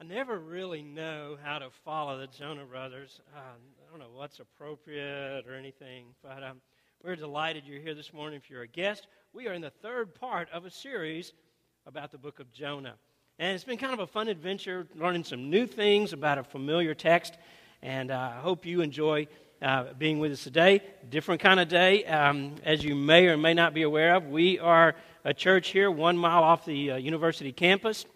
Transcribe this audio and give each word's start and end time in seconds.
I 0.00 0.04
never 0.04 0.38
really 0.38 0.82
know 0.82 1.36
how 1.42 1.58
to 1.58 1.70
follow 1.84 2.20
the 2.20 2.28
Jonah 2.28 2.64
brothers. 2.64 3.20
Uh, 3.34 3.40
I 3.40 3.90
don't 3.90 3.98
know 3.98 4.14
what's 4.14 4.38
appropriate 4.38 5.44
or 5.44 5.54
anything, 5.54 6.14
but 6.22 6.40
um, 6.44 6.60
we're 7.02 7.16
delighted 7.16 7.64
you're 7.66 7.80
here 7.80 7.96
this 7.96 8.12
morning. 8.12 8.38
If 8.40 8.48
you're 8.48 8.62
a 8.62 8.68
guest, 8.68 9.08
we 9.32 9.48
are 9.48 9.54
in 9.54 9.60
the 9.60 9.72
third 9.82 10.14
part 10.14 10.48
of 10.52 10.64
a 10.64 10.70
series 10.70 11.32
about 11.84 12.12
the 12.12 12.18
book 12.18 12.38
of 12.38 12.52
Jonah. 12.52 12.94
And 13.40 13.56
it's 13.56 13.64
been 13.64 13.76
kind 13.76 13.92
of 13.92 13.98
a 13.98 14.06
fun 14.06 14.28
adventure, 14.28 14.86
learning 14.94 15.24
some 15.24 15.50
new 15.50 15.66
things 15.66 16.12
about 16.12 16.38
a 16.38 16.44
familiar 16.44 16.94
text. 16.94 17.36
And 17.82 18.12
uh, 18.12 18.34
I 18.36 18.40
hope 18.40 18.64
you 18.64 18.82
enjoy 18.82 19.26
uh, 19.60 19.94
being 19.98 20.20
with 20.20 20.30
us 20.30 20.44
today. 20.44 20.80
Different 21.10 21.40
kind 21.40 21.58
of 21.58 21.66
day. 21.66 22.04
Um, 22.04 22.54
as 22.62 22.84
you 22.84 22.94
may 22.94 23.26
or 23.26 23.36
may 23.36 23.52
not 23.52 23.74
be 23.74 23.82
aware 23.82 24.14
of, 24.14 24.26
we 24.26 24.60
are 24.60 24.94
a 25.24 25.34
church 25.34 25.70
here 25.70 25.90
one 25.90 26.16
mile 26.16 26.44
off 26.44 26.64
the 26.64 26.92
uh, 26.92 26.96
university 26.98 27.50
campus. 27.50 28.06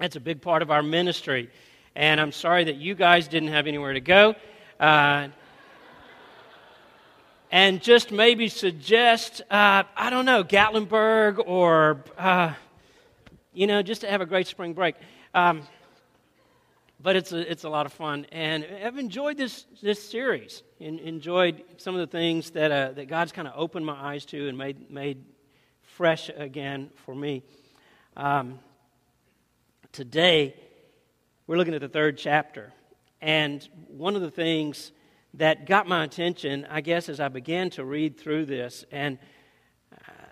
That's 0.00 0.16
a 0.16 0.20
big 0.20 0.40
part 0.40 0.62
of 0.62 0.70
our 0.70 0.82
ministry. 0.82 1.50
And 1.94 2.22
I'm 2.22 2.32
sorry 2.32 2.64
that 2.64 2.76
you 2.76 2.94
guys 2.94 3.28
didn't 3.28 3.50
have 3.50 3.66
anywhere 3.66 3.92
to 3.92 4.00
go. 4.00 4.34
Uh, 4.80 5.28
and 7.52 7.82
just 7.82 8.10
maybe 8.10 8.48
suggest, 8.48 9.42
uh, 9.50 9.82
I 9.94 10.08
don't 10.08 10.24
know, 10.24 10.42
Gatlinburg 10.42 11.46
or, 11.46 12.02
uh, 12.16 12.54
you 13.52 13.66
know, 13.66 13.82
just 13.82 14.00
to 14.00 14.06
have 14.10 14.22
a 14.22 14.26
great 14.26 14.46
spring 14.46 14.72
break. 14.72 14.94
Um, 15.34 15.64
but 17.02 17.14
it's 17.14 17.32
a, 17.32 17.50
it's 17.50 17.64
a 17.64 17.68
lot 17.68 17.84
of 17.84 17.92
fun. 17.92 18.24
And 18.32 18.66
I've 18.82 18.96
enjoyed 18.96 19.36
this, 19.36 19.66
this 19.82 20.02
series, 20.02 20.62
and 20.80 20.98
enjoyed 21.00 21.62
some 21.76 21.94
of 21.94 22.00
the 22.00 22.06
things 22.06 22.52
that, 22.52 22.72
uh, 22.72 22.92
that 22.92 23.08
God's 23.08 23.32
kind 23.32 23.46
of 23.46 23.52
opened 23.54 23.84
my 23.84 24.00
eyes 24.00 24.24
to 24.26 24.48
and 24.48 24.56
made, 24.56 24.90
made 24.90 25.22
fresh 25.82 26.30
again 26.34 26.88
for 27.04 27.14
me. 27.14 27.42
Um, 28.16 28.60
today, 29.92 30.54
we're 31.46 31.56
looking 31.56 31.74
at 31.74 31.80
the 31.80 31.88
third 31.88 32.16
chapter. 32.16 32.72
And 33.20 33.66
one 33.88 34.16
of 34.16 34.22
the 34.22 34.30
things 34.30 34.92
that 35.34 35.66
got 35.66 35.86
my 35.86 36.04
attention, 36.04 36.66
I 36.70 36.80
guess, 36.80 37.08
as 37.08 37.20
I 37.20 37.28
began 37.28 37.70
to 37.70 37.84
read 37.84 38.18
through 38.18 38.46
this, 38.46 38.84
and 38.90 39.18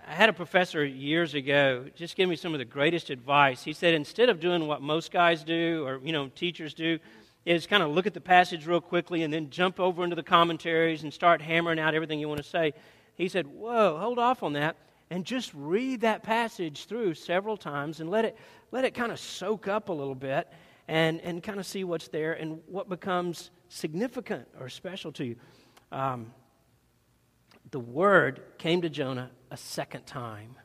I 0.07 0.13
had 0.13 0.29
a 0.29 0.33
professor 0.33 0.83
years 0.83 1.35
ago 1.35 1.85
just 1.95 2.15
give 2.15 2.27
me 2.27 2.35
some 2.35 2.53
of 2.53 2.59
the 2.59 2.65
greatest 2.65 3.09
advice. 3.09 3.63
He 3.63 3.73
said, 3.73 3.93
instead 3.93 4.29
of 4.29 4.39
doing 4.39 4.65
what 4.65 4.81
most 4.81 5.11
guys 5.11 5.43
do, 5.43 5.85
or, 5.85 5.99
you 6.03 6.11
know, 6.11 6.29
teachers 6.29 6.73
do, 6.73 6.99
is 7.45 7.67
kind 7.67 7.83
of 7.83 7.91
look 7.91 8.07
at 8.07 8.13
the 8.13 8.21
passage 8.21 8.65
real 8.65 8.81
quickly 8.81 9.23
and 9.23 9.33
then 9.33 9.49
jump 9.49 9.79
over 9.79 10.03
into 10.03 10.15
the 10.15 10.23
commentaries 10.23 11.03
and 11.03 11.13
start 11.13 11.41
hammering 11.41 11.79
out 11.79 11.93
everything 11.93 12.19
you 12.19 12.27
want 12.27 12.41
to 12.41 12.49
say. 12.49 12.73
He 13.15 13.27
said, 13.27 13.47
Whoa, 13.47 13.97
hold 13.97 14.19
off 14.19 14.41
on 14.41 14.53
that 14.53 14.77
and 15.09 15.25
just 15.25 15.51
read 15.53 16.01
that 16.01 16.23
passage 16.23 16.85
through 16.85 17.15
several 17.15 17.57
times 17.57 17.99
and 17.99 18.09
let 18.09 18.25
it, 18.25 18.37
let 18.71 18.85
it 18.85 18.93
kind 18.93 19.11
of 19.11 19.19
soak 19.19 19.67
up 19.67 19.89
a 19.89 19.93
little 19.93 20.15
bit 20.15 20.47
and, 20.87 21.21
and 21.21 21.41
kind 21.43 21.59
of 21.59 21.65
see 21.65 21.83
what's 21.83 22.07
there 22.07 22.33
and 22.33 22.61
what 22.67 22.89
becomes 22.89 23.51
significant 23.69 24.47
or 24.59 24.69
special 24.69 25.11
to 25.13 25.25
you. 25.25 25.35
Um, 25.91 26.33
the 27.71 27.79
word 27.79 28.41
came 28.57 28.81
to 28.81 28.89
Jonah 28.89 29.31
a 29.51 29.57
second 29.57 30.05
time. 30.05 30.55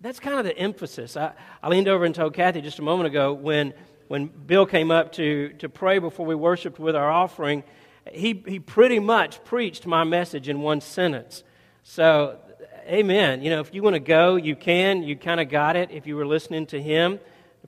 That's 0.00 0.18
kind 0.18 0.38
of 0.38 0.44
the 0.44 0.56
emphasis. 0.56 1.16
I, 1.16 1.32
I 1.62 1.68
leaned 1.68 1.88
over 1.88 2.04
and 2.04 2.14
told 2.14 2.34
Kathy 2.34 2.60
just 2.60 2.78
a 2.78 2.82
moment 2.82 3.06
ago 3.06 3.32
when, 3.32 3.74
when 4.08 4.26
Bill 4.26 4.66
came 4.66 4.90
up 4.90 5.12
to, 5.12 5.50
to 5.58 5.68
pray 5.68 5.98
before 5.98 6.26
we 6.26 6.34
worshiped 6.34 6.78
with 6.78 6.96
our 6.96 7.10
offering, 7.10 7.62
he, 8.10 8.42
he 8.46 8.58
pretty 8.58 8.98
much 8.98 9.44
preached 9.44 9.86
my 9.86 10.04
message 10.04 10.48
in 10.48 10.60
one 10.60 10.80
sentence. 10.80 11.44
So 11.84 12.38
amen. 12.86 13.42
You 13.42 13.50
know, 13.50 13.60
if 13.60 13.74
you 13.74 13.82
want 13.82 13.94
to 13.94 14.00
go, 14.00 14.36
you 14.36 14.56
can. 14.56 15.02
You 15.02 15.16
kind 15.16 15.40
of 15.40 15.48
got 15.48 15.76
it 15.76 15.90
if 15.90 16.06
you 16.06 16.16
were 16.16 16.26
listening 16.26 16.66
to 16.66 16.80
him. 16.80 17.20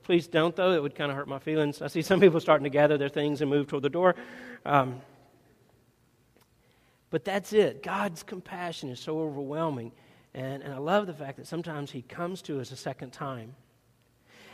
Please 0.03 0.27
don't, 0.27 0.55
though. 0.55 0.73
It 0.73 0.83
would 0.83 0.95
kind 0.95 1.11
of 1.11 1.17
hurt 1.17 1.29
my 1.29 1.39
feelings. 1.39 1.81
I 1.81 1.87
see 1.87 2.03
some 2.03 2.21
people 2.21 2.41
starting 2.41 2.65
to 2.65 2.71
gather 2.71 2.99
their 2.99 3.09
things 3.09 3.41
and 3.41 3.51
move 3.51 3.69
toward 3.69 3.83
the 3.83 3.91
door. 3.91 4.15
Um, 4.67 5.01
but 7.11 7.25
that's 7.25 7.53
it. 7.53 7.83
God's 7.83 8.23
compassion 8.23 8.91
is 8.91 9.01
so 9.01 9.21
overwhelming. 9.21 9.93
And, 10.35 10.63
and 10.63 10.75
I 10.75 10.79
love 10.79 11.07
the 11.07 11.15
fact 11.15 11.37
that 11.37 11.47
sometimes 11.47 11.91
He 11.91 12.03
comes 12.03 12.43
to 12.43 12.61
us 12.61 12.73
a 12.73 12.77
second 12.77 13.13
time. 13.13 13.55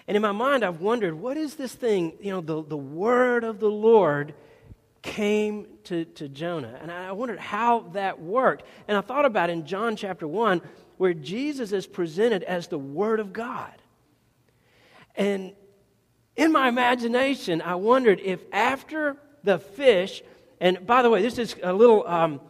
And 0.07 0.17
in 0.17 0.23
my 0.23 0.33
mind, 0.33 0.65
I've 0.65 0.81
wondered 0.81 1.15
what 1.15 1.37
is 1.37 1.55
this 1.55 1.75
thing? 1.75 2.13
You 2.21 2.33
know, 2.33 2.41
the, 2.41 2.63
the 2.63 2.77
word 2.77 3.45
of 3.45 3.61
the 3.61 3.71
Lord 3.71 4.35
came 5.03 5.67
to, 5.85 6.05
to 6.05 6.29
Jonah. 6.29 6.79
And 6.81 6.91
I 6.91 7.13
wondered 7.13 7.39
how 7.39 7.81
that 7.93 8.21
worked. 8.21 8.65
And 8.87 8.97
I 8.97 9.01
thought 9.01 9.25
about 9.25 9.51
in 9.51 9.67
John 9.67 9.97
chapter 9.97 10.29
1, 10.29 10.61
where 10.99 11.15
Jesus 11.15 11.73
is 11.73 11.87
presented 11.87 12.43
as 12.43 12.69
the 12.69 12.79
Word 12.79 13.21
of 13.21 13.33
God. 13.33 13.73
And 15.17 15.53
in 16.37 16.53
my 16.53 16.69
imagination, 16.69 17.63
I 17.63 17.75
wondered 17.75 18.21
if 18.21 18.41
after 18.53 19.17
the 19.43 19.59
fish, 19.59 20.23
and 20.61 20.87
by 20.87 21.03
the 21.03 21.11
way, 21.11 21.23
this 21.23 21.39
is 21.39 21.57
a 21.63 21.73
little 21.73 22.07
um, 22.07 22.41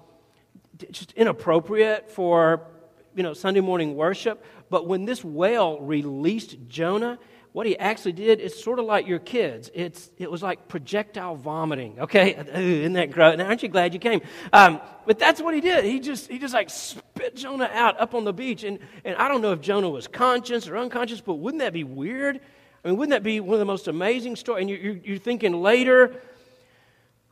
just 0.91 1.12
inappropriate 1.12 2.10
for 2.10 2.66
you 3.15 3.22
know 3.22 3.34
Sunday 3.34 3.60
morning 3.60 3.97
worship, 3.97 4.44
but 4.69 4.87
when 4.87 5.05
this 5.05 5.25
whale 5.25 5.81
released 5.81 6.56
Jonah, 6.69 7.19
what 7.53 7.66
he 7.66 7.77
actually 7.78 8.12
did 8.12 8.41
is 8.41 8.61
sort 8.62 8.78
of 8.78 8.84
like 8.84 9.06
your 9.06 9.19
kids. 9.19 9.71
It's, 9.75 10.11
it 10.19 10.31
was 10.31 10.43
like 10.43 10.69
projectile 10.69 11.34
vomiting. 11.34 11.99
Okay, 11.99 12.37
isn't 12.55 12.93
that 12.93 13.11
gross? 13.11 13.37
Now, 13.37 13.47
aren't 13.47 13.62
you 13.62 13.69
glad 13.69 13.93
you 13.93 14.00
came? 14.00 14.21
Um, 14.53 14.81
but 15.06 15.19
that's 15.19 15.41
what 15.41 15.55
he 15.55 15.60
did. 15.60 15.84
He 15.84 15.99
just 15.99 16.28
he 16.28 16.39
just 16.39 16.55
like 16.55 16.71
spit 16.71 17.34
Jonah 17.34 17.71
out 17.72 17.99
up 17.99 18.15
on 18.15 18.25
the 18.25 18.33
beach, 18.33 18.62
and 18.62 18.78
and 19.05 19.16
I 19.16 19.28
don't 19.28 19.43
know 19.43 19.53
if 19.53 19.60
Jonah 19.60 19.91
was 19.91 20.06
conscious 20.06 20.69
or 20.69 20.77
unconscious, 20.77 21.21
but 21.21 21.34
wouldn't 21.34 21.60
that 21.60 21.72
be 21.72 21.84
weird? 21.84 22.41
I 22.84 22.89
mean, 22.89 22.97
wouldn't 22.97 23.10
that 23.10 23.22
be 23.22 23.41
one 23.41 23.55
of 23.55 23.59
the 23.59 23.66
most 23.66 23.89
amazing 23.89 24.37
stories? 24.37 24.62
And 24.62 24.71
you're, 24.71 24.97
you're 24.97 25.19
thinking 25.19 25.60
later, 25.60 26.15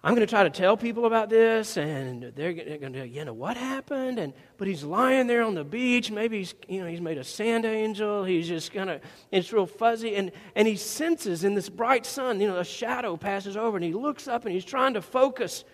I'm 0.04 0.14
going 0.14 0.24
to 0.24 0.30
try 0.30 0.44
to 0.44 0.50
tell 0.50 0.76
people 0.76 1.06
about 1.06 1.28
this, 1.28 1.76
and 1.76 2.32
they're 2.36 2.52
going 2.52 2.92
to, 2.92 3.06
you 3.06 3.24
know, 3.24 3.32
what 3.32 3.56
happened? 3.56 4.20
And 4.20 4.32
but 4.56 4.68
he's 4.68 4.84
lying 4.84 5.26
there 5.26 5.42
on 5.42 5.56
the 5.56 5.64
beach. 5.64 6.12
Maybe 6.12 6.38
he's, 6.38 6.54
you 6.68 6.80
know, 6.80 6.86
he's 6.86 7.00
made 7.00 7.18
a 7.18 7.24
sand 7.24 7.64
angel. 7.64 8.22
He's 8.22 8.46
just 8.46 8.72
kind 8.72 8.90
of, 8.90 9.00
it's 9.32 9.52
real 9.52 9.66
fuzzy, 9.66 10.14
and 10.14 10.30
and 10.54 10.68
he 10.68 10.76
senses 10.76 11.42
in 11.42 11.54
this 11.54 11.68
bright 11.68 12.06
sun, 12.06 12.40
you 12.40 12.46
know, 12.46 12.58
a 12.58 12.64
shadow 12.64 13.16
passes 13.16 13.56
over, 13.56 13.76
and 13.76 13.84
he 13.84 13.92
looks 13.92 14.28
up 14.28 14.44
and 14.44 14.54
he's 14.54 14.64
trying 14.64 14.94
to 14.94 15.02
focus, 15.02 15.64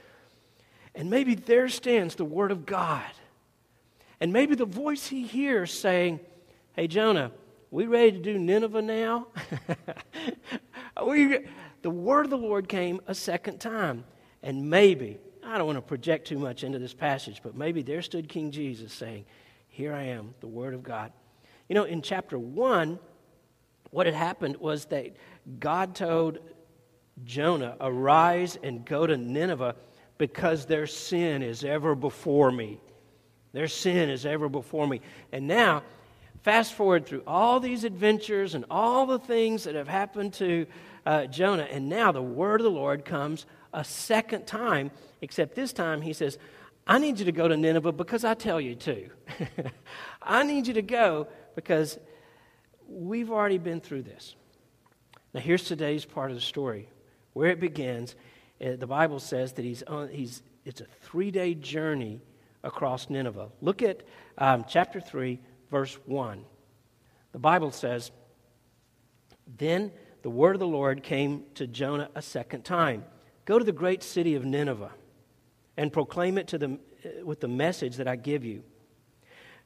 and 0.95 1.11
maybe 1.11 1.35
there 1.35 1.69
stands 1.69 2.15
the 2.15 2.25
Word 2.25 2.51
of 2.51 2.65
God, 2.65 3.11
and 4.21 4.33
maybe 4.33 4.55
the 4.55 4.65
voice 4.65 5.07
he 5.07 5.27
hears 5.27 5.71
saying, 5.71 6.19
"Hey 6.73 6.89
Jonah, 6.89 7.31
we 7.71 7.85
ready 7.85 8.13
to 8.13 8.19
do 8.19 8.39
Nineveh 8.39 8.81
now?" 8.81 9.27
we, 11.07 11.41
the 11.83 11.91
word 11.91 12.25
of 12.25 12.31
the 12.31 12.39
Lord 12.39 12.71
came 12.71 13.03
a 13.07 13.15
second 13.15 13.59
time. 13.59 14.05
And 14.45 14.69
maybe, 14.69 15.19
I 15.43 15.57
don't 15.57 15.67
want 15.67 15.79
to 15.79 15.83
project 15.83 16.29
too 16.29 16.39
much 16.39 16.65
into 16.65 16.79
this 16.79 16.93
passage, 16.93 17.41
but 17.43 17.57
maybe 17.57 17.81
there 17.81 18.03
stood 18.03 18.29
King 18.29 18.51
Jesus 18.51 18.93
saying, 18.93 19.25
Here 19.69 19.95
I 19.95 20.03
am, 20.03 20.35
the 20.41 20.47
Word 20.47 20.75
of 20.75 20.83
God. 20.83 21.13
You 21.67 21.75
know, 21.75 21.85
in 21.85 22.03
chapter 22.03 22.39
1, 22.39 22.99
what 23.91 24.05
had 24.05 24.15
happened 24.15 24.59
was 24.59 24.85
that 24.87 25.17
God 25.59 25.95
told 25.95 26.39
Jonah, 27.25 27.77
Arise 27.81 28.59
and 28.63 28.85
go 28.85 29.07
to 29.07 29.17
Nineveh 29.17 29.77
because 30.19 30.67
their 30.67 30.87
sin 30.87 31.43
is 31.43 31.65
ever 31.65 31.95
before 31.95 32.53
me. 32.53 32.79
Their 33.53 33.69
sin 33.69 34.11
is 34.11 34.27
ever 34.27 34.51
before 34.51 34.87
me. 34.87 35.01
And 35.33 35.49
now, 35.49 35.85
fast 36.43 36.75
forward 36.75 37.07
through 37.07 37.23
all 37.27 37.61
these 37.61 37.85
adventures 37.85 38.55
and 38.55 38.67
all 38.71 39.07
the 39.07 39.19
things 39.19 39.65
that 39.65 39.75
have 39.75 39.89
happened 39.89 40.35
to 40.35 40.67
uh, 41.07 41.27
Jonah, 41.27 41.69
and 41.71 41.89
now 41.89 42.13
the 42.13 42.23
word 42.23 42.61
of 42.61 42.65
the 42.65 42.71
Lord 42.71 43.05
comes 43.05 43.47
a 43.73 43.85
second 43.85 44.47
time, 44.47 44.91
except 45.21 45.55
this 45.55 45.73
time 45.73 46.01
he 46.01 46.13
says, 46.13 46.39
I 46.87 46.99
need 46.99 47.19
you 47.19 47.25
to 47.25 47.33
go 47.33 47.49
to 47.49 47.57
Nineveh 47.57 47.93
because 47.93 48.25
I 48.25 48.35
tell 48.35 48.61
you 48.61 48.75
to. 48.77 49.11
I 50.23 50.43
need 50.43 50.67
you 50.67 50.75
to 50.75 50.83
go 50.83 51.29
because 51.55 51.99
we've 52.89 53.31
already 53.31 53.59
been 53.59 53.81
through 53.81 54.03
this. 54.03 54.37
Now, 55.33 55.41
here's 55.41 55.65
today's 55.65 56.05
part 56.05 56.31
of 56.31 56.37
the 56.37 56.43
story. 56.43 56.89
Where 57.33 57.51
it 57.51 57.59
begins, 57.59 58.15
uh, 58.65 58.77
the 58.77 58.87
Bible 58.87 59.19
says 59.19 59.55
that 59.55 59.65
he's 59.65 59.83
on, 59.83 60.09
he's, 60.09 60.43
it's 60.65 60.81
a 60.81 60.87
three 61.03 61.31
day 61.31 61.55
journey 61.55 62.21
across 62.63 63.11
Nineveh. 63.11 63.49
Look 63.61 63.83
at 63.83 64.03
um, 64.39 64.65
chapter 64.69 65.01
3, 65.01 65.41
verse 65.71 65.99
1. 66.07 66.45
The 67.33 67.39
Bible 67.39 67.73
says, 67.73 68.13
Then 69.59 69.91
the 70.25 70.31
word 70.31 70.57
of 70.57 70.61
the 70.61 70.67
Lord 70.67 71.03
came 71.03 71.45
to 71.57 71.67
Jonah 71.67 72.09
a 72.15 72.23
second 72.23 72.65
time 72.65 73.05
Go 73.45 73.59
to 73.59 73.65
the 73.65 73.73
great 73.73 74.03
city 74.03 74.37
of 74.37 74.45
Nineveh 74.47 74.91
and 75.77 75.93
proclaim 75.93 76.39
it 76.39 76.49
to 76.49 76.57
them 76.57 76.79
uh, 77.05 77.27
with 77.27 77.41
the 77.41 77.49
message 77.49 77.97
that 77.97 78.09
I 78.09 78.17
give 78.17 78.43
you. 78.43 78.63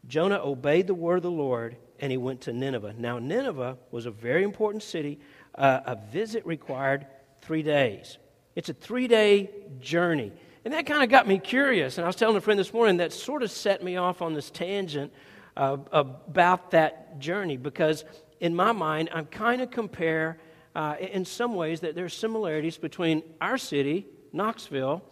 Jonah 0.04 0.40
obeyed 0.42 0.88
the 0.88 0.94
word 0.94 1.18
of 1.18 1.22
the 1.22 1.30
Lord 1.30 1.76
and 2.00 2.10
he 2.10 2.18
went 2.18 2.40
to 2.42 2.52
Nineveh. 2.52 2.94
Now, 2.98 3.20
Nineveh 3.20 3.78
was 3.92 4.06
a 4.06 4.10
very 4.10 4.42
important 4.42 4.82
city. 4.82 5.20
Uh, 5.54 5.78
a 5.86 5.94
visit 5.94 6.44
required 6.44 7.06
three 7.40 7.62
days. 7.62 8.18
It's 8.56 8.68
a 8.68 8.74
three 8.74 9.06
day 9.06 9.50
journey. 9.78 10.32
And 10.64 10.74
that 10.74 10.86
kind 10.86 11.04
of 11.04 11.08
got 11.08 11.28
me 11.28 11.38
curious. 11.38 11.98
And 11.98 12.04
I 12.04 12.08
was 12.08 12.16
telling 12.16 12.36
a 12.36 12.40
friend 12.40 12.58
this 12.58 12.72
morning 12.72 12.96
that 12.96 13.12
sort 13.12 13.44
of 13.44 13.52
set 13.52 13.84
me 13.84 13.96
off 13.96 14.22
on 14.22 14.34
this 14.34 14.50
tangent 14.50 15.12
uh, 15.56 15.76
about 15.92 16.72
that 16.72 17.20
journey 17.20 17.56
because, 17.56 18.04
in 18.40 18.56
my 18.56 18.72
mind, 18.72 19.08
I'm 19.12 19.26
kind 19.26 19.62
of 19.62 19.70
compare 19.70 20.38
uh, 20.74 20.96
in 21.00 21.24
some 21.24 21.54
ways 21.54 21.80
that 21.80 21.94
there 21.94 22.04
are 22.04 22.10
similarities 22.10 22.78
between 22.78 23.22
our 23.40 23.58
city, 23.58 24.06
Knoxville, 24.32 25.02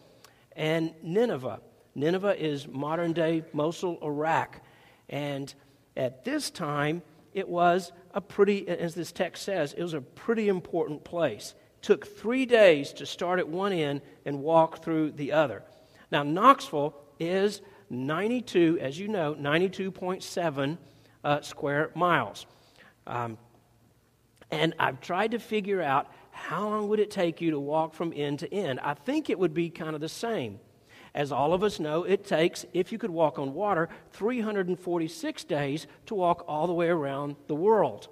and 0.54 0.94
Nineveh. 1.02 1.60
Nineveh 1.94 2.42
is 2.42 2.68
modern 2.68 3.12
day 3.12 3.42
Mosul, 3.52 3.98
Iraq. 4.02 4.60
And 5.08 5.52
at 5.96 6.24
this 6.24 6.50
time, 6.50 7.02
it 7.32 7.48
was 7.48 7.92
a 8.14 8.20
pretty, 8.20 8.66
as 8.68 8.94
this 8.94 9.12
text 9.12 9.44
says, 9.44 9.74
it 9.74 9.82
was 9.82 9.94
a 9.94 10.00
pretty 10.00 10.48
important 10.48 11.04
place. 11.04 11.54
It 11.78 11.82
took 11.82 12.06
three 12.06 12.46
days 12.46 12.92
to 12.94 13.06
start 13.06 13.38
at 13.38 13.48
one 13.48 13.72
end 13.72 14.02
and 14.24 14.42
walk 14.42 14.82
through 14.82 15.12
the 15.12 15.32
other. 15.32 15.62
Now, 16.10 16.22
Knoxville 16.22 16.94
is 17.18 17.60
92, 17.90 18.78
as 18.80 18.98
you 18.98 19.08
know, 19.08 19.34
92.7 19.34 20.78
uh, 21.24 21.40
square 21.40 21.90
miles. 21.94 22.46
Um, 23.06 23.38
and 24.50 24.74
I've 24.78 25.00
tried 25.00 25.32
to 25.32 25.38
figure 25.38 25.82
out 25.82 26.10
how 26.30 26.68
long 26.68 26.88
would 26.88 27.00
it 27.00 27.10
take 27.10 27.40
you 27.40 27.50
to 27.52 27.58
walk 27.58 27.94
from 27.94 28.12
end 28.14 28.40
to 28.40 28.52
end. 28.52 28.78
I 28.80 28.94
think 28.94 29.30
it 29.30 29.38
would 29.38 29.54
be 29.54 29.70
kind 29.70 29.94
of 29.94 30.00
the 30.00 30.08
same. 30.08 30.60
As 31.14 31.32
all 31.32 31.54
of 31.54 31.62
us 31.62 31.80
know, 31.80 32.04
it 32.04 32.26
takes, 32.26 32.66
if 32.74 32.92
you 32.92 32.98
could 32.98 33.10
walk 33.10 33.38
on 33.38 33.54
water, 33.54 33.88
346 34.12 35.44
days 35.44 35.86
to 36.06 36.14
walk 36.14 36.44
all 36.46 36.66
the 36.66 36.74
way 36.74 36.88
around 36.88 37.36
the 37.46 37.54
world. 37.54 38.08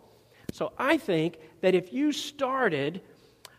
So 0.53 0.73
I 0.79 0.97
think 0.97 1.39
that 1.61 1.75
if 1.75 1.93
you 1.93 2.13
started, 2.13 3.03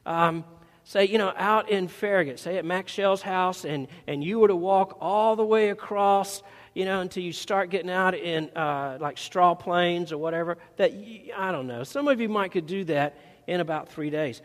um, 0.05 0.43
say, 0.83 1.05
you 1.05 1.19
know, 1.19 1.31
out 1.37 1.69
in 1.69 1.87
Farragut, 1.87 2.39
say 2.39 2.57
at 2.57 2.65
Max 2.65 2.91
Shell's 2.91 3.21
house, 3.21 3.65
and, 3.65 3.87
and 4.07 4.23
you 4.23 4.39
were 4.39 4.47
to 4.47 4.55
walk 4.55 4.97
all 4.99 5.35
the 5.35 5.45
way 5.45 5.69
across, 5.69 6.41
you 6.75 6.83
know, 6.83 6.99
until 6.99 7.23
you 7.23 7.31
start 7.31 7.69
getting 7.71 7.89
out 7.89 8.13
in 8.13 8.49
uh, 8.55 8.97
like 8.99 9.17
Straw 9.17 9.55
Plains 9.55 10.11
or 10.11 10.17
whatever, 10.17 10.57
that, 10.75 10.93
you, 10.93 11.31
I 11.35 11.51
don't 11.51 11.67
know, 11.67 11.83
some 11.83 12.07
of 12.07 12.19
you 12.19 12.29
might 12.29 12.51
could 12.51 12.67
do 12.67 12.83
that 12.83 13.17
in 13.47 13.61
about 13.61 13.89
three 13.89 14.09
days. 14.09 14.41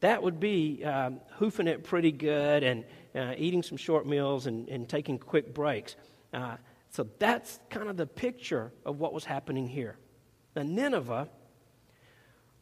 That 0.00 0.22
would 0.22 0.40
be 0.40 0.84
um, 0.84 1.20
hoofing 1.36 1.68
it 1.68 1.84
pretty 1.84 2.12
good 2.12 2.64
and, 2.64 2.84
uh, 3.14 3.34
eating 3.38 3.62
some 3.62 3.78
short 3.78 4.06
meals 4.06 4.46
and, 4.46 4.68
and 4.68 4.88
taking 4.88 5.18
quick 5.18 5.54
breaks. 5.54 5.96
Uh, 6.34 6.56
so 6.90 7.06
that's 7.18 7.60
kind 7.70 7.88
of 7.88 7.96
the 7.96 8.06
picture 8.06 8.72
of 8.84 8.98
what 8.98 9.12
was 9.12 9.24
happening 9.24 9.66
here. 9.66 9.96
Now, 10.56 10.62
Nineveh 10.62 11.28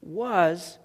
was 0.03 0.79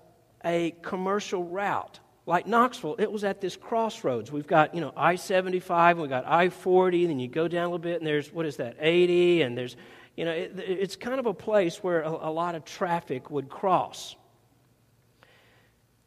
a 0.44 0.72
commercial 0.82 1.44
route. 1.44 2.00
Like 2.26 2.46
Knoxville, 2.46 2.96
it 3.00 3.12
was 3.12 3.24
at 3.24 3.42
this 3.42 3.56
crossroads. 3.56 4.32
We've 4.32 4.48
got, 4.48 4.76
you 4.76 4.82
know, 4.82 4.94
I 4.96 5.16
75, 5.16 5.98
we've 5.98 6.10
got 6.10 6.26
I 6.28 6.50
40, 6.50 7.08
then 7.08 7.20
you 7.20 7.28
go 7.28 7.48
down 7.48 7.64
a 7.64 7.66
little 7.66 7.80
bit, 7.80 7.98
and 7.98 8.06
there's, 8.06 8.32
what 8.32 8.46
is 8.46 8.58
that, 8.58 8.78
80, 8.80 9.42
and 9.42 9.58
there's, 9.58 9.76
you 10.16 10.26
know, 10.26 10.32
it, 10.32 10.54
it's 10.58 10.96
kind 10.96 11.20
of 11.20 11.26
a 11.26 11.34
place 11.34 11.78
where 11.78 12.02
a, 12.02 12.10
a 12.10 12.32
lot 12.32 12.54
of 12.54 12.64
traffic 12.64 13.32
would 13.32 13.50
cross. 13.50 14.16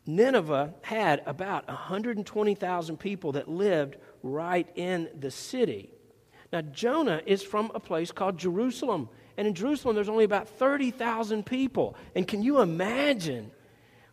Nineveh 0.07 0.75
had 0.83 1.23
about 1.27 1.67
120,000 1.67 2.97
people 2.99 3.33
that 3.33 3.49
lived 3.49 3.97
right 4.23 4.69
in 4.77 5.09
the 5.19 5.31
city. 5.31 5.91
Now, 6.53 6.61
Jonah 6.61 7.23
is 7.27 7.43
from 7.43 7.73
a 7.75 7.81
place 7.81 8.13
called 8.13 8.39
Jerusalem. 8.39 9.09
And 9.37 9.49
in 9.49 9.55
Jerusalem, 9.55 9.97
there's 9.97 10.09
only 10.09 10.25
about 10.25 10.49
30,000 10.49 11.45
people. 11.45 11.97
And 12.15 12.29
can 12.29 12.43
you 12.43 12.61
imagine 12.61 13.51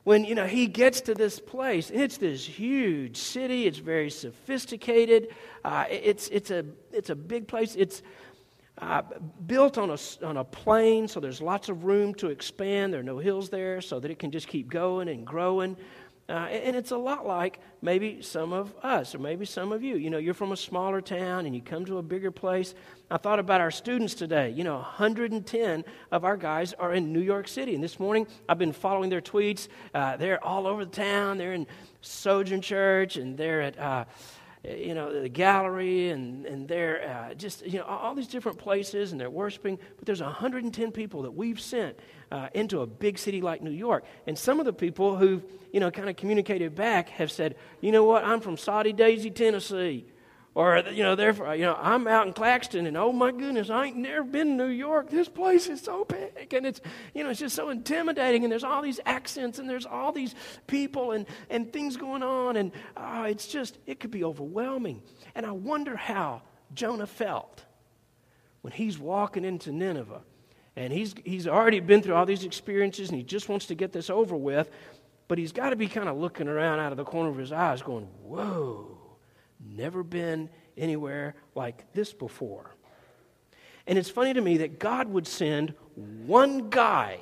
when, 0.03 0.25
you 0.25 0.36
know, 0.36 0.48
he 0.48 0.68
gets 0.68 1.01
to 1.01 1.13
this 1.13 1.39
place? 1.39 1.92
It's 1.92 2.18
this 2.18 2.45
huge 2.45 3.18
city. 3.18 3.68
It's 3.68 3.77
very 3.77 4.09
sophisticated. 4.09 5.27
Uh, 5.63 5.86
it's, 5.89 6.27
it's, 6.30 6.51
a, 6.51 6.65
it's 6.92 7.09
a 7.09 7.15
big 7.15 7.48
place. 7.48 7.75
It's 7.75 8.01
uh, 8.80 9.03
built 9.45 9.77
on 9.77 9.92
a, 9.92 9.98
on 10.25 10.38
a 10.38 10.44
plain, 10.44 11.07
so 11.07 11.19
there's 11.19 11.42
lots 11.42 11.69
of 11.69 11.83
room 11.83 12.15
to 12.15 12.30
expand. 12.30 12.94
There 12.94 13.01
are 13.01 13.03
no 13.03 13.19
hills 13.19 13.50
there, 13.50 13.80
so 13.80 14.00
that 14.00 14.09
it 14.09 14.18
can 14.18 14.31
just 14.31 14.48
keep 14.48 14.69
going 14.69 15.07
and 15.07 15.25
growing. 15.25 15.77
Uh, 16.31 16.45
and 16.45 16.77
it's 16.77 16.91
a 16.91 16.97
lot 16.97 17.27
like 17.27 17.59
maybe 17.81 18.21
some 18.21 18.53
of 18.53 18.73
us, 18.83 19.13
or 19.13 19.19
maybe 19.19 19.45
some 19.45 19.73
of 19.73 19.83
you. 19.83 19.97
You 19.97 20.09
know, 20.09 20.17
you're 20.17 20.33
from 20.33 20.53
a 20.53 20.57
smaller 20.57 21.01
town 21.01 21.45
and 21.45 21.53
you 21.53 21.61
come 21.61 21.83
to 21.85 21.97
a 21.97 22.01
bigger 22.01 22.31
place. 22.31 22.73
I 23.09 23.17
thought 23.17 23.37
about 23.37 23.59
our 23.59 23.69
students 23.69 24.13
today. 24.13 24.49
You 24.49 24.63
know, 24.63 24.75
110 24.75 25.83
of 26.09 26.23
our 26.23 26.37
guys 26.37 26.71
are 26.73 26.93
in 26.93 27.11
New 27.11 27.19
York 27.19 27.49
City. 27.49 27.75
And 27.75 27.83
this 27.83 27.99
morning, 27.99 28.27
I've 28.47 28.57
been 28.57 28.71
following 28.71 29.09
their 29.09 29.21
tweets. 29.21 29.67
Uh, 29.93 30.15
they're 30.15 30.41
all 30.41 30.67
over 30.67 30.85
the 30.85 30.91
town. 30.91 31.37
They're 31.37 31.51
in 31.51 31.67
Sojourn 31.99 32.61
Church 32.61 33.17
and 33.17 33.37
they're 33.37 33.61
at. 33.61 33.77
Uh, 33.77 34.05
you 34.63 34.93
know, 34.93 35.21
the 35.21 35.29
gallery, 35.29 36.09
and, 36.09 36.45
and 36.45 36.67
they're 36.67 37.09
uh, 37.09 37.33
just, 37.33 37.65
you 37.65 37.79
know, 37.79 37.85
all 37.85 38.13
these 38.13 38.27
different 38.27 38.59
places, 38.59 39.11
and 39.11 39.19
they're 39.19 39.29
worshiping. 39.29 39.79
But 39.97 40.05
there's 40.05 40.21
110 40.21 40.91
people 40.91 41.23
that 41.23 41.31
we've 41.31 41.59
sent 41.59 41.97
uh, 42.31 42.49
into 42.53 42.81
a 42.81 42.87
big 42.87 43.17
city 43.17 43.41
like 43.41 43.61
New 43.61 43.71
York. 43.71 44.05
And 44.27 44.37
some 44.37 44.59
of 44.59 44.65
the 44.65 44.73
people 44.73 45.17
who've, 45.17 45.43
you 45.73 45.79
know, 45.79 45.89
kind 45.89 46.09
of 46.09 46.15
communicated 46.15 46.75
back 46.75 47.09
have 47.09 47.31
said, 47.31 47.55
you 47.81 47.91
know 47.91 48.03
what, 48.03 48.23
I'm 48.23 48.39
from 48.39 48.55
Soddy-Daisy, 48.55 49.31
Tennessee. 49.31 50.05
Or, 50.53 50.83
you 50.92 51.03
know, 51.03 51.15
therefore, 51.15 51.56
you 51.56 51.63
know, 51.63 51.77
I'm 51.80 52.07
out 52.07 52.27
in 52.27 52.33
Claxton 52.33 52.86
and 52.86 52.98
oh 52.98 53.13
my 53.13 53.31
goodness, 53.31 53.69
I 53.69 53.86
ain't 53.86 53.95
never 53.95 54.24
been 54.24 54.57
to 54.57 54.65
New 54.65 54.71
York. 54.71 55.09
This 55.09 55.30
place 55.30 55.68
is 55.68 55.80
so 55.80 56.03
big 56.03 56.53
and 56.53 56.65
it's, 56.65 56.81
you 57.13 57.24
know, 57.24 57.30
it's 57.30 57.39
just 57.39 57.56
so 57.56 57.69
intimidating 57.69 58.44
and 58.44 58.51
there's 58.51 58.65
all 58.65 58.81
these 58.81 59.00
accents 59.06 59.59
and 59.59 59.69
there's 59.69 59.86
all 59.86 60.12
these 60.12 60.36
people 60.68 61.13
and, 61.13 61.25
and 61.50 61.71
things 61.71 61.95
going 61.95 62.21
on 62.21 62.57
and 62.57 62.74
uh, 62.98 63.27
it's 63.30 63.48
just, 63.48 63.77
it 63.88 64.01
could 64.01 64.12
be 64.12 64.25
overwhelming. 64.25 65.01
And 65.36 65.45
I 65.45 65.51
wonder 65.51 65.95
how 65.95 66.42
Jonah 66.74 67.07
felt 67.07 67.63
when 68.59 68.74
he's 68.74 69.00
walking 69.00 69.45
into 69.45 69.71
Nineveh 69.71 70.21
and 70.75 70.92
he's, 70.92 71.15
he's 71.24 71.48
already 71.48 71.80
been 71.80 72.01
through 72.01 72.15
all 72.15 72.25
these 72.25 72.44
experiences 72.44 73.07
and 73.07 73.18
he 73.18 73.24
just 73.24 73.48
wants 73.48 73.68
to 73.68 73.75
get 73.75 73.94
this 73.94 74.09
over 74.09 74.36
with, 74.36 74.69
but 75.30 75.38
he's 75.38 75.53
got 75.53 75.69
to 75.69 75.77
be 75.77 75.88
kind 75.88 76.09
of 76.09 76.18
looking 76.18 76.50
around 76.50 76.81
out 76.81 76.92
of 76.92 76.98
the 76.98 77.06
corner 77.06 77.30
of 77.30 77.38
his 77.38 77.53
eyes 77.53 77.81
going, 77.81 78.09
whoa 78.21 79.00
Never 79.75 80.03
been 80.03 80.50
anywhere 80.77 81.35
like 81.56 81.91
this 81.94 82.13
before. 82.13 82.75
And 83.88 83.97
it's 83.97 84.09
funny 84.09 84.33
to 84.33 84.41
me 84.41 84.57
that 84.57 84.79
God 84.79 85.07
would 85.07 85.27
send 85.27 85.73
one 85.95 86.69
guy, 86.69 87.19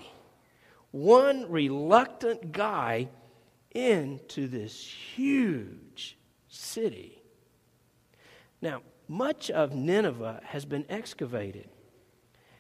one 0.92 1.50
reluctant 1.50 2.51
guy, 2.51 3.10
into 3.72 4.48
this 4.48 4.75
huge 4.84 6.18
city. 6.48 7.22
Now, 8.62 8.81
much 9.07 9.50
of 9.50 9.74
Nineveh 9.74 10.42
has 10.44 10.66
been 10.66 10.86
excavated. 10.90 11.69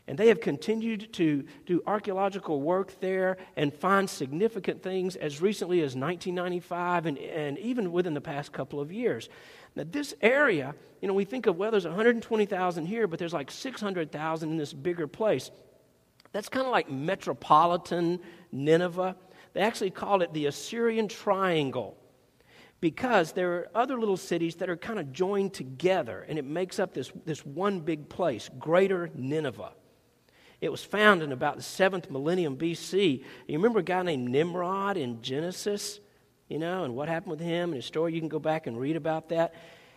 And 0.07 0.17
they 0.17 0.29
have 0.29 0.41
continued 0.41 1.13
to 1.13 1.43
do 1.67 1.83
archaeological 1.85 2.61
work 2.61 2.99
there 2.99 3.37
and 3.55 3.71
find 3.71 4.09
significant 4.09 4.81
things 4.81 5.15
as 5.15 5.39
recently 5.39 5.81
as 5.81 5.95
1995 5.95 7.05
and, 7.05 7.17
and 7.19 7.59
even 7.59 7.91
within 7.91 8.15
the 8.15 8.21
past 8.21 8.51
couple 8.51 8.79
of 8.79 8.91
years. 8.91 9.29
Now, 9.75 9.83
this 9.89 10.13
area, 10.21 10.75
you 11.01 11.07
know, 11.07 11.13
we 11.13 11.25
think 11.25 11.47
of, 11.47 11.57
well, 11.57 11.71
there's 11.71 11.85
120,000 11.85 12.85
here, 12.85 13.07
but 13.07 13.19
there's 13.19 13.33
like 13.33 13.51
600,000 13.51 14.49
in 14.49 14.57
this 14.57 14.73
bigger 14.73 15.07
place. 15.07 15.51
That's 16.31 16.49
kind 16.49 16.65
of 16.65 16.71
like 16.71 16.91
metropolitan 16.91 18.19
Nineveh. 18.51 19.15
They 19.53 19.61
actually 19.61 19.91
call 19.91 20.21
it 20.21 20.33
the 20.33 20.45
Assyrian 20.45 21.07
Triangle 21.07 21.97
because 22.81 23.33
there 23.33 23.53
are 23.53 23.69
other 23.75 23.99
little 23.99 24.17
cities 24.17 24.55
that 24.55 24.69
are 24.69 24.77
kind 24.77 24.99
of 24.99 25.11
joined 25.11 25.53
together 25.53 26.25
and 26.29 26.37
it 26.39 26.45
makes 26.45 26.79
up 26.79 26.93
this, 26.93 27.11
this 27.25 27.45
one 27.45 27.79
big 27.81 28.09
place, 28.09 28.49
Greater 28.59 29.09
Nineveh. 29.15 29.73
It 30.61 30.71
was 30.71 30.83
found 30.83 31.23
in 31.23 31.31
about 31.31 31.55
the 31.55 31.63
seventh 31.63 32.09
millennium 32.09 32.57
BC. 32.57 33.23
You 33.47 33.57
remember 33.57 33.79
a 33.79 33.83
guy 33.83 34.03
named 34.03 34.29
Nimrod 34.29 34.97
in 34.97 35.21
Genesis? 35.21 35.99
You 36.49 36.59
know, 36.59 36.83
and 36.83 36.95
what 36.95 37.07
happened 37.07 37.31
with 37.31 37.39
him 37.39 37.69
and 37.69 37.75
his 37.75 37.85
story. 37.85 38.13
You 38.13 38.19
can 38.19 38.27
go 38.27 38.39
back 38.39 38.67
and 38.67 38.77
read 38.77 38.95
about 38.95 39.29
that. 39.29 39.53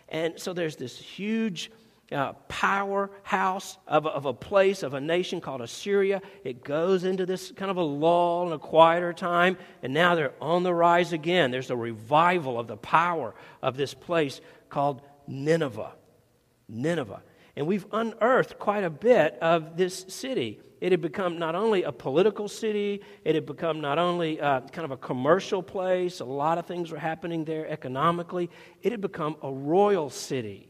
And 0.07 0.39
so 0.39 0.53
there's 0.53 0.75
this 0.75 0.97
huge 0.97 1.71
uh, 2.11 2.33
powerhouse 2.47 3.77
of, 3.87 4.05
of 4.05 4.25
a 4.25 4.33
place, 4.33 4.83
of 4.83 4.93
a 4.93 5.01
nation 5.01 5.41
called 5.41 5.61
Assyria. 5.61 6.21
It 6.43 6.63
goes 6.63 7.03
into 7.03 7.25
this 7.25 7.51
kind 7.51 7.71
of 7.71 7.77
a 7.77 7.83
lull 7.83 8.43
and 8.43 8.53
a 8.53 8.59
quieter 8.59 9.13
time, 9.13 9.57
and 9.81 9.93
now 9.93 10.13
they're 10.15 10.33
on 10.39 10.63
the 10.63 10.73
rise 10.73 11.11
again. 11.11 11.49
There's 11.49 11.71
a 11.71 11.75
revival 11.75 12.59
of 12.59 12.67
the 12.67 12.77
power 12.77 13.33
of 13.61 13.75
this 13.75 13.93
place 13.93 14.41
called 14.69 15.01
Nineveh. 15.27 15.93
Nineveh. 16.69 17.21
And 17.55 17.67
we've 17.67 17.85
unearthed 17.91 18.57
quite 18.57 18.83
a 18.83 18.89
bit 18.89 19.37
of 19.41 19.77
this 19.77 20.05
city. 20.07 20.59
It 20.81 20.91
had 20.91 21.01
become 21.01 21.39
not 21.39 21.55
only 21.55 21.83
a 21.83 21.91
political 21.91 22.47
city, 22.47 23.01
it 23.23 23.35
had 23.35 23.45
become 23.45 23.79
not 23.79 23.99
only 23.99 24.41
uh, 24.41 24.61
kind 24.61 24.83
of 24.85 24.91
a 24.91 24.97
commercial 24.97 25.63
place, 25.63 26.19
a 26.19 26.25
lot 26.25 26.57
of 26.57 26.65
things 26.65 26.91
were 26.91 26.97
happening 26.97 27.45
there 27.45 27.67
economically, 27.69 28.49
it 28.81 28.91
had 28.91 28.99
become 28.99 29.37
a 29.41 29.51
royal 29.51 30.09
city. 30.09 30.67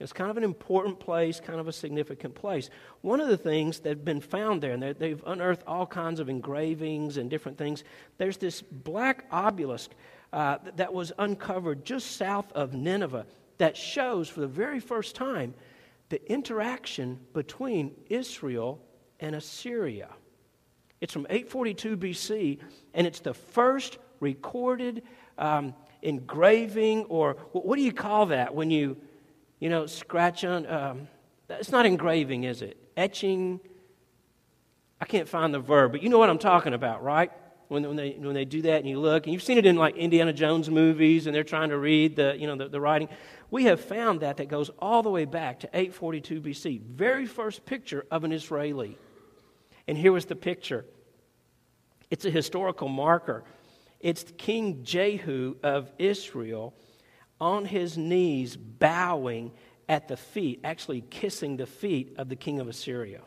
It's 0.00 0.12
kind 0.12 0.30
of 0.30 0.38
an 0.38 0.44
important 0.44 0.98
place, 0.98 1.40
kind 1.40 1.60
of 1.60 1.68
a 1.68 1.72
significant 1.72 2.34
place. 2.34 2.70
One 3.02 3.20
of 3.20 3.28
the 3.28 3.36
things 3.36 3.80
that 3.80 3.90
have 3.90 4.04
been 4.04 4.22
found 4.22 4.62
there, 4.62 4.72
and 4.72 4.82
they've 4.82 5.22
unearthed 5.26 5.62
all 5.66 5.86
kinds 5.86 6.20
of 6.20 6.28
engravings 6.28 7.18
and 7.18 7.30
different 7.30 7.58
things, 7.58 7.84
there's 8.18 8.38
this 8.38 8.62
black 8.62 9.26
obelisk 9.30 9.90
uh, 10.32 10.58
that 10.76 10.92
was 10.92 11.12
uncovered 11.18 11.84
just 11.84 12.16
south 12.16 12.50
of 12.52 12.72
Nineveh 12.72 13.26
that 13.60 13.76
shows 13.76 14.26
for 14.26 14.40
the 14.40 14.48
very 14.48 14.80
first 14.80 15.14
time 15.14 15.52
the 16.08 16.32
interaction 16.32 17.20
between 17.34 17.94
Israel 18.08 18.80
and 19.20 19.36
Assyria. 19.36 20.08
It's 21.02 21.12
from 21.12 21.26
842 21.28 21.96
BC, 21.98 22.58
and 22.94 23.06
it's 23.06 23.20
the 23.20 23.34
first 23.34 23.98
recorded 24.18 25.02
um, 25.36 25.74
engraving, 26.00 27.04
or 27.04 27.34
what 27.52 27.76
do 27.76 27.82
you 27.82 27.92
call 27.92 28.26
that 28.26 28.54
when 28.54 28.70
you, 28.70 28.96
you 29.58 29.68
know, 29.68 29.84
scratch 29.84 30.42
on? 30.42 30.66
Um, 30.66 31.08
it's 31.50 31.70
not 31.70 31.84
engraving, 31.84 32.44
is 32.44 32.62
it? 32.62 32.78
Etching. 32.96 33.60
I 35.02 35.04
can't 35.04 35.28
find 35.28 35.52
the 35.52 35.60
verb, 35.60 35.92
but 35.92 36.02
you 36.02 36.08
know 36.08 36.18
what 36.18 36.30
I'm 36.30 36.38
talking 36.38 36.72
about, 36.72 37.02
right? 37.02 37.30
When, 37.70 37.86
when, 37.86 37.94
they, 37.94 38.16
when 38.18 38.34
they 38.34 38.44
do 38.44 38.62
that 38.62 38.80
and 38.80 38.88
you 38.88 38.98
look, 38.98 39.26
and 39.26 39.32
you've 39.32 39.44
seen 39.44 39.56
it 39.56 39.64
in 39.64 39.76
like 39.76 39.94
Indiana 39.94 40.32
Jones 40.32 40.68
movies, 40.68 41.28
and 41.28 41.34
they're 41.34 41.44
trying 41.44 41.68
to 41.68 41.78
read 41.78 42.16
the, 42.16 42.34
you 42.36 42.48
know, 42.48 42.56
the, 42.56 42.68
the 42.68 42.80
writing. 42.80 43.08
We 43.48 43.66
have 43.66 43.80
found 43.80 44.22
that 44.22 44.38
that 44.38 44.48
goes 44.48 44.72
all 44.80 45.04
the 45.04 45.08
way 45.08 45.24
back 45.24 45.60
to 45.60 45.68
842 45.72 46.40
BC. 46.40 46.80
Very 46.80 47.26
first 47.26 47.64
picture 47.64 48.04
of 48.10 48.24
an 48.24 48.32
Israeli. 48.32 48.98
And 49.86 49.96
here 49.96 50.10
was 50.10 50.24
the 50.24 50.34
picture. 50.34 50.84
It's 52.10 52.24
a 52.24 52.30
historical 52.30 52.88
marker. 52.88 53.44
It's 54.00 54.24
King 54.36 54.82
Jehu 54.82 55.54
of 55.62 55.92
Israel 55.96 56.74
on 57.40 57.66
his 57.66 57.96
knees, 57.96 58.56
bowing 58.56 59.52
at 59.88 60.08
the 60.08 60.16
feet, 60.16 60.58
actually 60.64 61.02
kissing 61.02 61.56
the 61.56 61.66
feet 61.66 62.16
of 62.18 62.28
the 62.28 62.36
king 62.36 62.58
of 62.58 62.66
Assyria. 62.66 63.20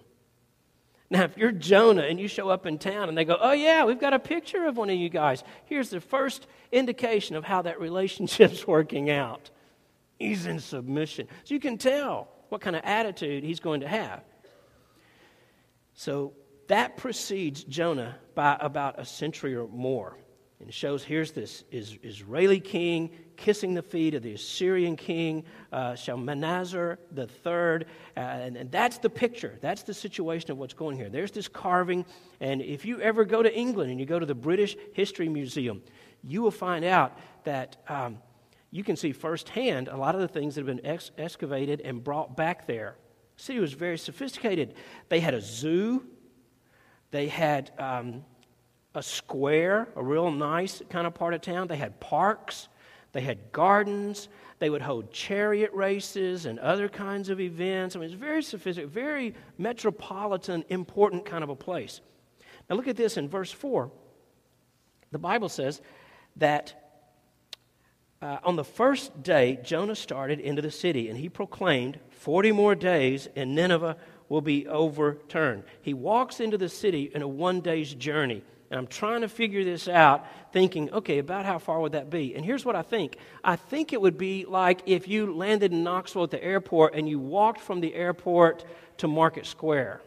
Now, 1.09 1.23
if 1.23 1.37
you're 1.37 1.51
Jonah 1.51 2.03
and 2.03 2.19
you 2.19 2.27
show 2.27 2.49
up 2.49 2.65
in 2.65 2.79
town 2.79 3.09
and 3.09 3.17
they 3.17 3.25
go, 3.25 3.37
Oh, 3.39 3.51
yeah, 3.51 3.85
we've 3.85 3.99
got 3.99 4.13
a 4.13 4.19
picture 4.19 4.65
of 4.65 4.77
one 4.77 4.89
of 4.89 4.95
you 4.95 5.09
guys, 5.09 5.43
here's 5.65 5.89
the 5.89 6.01
first 6.01 6.47
indication 6.71 7.35
of 7.35 7.43
how 7.43 7.61
that 7.63 7.79
relationship's 7.79 8.65
working 8.67 9.09
out. 9.09 9.49
He's 10.17 10.45
in 10.45 10.59
submission. 10.59 11.27
So 11.43 11.53
you 11.53 11.59
can 11.59 11.77
tell 11.77 12.29
what 12.49 12.61
kind 12.61 12.75
of 12.75 12.83
attitude 12.85 13.43
he's 13.43 13.59
going 13.59 13.81
to 13.81 13.87
have. 13.87 14.23
So 15.93 16.33
that 16.67 16.97
precedes 16.97 17.63
Jonah 17.63 18.15
by 18.35 18.57
about 18.59 18.99
a 18.99 19.05
century 19.05 19.55
or 19.55 19.67
more. 19.67 20.17
And 20.63 20.73
shows 20.73 21.03
here's 21.03 21.33
this 21.33 21.65
Israeli 21.71 22.61
king 22.61 23.09
kissing 23.35 23.73
the 23.73 23.81
feet 23.81 24.13
of 24.13 24.23
the 24.23 24.33
Assyrian 24.33 24.95
king, 24.95 25.43
uh, 25.73 25.95
Shalmaneser 25.95 26.99
the. 27.11 27.27
Uh, 27.45 28.19
and, 28.19 28.55
and 28.55 28.71
that's 28.71 28.97
the 28.99 29.09
picture. 29.09 29.57
That's 29.59 29.83
the 29.83 29.93
situation 29.93 30.51
of 30.51 30.57
what's 30.57 30.73
going 30.73 30.95
here. 30.95 31.09
There's 31.09 31.31
this 31.31 31.49
carving. 31.49 32.05
And 32.39 32.61
if 32.61 32.85
you 32.85 33.01
ever 33.01 33.25
go 33.25 33.43
to 33.43 33.53
England 33.53 33.91
and 33.91 33.99
you 33.99 34.05
go 34.05 34.19
to 34.19 34.25
the 34.25 34.35
British 34.35 34.77
History 34.93 35.27
Museum, 35.27 35.81
you 36.23 36.41
will 36.41 36.51
find 36.51 36.85
out 36.85 37.17
that 37.43 37.75
um, 37.89 38.19
you 38.71 38.85
can 38.85 38.95
see 38.95 39.11
firsthand 39.11 39.89
a 39.89 39.97
lot 39.97 40.15
of 40.15 40.21
the 40.21 40.29
things 40.29 40.55
that 40.55 40.65
have 40.65 40.77
been 40.77 40.85
ex- 40.85 41.11
excavated 41.17 41.81
and 41.81 42.01
brought 42.01 42.37
back 42.37 42.67
there. 42.67 42.95
The 43.35 43.43
city 43.43 43.59
was 43.59 43.73
very 43.73 43.97
sophisticated. 43.97 44.75
They 45.09 45.19
had 45.19 45.33
a 45.33 45.41
zoo. 45.41 46.05
They 47.11 47.27
had 47.27 47.71
um, 47.77 48.23
a 48.95 49.01
square, 49.03 49.87
a 49.95 50.03
real 50.03 50.31
nice 50.31 50.81
kind 50.89 51.07
of 51.07 51.13
part 51.13 51.33
of 51.33 51.41
town. 51.41 51.67
They 51.67 51.77
had 51.77 51.99
parks, 51.99 52.67
they 53.11 53.21
had 53.21 53.51
gardens, 53.51 54.27
they 54.59 54.69
would 54.69 54.81
hold 54.81 55.11
chariot 55.11 55.71
races 55.73 56.45
and 56.45 56.59
other 56.59 56.87
kinds 56.87 57.29
of 57.29 57.39
events. 57.39 57.95
I 57.95 57.99
mean, 57.99 58.09
it's 58.09 58.19
very 58.19 58.43
sophisticated, 58.43 58.91
very 58.91 59.33
metropolitan, 59.57 60.63
important 60.69 61.25
kind 61.25 61.43
of 61.43 61.49
a 61.49 61.55
place. 61.55 62.01
Now, 62.69 62.75
look 62.75 62.87
at 62.87 62.95
this 62.95 63.17
in 63.17 63.27
verse 63.27 63.51
4. 63.51 63.91
The 65.11 65.19
Bible 65.19 65.49
says 65.49 65.81
that 66.37 66.79
uh, 68.21 68.37
on 68.43 68.55
the 68.55 68.63
first 68.63 69.21
day, 69.21 69.59
Jonah 69.63 69.95
started 69.95 70.39
into 70.39 70.61
the 70.61 70.71
city 70.71 71.09
and 71.09 71.17
he 71.17 71.27
proclaimed, 71.27 71.99
40 72.11 72.53
more 72.53 72.73
days 72.73 73.27
and 73.35 73.53
Nineveh 73.53 73.97
will 74.29 74.41
be 74.41 74.65
overturned. 74.65 75.63
He 75.81 75.93
walks 75.93 76.39
into 76.39 76.57
the 76.57 76.69
city 76.69 77.11
in 77.13 77.21
a 77.21 77.27
one 77.27 77.59
day's 77.59 77.93
journey. 77.93 78.43
And 78.69 78.79
I'm 78.79 78.87
trying 78.87 79.21
to 79.21 79.27
figure 79.27 79.63
this 79.63 79.87
out, 79.87 80.25
thinking, 80.51 80.91
okay, 80.91 81.19
about 81.19 81.45
how 81.45 81.59
far 81.59 81.79
would 81.81 81.91
that 81.91 82.09
be? 82.09 82.35
And 82.35 82.43
here's 82.43 82.65
what 82.65 82.75
I 82.75 82.81
think 82.81 83.17
I 83.43 83.55
think 83.55 83.93
it 83.93 84.01
would 84.01 84.17
be 84.17 84.45
like 84.45 84.81
if 84.85 85.07
you 85.07 85.33
landed 85.35 85.71
in 85.71 85.83
Knoxville 85.83 86.23
at 86.23 86.31
the 86.31 86.43
airport 86.43 86.95
and 86.95 87.07
you 87.07 87.19
walked 87.19 87.61
from 87.61 87.81
the 87.81 87.93
airport 87.93 88.65
to 88.97 89.07
Market 89.07 89.45
Square. 89.45 90.01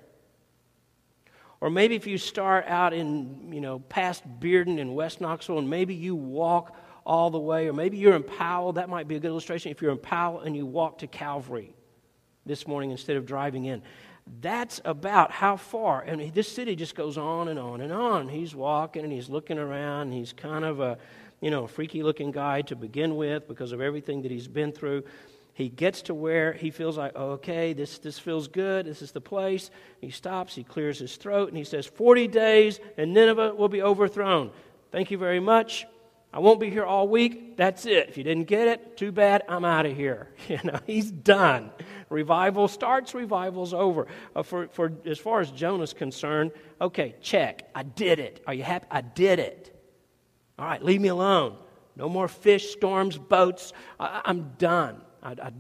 Or 1.60 1.70
maybe 1.70 1.94
if 1.94 2.06
you 2.06 2.18
start 2.18 2.66
out 2.66 2.92
in, 2.92 3.52
you 3.52 3.60
know, 3.60 3.78
past 3.78 4.22
Bearden 4.40 4.78
in 4.78 4.94
West 4.94 5.20
Knoxville 5.20 5.58
and 5.58 5.70
maybe 5.70 5.94
you 5.94 6.14
walk 6.14 6.76
all 7.04 7.30
the 7.30 7.38
way, 7.38 7.68
or 7.68 7.72
maybe 7.72 7.96
you're 7.96 8.16
in 8.16 8.22
Powell, 8.22 8.72
that 8.74 8.88
might 8.88 9.08
be 9.08 9.16
a 9.16 9.20
good 9.20 9.28
illustration. 9.28 9.70
If 9.70 9.80
you're 9.80 9.92
in 9.92 9.98
Powell 9.98 10.40
and 10.40 10.56
you 10.56 10.66
walk 10.66 10.98
to 10.98 11.06
Calvary 11.06 11.72
this 12.46 12.66
morning 12.66 12.92
instead 12.92 13.16
of 13.16 13.26
driving 13.26 13.64
in. 13.64 13.82
That's 14.40 14.80
about 14.84 15.30
how 15.30 15.56
far. 15.56 16.02
And 16.02 16.32
this 16.34 16.50
city 16.50 16.74
just 16.74 16.94
goes 16.94 17.16
on 17.16 17.48
and 17.48 17.58
on 17.58 17.80
and 17.80 17.92
on. 17.92 18.28
He's 18.28 18.54
walking 18.54 19.04
and 19.04 19.12
he's 19.12 19.28
looking 19.28 19.58
around. 19.58 20.12
He's 20.12 20.32
kind 20.32 20.64
of 20.64 20.80
a, 20.80 20.98
you 21.40 21.50
know, 21.50 21.66
freaky 21.66 22.02
looking 22.02 22.32
guy 22.32 22.62
to 22.62 22.76
begin 22.76 23.16
with 23.16 23.46
because 23.46 23.72
of 23.72 23.80
everything 23.80 24.22
that 24.22 24.30
he's 24.30 24.48
been 24.48 24.72
through. 24.72 25.04
He 25.54 25.68
gets 25.68 26.02
to 26.02 26.14
where 26.14 26.52
he 26.52 26.70
feels 26.70 26.98
like, 26.98 27.14
okay, 27.16 27.72
this, 27.72 27.98
this 27.98 28.18
feels 28.18 28.46
good. 28.48 28.84
This 28.84 29.00
is 29.00 29.12
the 29.12 29.22
place. 29.22 29.70
He 30.00 30.10
stops, 30.10 30.54
he 30.54 30.64
clears 30.64 30.98
his 30.98 31.16
throat, 31.16 31.48
and 31.48 31.56
he 31.56 31.64
says, 31.64 31.86
40 31.86 32.28
days 32.28 32.78
and 32.98 33.14
Nineveh 33.14 33.54
will 33.54 33.68
be 33.68 33.80
overthrown. 33.80 34.50
Thank 34.90 35.10
you 35.10 35.18
very 35.18 35.40
much. 35.40 35.86
I 36.36 36.38
won't 36.38 36.60
be 36.60 36.68
here 36.68 36.84
all 36.84 37.08
week. 37.08 37.56
That's 37.56 37.86
it. 37.86 38.10
If 38.10 38.18
you 38.18 38.22
didn't 38.22 38.44
get 38.44 38.68
it, 38.68 38.98
too 38.98 39.10
bad. 39.10 39.44
I'm 39.48 39.64
out 39.64 39.86
of 39.86 39.96
here. 39.96 40.28
You 40.48 40.60
know, 40.62 40.78
he's 40.86 41.10
done. 41.10 41.70
Revival 42.10 42.68
starts, 42.68 43.14
revival's 43.14 43.72
over. 43.72 44.06
Uh, 44.34 44.42
for, 44.42 44.68
for 44.68 44.92
as 45.06 45.18
far 45.18 45.40
as 45.40 45.50
Jonah's 45.50 45.94
concerned, 45.94 46.52
okay, 46.78 47.14
check. 47.22 47.70
I 47.74 47.84
did 47.84 48.18
it. 48.18 48.42
Are 48.46 48.52
you 48.52 48.64
happy? 48.64 48.86
I 48.90 49.00
did 49.00 49.38
it. 49.38 49.74
All 50.58 50.66
right, 50.66 50.82
leave 50.84 51.00
me 51.00 51.08
alone. 51.08 51.56
No 51.96 52.06
more 52.06 52.28
fish, 52.28 52.70
storms, 52.70 53.16
boats. 53.16 53.72
I, 53.98 54.20
am 54.26 54.52
done. 54.58 55.00
I, 55.22 55.30
I, 55.30 55.52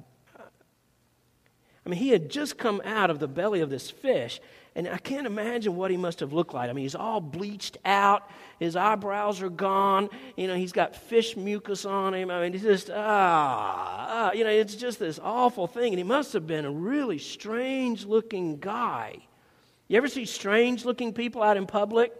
I 1.86 1.88
mean, 1.88 1.98
he 1.98 2.10
had 2.10 2.28
just 2.28 2.58
come 2.58 2.82
out 2.84 3.08
of 3.08 3.18
the 3.18 3.28
belly 3.28 3.62
of 3.62 3.70
this 3.70 3.90
fish, 3.90 4.42
and 4.76 4.86
I 4.86 4.98
can't 4.98 5.26
imagine 5.26 5.74
what 5.74 5.90
he 5.90 5.96
must 5.96 6.20
have 6.20 6.34
looked 6.34 6.52
like. 6.52 6.68
I 6.68 6.74
mean, 6.74 6.84
he's 6.84 6.94
all 6.94 7.18
bleached 7.18 7.78
out. 7.86 8.30
His 8.60 8.76
eyebrows 8.76 9.40
are 9.40 9.48
gone. 9.48 10.10
You 10.36 10.48
know, 10.48 10.54
he's 10.54 10.72
got 10.72 10.94
fish 10.94 11.34
mucus 11.34 11.86
on 11.86 12.12
him. 12.12 12.30
I 12.30 12.42
mean, 12.42 12.52
he's 12.52 12.62
just, 12.62 12.90
ah, 12.90 14.06
ah, 14.10 14.32
you 14.32 14.44
know, 14.44 14.50
it's 14.50 14.74
just 14.74 14.98
this 14.98 15.18
awful 15.22 15.66
thing. 15.66 15.94
And 15.94 15.98
he 15.98 16.04
must 16.04 16.34
have 16.34 16.46
been 16.46 16.66
a 16.66 16.70
really 16.70 17.16
strange 17.16 18.04
looking 18.04 18.58
guy. 18.58 19.16
You 19.88 19.96
ever 19.96 20.08
see 20.08 20.26
strange 20.26 20.84
looking 20.84 21.14
people 21.14 21.42
out 21.42 21.56
in 21.56 21.66
public? 21.66 22.12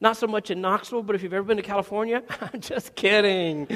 Not 0.00 0.16
so 0.16 0.26
much 0.26 0.50
in 0.50 0.60
Knoxville, 0.60 1.04
but 1.04 1.14
if 1.14 1.22
you've 1.22 1.34
ever 1.34 1.44
been 1.44 1.58
to 1.58 1.62
California, 1.62 2.24
I'm 2.40 2.60
just 2.60 2.96
kidding. 2.96 3.68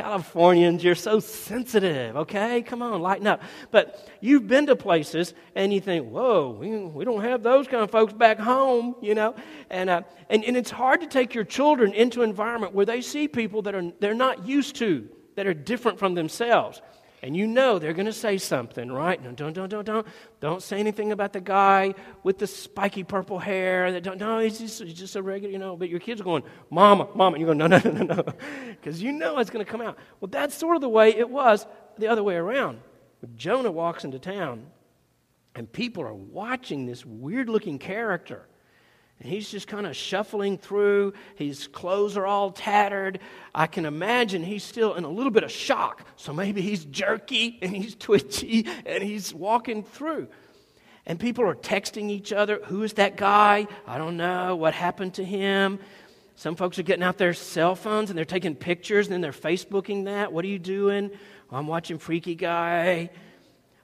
Californians, 0.00 0.82
you're 0.82 0.94
so 0.94 1.20
sensitive, 1.20 2.16
okay? 2.16 2.62
Come 2.62 2.80
on, 2.80 3.02
lighten 3.02 3.26
up. 3.26 3.42
But 3.70 4.08
you've 4.20 4.48
been 4.48 4.66
to 4.66 4.76
places 4.76 5.34
and 5.54 5.74
you 5.74 5.80
think, 5.80 6.08
whoa, 6.08 6.56
we, 6.58 6.70
we 6.78 7.04
don't 7.04 7.22
have 7.22 7.42
those 7.42 7.68
kind 7.68 7.82
of 7.82 7.90
folks 7.90 8.14
back 8.14 8.38
home, 8.38 8.94
you 9.02 9.14
know? 9.14 9.34
And, 9.68 9.90
uh, 9.90 10.02
and, 10.30 10.42
and 10.44 10.56
it's 10.56 10.70
hard 10.70 11.02
to 11.02 11.06
take 11.06 11.34
your 11.34 11.44
children 11.44 11.92
into 11.92 12.22
an 12.22 12.30
environment 12.30 12.72
where 12.74 12.86
they 12.86 13.02
see 13.02 13.28
people 13.28 13.60
that 13.62 13.74
are, 13.74 13.92
they're 14.00 14.14
not 14.14 14.46
used 14.46 14.76
to, 14.76 15.06
that 15.34 15.46
are 15.46 15.54
different 15.54 15.98
from 15.98 16.14
themselves 16.14 16.80
and 17.22 17.36
you 17.36 17.46
know 17.46 17.78
they're 17.78 17.92
going 17.92 18.06
to 18.06 18.12
say 18.12 18.38
something, 18.38 18.90
right? 18.90 19.22
No, 19.22 19.32
don't, 19.32 19.52
don't, 19.52 19.68
don't, 19.68 19.84
don't, 19.84 20.06
don't 20.40 20.62
say 20.62 20.78
anything 20.78 21.12
about 21.12 21.32
the 21.34 21.40
guy 21.40 21.94
with 22.22 22.38
the 22.38 22.46
spiky 22.46 23.04
purple 23.04 23.38
hair. 23.38 24.00
Don't, 24.00 24.18
no, 24.18 24.38
he's 24.38 24.58
just, 24.58 24.82
he's 24.82 24.94
just 24.94 25.16
a 25.16 25.22
regular, 25.22 25.52
you 25.52 25.58
know. 25.58 25.76
But 25.76 25.90
your 25.90 26.00
kids 26.00 26.20
are 26.20 26.24
going, 26.24 26.44
Mama, 26.70 27.08
Mama. 27.14 27.34
And 27.34 27.40
you 27.40 27.46
go, 27.46 27.52
no, 27.52 27.66
no, 27.66 27.78
no, 27.84 27.90
no, 27.90 28.14
no, 28.14 28.22
because 28.70 29.02
you 29.02 29.12
know 29.12 29.38
it's 29.38 29.50
going 29.50 29.64
to 29.64 29.70
come 29.70 29.82
out. 29.82 29.98
Well, 30.20 30.30
that's 30.30 30.54
sort 30.54 30.76
of 30.76 30.80
the 30.80 30.88
way 30.88 31.10
it 31.10 31.28
was 31.28 31.66
the 31.98 32.08
other 32.08 32.22
way 32.22 32.36
around. 32.36 32.80
When 33.20 33.36
Jonah 33.36 33.70
walks 33.70 34.04
into 34.04 34.18
town, 34.18 34.66
and 35.54 35.70
people 35.70 36.04
are 36.04 36.14
watching 36.14 36.86
this 36.86 37.04
weird-looking 37.04 37.80
character 37.80 38.46
and 39.20 39.28
he's 39.28 39.50
just 39.50 39.68
kind 39.68 39.86
of 39.86 39.94
shuffling 39.94 40.56
through. 40.56 41.12
His 41.36 41.66
clothes 41.66 42.16
are 42.16 42.26
all 42.26 42.50
tattered. 42.50 43.20
I 43.54 43.66
can 43.66 43.84
imagine 43.84 44.42
he's 44.42 44.64
still 44.64 44.94
in 44.94 45.04
a 45.04 45.10
little 45.10 45.30
bit 45.30 45.44
of 45.44 45.50
shock. 45.50 46.06
So 46.16 46.32
maybe 46.32 46.62
he's 46.62 46.86
jerky 46.86 47.58
and 47.60 47.76
he's 47.76 47.94
twitchy 47.94 48.66
and 48.86 49.02
he's 49.02 49.34
walking 49.34 49.82
through. 49.82 50.28
And 51.04 51.20
people 51.20 51.44
are 51.44 51.54
texting 51.54 52.10
each 52.10 52.32
other 52.32 52.60
Who 52.66 52.82
is 52.82 52.94
that 52.94 53.16
guy? 53.16 53.66
I 53.86 53.98
don't 53.98 54.16
know. 54.16 54.56
What 54.56 54.72
happened 54.72 55.14
to 55.14 55.24
him? 55.24 55.80
Some 56.36 56.56
folks 56.56 56.78
are 56.78 56.82
getting 56.82 57.02
out 57.02 57.18
their 57.18 57.34
cell 57.34 57.74
phones 57.74 58.08
and 58.08 58.16
they're 58.16 58.24
taking 58.24 58.54
pictures 58.54 59.06
and 59.06 59.12
then 59.12 59.20
they're 59.20 59.32
Facebooking 59.32 60.06
that. 60.06 60.32
What 60.32 60.46
are 60.46 60.48
you 60.48 60.58
doing? 60.58 61.10
Oh, 61.52 61.56
I'm 61.56 61.66
watching 61.66 61.98
Freaky 61.98 62.34
Guy. 62.34 63.10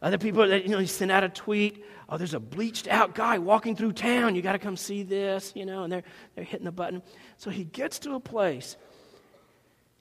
Other 0.07 0.19
people, 0.19 0.49
you 0.55 0.69
know, 0.69 0.79
he 0.79 0.87
sent 0.87 1.11
out 1.11 1.25
a 1.25 1.29
tweet 1.29 1.85
oh, 2.09 2.17
there's 2.17 2.35
a 2.35 2.41
bleached 2.41 2.89
out 2.89 3.15
guy 3.15 3.39
walking 3.39 3.77
through 3.77 3.93
town. 3.93 4.35
You 4.35 4.43
got 4.43 4.53
to 4.53 4.59
come 4.59 4.77
see 4.77 5.03
this, 5.03 5.53
you 5.55 5.67
know, 5.67 5.83
and 5.83 5.93
they're, 5.93 6.05
they're 6.35 6.45
hitting 6.45 6.65
the 6.65 6.73
button. 6.73 7.03
So 7.37 7.51
he 7.51 7.65
gets 7.65 7.99
to 8.01 8.15
a 8.15 8.21
place. 8.21 8.77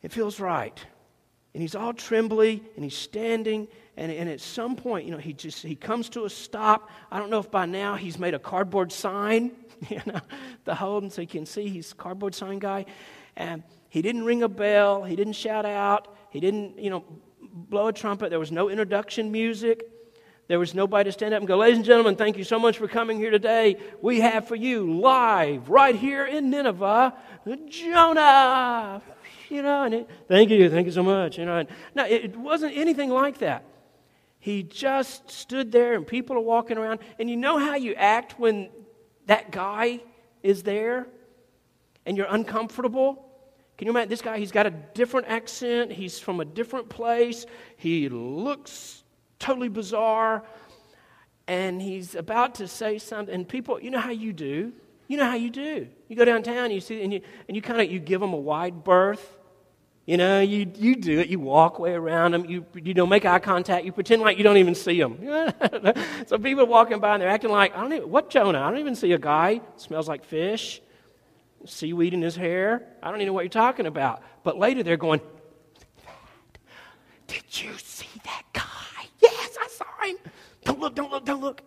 It 0.01 0.11
feels 0.11 0.39
right. 0.39 0.79
and 1.53 1.61
he's 1.61 1.75
all 1.75 1.93
trembly 1.93 2.61
and 2.75 2.83
he's 2.83 2.95
standing 2.95 3.67
and, 3.97 4.11
and 4.11 4.29
at 4.29 4.39
some 4.39 4.75
point 4.75 5.05
you 5.05 5.11
know 5.11 5.17
he 5.17 5.33
just 5.33 5.63
he 5.63 5.73
comes 5.73 6.09
to 6.09 6.25
a 6.25 6.29
stop 6.29 6.91
i 7.09 7.17
don't 7.17 7.29
know 7.29 7.39
if 7.39 7.49
by 7.49 7.65
now 7.65 7.95
he's 7.95 8.19
made 8.19 8.33
a 8.33 8.39
cardboard 8.39 8.91
sign 8.91 9.51
you 9.89 10.01
know 10.05 10.19
the 10.65 10.75
hold 10.75 11.11
so 11.13 11.21
you 11.21 11.27
can 11.27 11.45
see 11.45 11.69
he's 11.69 11.93
cardboard 11.93 12.35
sign 12.35 12.59
guy 12.59 12.85
and 13.37 13.63
he 13.87 14.01
didn't 14.01 14.25
ring 14.25 14.43
a 14.43 14.49
bell 14.49 15.03
he 15.05 15.15
didn't 15.15 15.33
shout 15.33 15.65
out 15.65 16.13
he 16.29 16.41
didn't 16.41 16.77
you 16.77 16.89
know 16.89 17.05
blow 17.41 17.87
a 17.87 17.93
trumpet 17.93 18.29
there 18.29 18.37
was 18.37 18.51
no 18.51 18.69
introduction 18.69 19.31
music 19.31 19.89
there 20.47 20.59
was 20.59 20.73
nobody 20.73 21.09
to 21.09 21.11
stand 21.11 21.33
up 21.33 21.39
and 21.39 21.47
go, 21.47 21.57
Ladies 21.57 21.77
and 21.77 21.85
gentlemen, 21.85 22.15
thank 22.15 22.37
you 22.37 22.43
so 22.43 22.59
much 22.59 22.77
for 22.77 22.87
coming 22.87 23.17
here 23.17 23.31
today. 23.31 23.77
We 24.01 24.21
have 24.21 24.47
for 24.47 24.55
you 24.55 24.99
live 24.99 25.69
right 25.69 25.95
here 25.95 26.25
in 26.25 26.49
Nineveh, 26.49 27.13
Jonah 27.67 29.01
you 29.49 29.61
know, 29.61 29.83
and 29.83 29.93
it, 29.93 30.09
thank 30.27 30.49
you, 30.49 30.69
thank 30.69 30.85
you 30.85 30.91
so 30.91 31.03
much, 31.03 31.37
you 31.37 31.45
know. 31.45 31.57
And, 31.57 31.69
no, 31.93 32.05
it 32.05 32.35
wasn't 32.35 32.75
anything 32.75 33.09
like 33.09 33.39
that. 33.39 33.63
He 34.39 34.63
just 34.63 35.31
stood 35.31 35.71
there 35.71 35.95
and 35.95 36.05
people 36.05 36.35
are 36.35 36.41
walking 36.41 36.77
around. 36.77 36.99
And 37.19 37.29
you 37.29 37.35
know 37.35 37.57
how 37.57 37.75
you 37.75 37.95
act 37.95 38.39
when 38.39 38.69
that 39.25 39.51
guy 39.51 40.01
is 40.43 40.63
there 40.63 41.07
and 42.05 42.15
you're 42.15 42.27
uncomfortable? 42.29 43.25
Can 43.77 43.87
you 43.87 43.91
imagine 43.91 44.09
this 44.09 44.21
guy? 44.21 44.37
He's 44.37 44.51
got 44.51 44.67
a 44.67 44.71
different 44.71 45.27
accent, 45.27 45.91
he's 45.91 46.19
from 46.19 46.39
a 46.39 46.45
different 46.45 46.89
place, 46.89 47.45
he 47.77 48.07
looks 48.09 49.03
totally 49.39 49.69
bizarre, 49.69 50.43
and 51.47 51.81
he's 51.81 52.15
about 52.15 52.55
to 52.55 52.67
say 52.67 52.97
something. 52.97 53.33
And 53.33 53.47
people, 53.47 53.81
you 53.81 53.91
know 53.91 53.99
how 53.99 54.11
you 54.11 54.33
do. 54.33 54.73
You 55.07 55.17
know 55.17 55.25
how 55.25 55.35
you 55.35 55.49
do. 55.49 55.87
You 56.07 56.15
go 56.15 56.25
downtown, 56.25 56.71
you 56.71 56.81
see, 56.81 57.03
and 57.03 57.13
you, 57.13 57.21
and 57.47 57.55
you 57.55 57.61
kind 57.61 57.79
of 57.81 57.91
you 57.91 57.99
give 57.99 58.21
them 58.21 58.33
a 58.33 58.37
wide 58.37 58.83
berth. 58.83 59.37
You 60.05 60.17
know, 60.17 60.39
you, 60.39 60.71
you 60.75 60.95
do 60.95 61.19
it. 61.19 61.29
You 61.29 61.39
walk 61.39 61.79
way 61.79 61.93
around 61.93 62.33
them. 62.33 62.45
You, 62.45 62.63
you 62.75 62.93
don't 62.93 63.09
make 63.09 63.25
eye 63.25 63.39
contact. 63.39 63.85
You 63.85 63.91
pretend 63.91 64.21
like 64.21 64.37
you 64.37 64.43
don't 64.43 64.57
even 64.57 64.75
see 64.75 64.99
them. 64.99 65.17
so 66.27 66.37
people 66.37 66.63
are 66.63 66.67
walking 66.67 66.99
by 66.99 67.15
and 67.15 67.21
they're 67.21 67.29
acting 67.29 67.49
like, 67.49 67.75
I 67.75 67.81
don't 67.81 67.93
even, 67.93 68.09
what 68.11 68.29
Jonah? 68.29 68.61
I 68.61 68.69
don't 68.69 68.79
even 68.79 68.95
see 68.95 69.13
a 69.13 69.17
guy. 69.17 69.61
Smells 69.77 70.07
like 70.07 70.23
fish, 70.23 70.79
seaweed 71.65 72.13
in 72.13 72.21
his 72.21 72.35
hair. 72.35 72.87
I 73.01 73.09
don't 73.09 73.17
even 73.17 73.27
know 73.27 73.33
what 73.33 73.45
you're 73.45 73.49
talking 73.49 73.87
about. 73.87 74.21
But 74.43 74.59
later 74.59 74.83
they're 74.83 74.95
going, 74.95 75.21
Did 77.25 77.43
you 77.49 77.73
see 77.79 78.21
that 78.25 78.43
guy? 78.53 79.07
Yes, 79.19 79.57
I 79.59 79.67
saw 79.69 80.05
him. 80.05 80.17
Don't 80.65 80.79
look, 80.79 80.95
don't 80.95 81.11
look, 81.11 81.25
don't 81.25 81.41
look. 81.41 81.61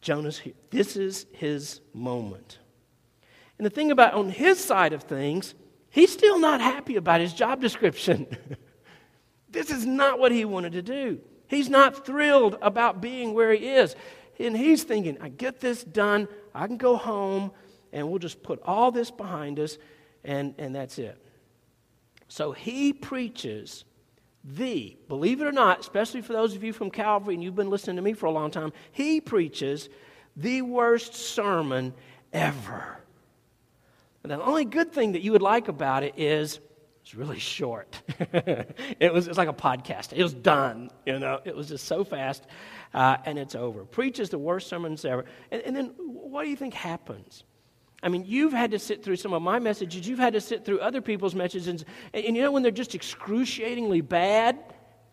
Jonah's 0.00 0.38
here. 0.38 0.52
This 0.70 0.96
is 0.96 1.26
his 1.32 1.80
moment. 1.94 2.58
And 3.56 3.64
the 3.64 3.70
thing 3.70 3.90
about 3.90 4.12
on 4.12 4.28
his 4.28 4.62
side 4.62 4.92
of 4.92 5.04
things, 5.04 5.54
he's 5.88 6.12
still 6.12 6.38
not 6.38 6.60
happy 6.60 6.96
about 6.96 7.20
his 7.20 7.32
job 7.32 7.60
description. 7.60 8.26
this 9.48 9.70
is 9.70 9.86
not 9.86 10.18
what 10.18 10.32
he 10.32 10.44
wanted 10.44 10.72
to 10.72 10.82
do. 10.82 11.20
He's 11.46 11.70
not 11.70 12.04
thrilled 12.04 12.58
about 12.60 13.00
being 13.00 13.32
where 13.32 13.52
he 13.52 13.66
is. 13.66 13.96
And 14.38 14.56
he's 14.56 14.82
thinking, 14.82 15.16
I 15.20 15.28
get 15.28 15.60
this 15.60 15.84
done, 15.84 16.28
I 16.54 16.66
can 16.66 16.76
go 16.76 16.96
home, 16.96 17.52
and 17.92 18.10
we'll 18.10 18.18
just 18.18 18.42
put 18.42 18.60
all 18.64 18.90
this 18.90 19.10
behind 19.10 19.60
us, 19.60 19.78
and, 20.24 20.54
and 20.58 20.74
that's 20.74 20.98
it. 20.98 21.16
So 22.28 22.50
he 22.52 22.92
preaches 22.92 23.84
the, 24.44 24.96
believe 25.08 25.40
it 25.40 25.46
or 25.46 25.52
not, 25.52 25.80
especially 25.80 26.20
for 26.20 26.34
those 26.34 26.54
of 26.54 26.62
you 26.62 26.72
from 26.72 26.90
Calvary 26.90 27.34
and 27.34 27.42
you've 27.42 27.54
been 27.54 27.70
listening 27.70 27.96
to 27.96 28.02
me 28.02 28.12
for 28.12 28.26
a 28.26 28.30
long 28.30 28.50
time, 28.50 28.72
he 28.92 29.20
preaches 29.20 29.88
the 30.36 30.62
worst 30.62 31.14
sermon 31.14 31.94
ever. 32.32 32.98
And 34.22 34.30
the 34.30 34.42
only 34.42 34.64
good 34.64 34.92
thing 34.92 35.12
that 35.12 35.22
you 35.22 35.32
would 35.32 35.42
like 35.42 35.68
about 35.68 36.02
it 36.02 36.18
is 36.18 36.60
it's 37.02 37.14
really 37.14 37.38
short. 37.38 38.00
it 38.18 39.12
was 39.12 39.28
it's 39.28 39.36
like 39.36 39.48
a 39.48 39.52
podcast. 39.52 40.14
It 40.14 40.22
was 40.22 40.32
done, 40.32 40.90
you 41.04 41.18
know. 41.18 41.38
It 41.44 41.54
was 41.54 41.68
just 41.68 41.84
so 41.84 42.02
fast, 42.02 42.46
uh, 42.94 43.18
and 43.26 43.38
it's 43.38 43.54
over. 43.54 43.84
Preaches 43.84 44.30
the 44.30 44.38
worst 44.38 44.68
sermons 44.68 45.04
ever. 45.04 45.26
And, 45.50 45.62
and 45.62 45.76
then 45.76 45.86
what 45.98 46.44
do 46.44 46.50
you 46.50 46.56
think 46.56 46.72
happens? 46.72 47.44
I 48.04 48.10
mean, 48.10 48.24
you've 48.26 48.52
had 48.52 48.70
to 48.72 48.78
sit 48.78 49.02
through 49.02 49.16
some 49.16 49.32
of 49.32 49.40
my 49.40 49.58
messages. 49.58 50.06
You've 50.06 50.18
had 50.18 50.34
to 50.34 50.40
sit 50.40 50.62
through 50.62 50.80
other 50.80 51.00
people's 51.00 51.34
messages. 51.34 51.68
And, 51.68 51.84
and 52.12 52.36
you 52.36 52.42
know 52.42 52.52
when 52.52 52.62
they're 52.62 52.70
just 52.70 52.94
excruciatingly 52.94 54.02
bad? 54.02 54.58